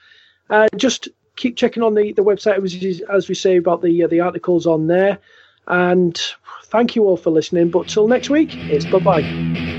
Uh, 0.50 0.68
just 0.78 1.10
keep 1.40 1.56
checking 1.56 1.82
on 1.82 1.96
the 1.96 2.12
the 2.14 2.24
website 2.24 2.64
as, 2.64 3.02
as 3.10 3.30
we 3.30 3.36
say 3.36 3.58
about 3.58 3.82
the 3.82 4.04
uh, 4.04 4.08
the 4.08 4.20
articles 4.20 4.68
on 4.68 4.88
there. 4.88 5.18
And 5.68 6.20
thank 6.66 6.96
you 6.96 7.04
all 7.06 7.18
for 7.18 7.32
listening. 7.32 7.70
But 7.70 7.88
till 7.88 8.08
next 8.08 8.30
week, 8.30 8.56
it's 8.70 8.86
bye 8.86 9.00
bye. 9.00 9.79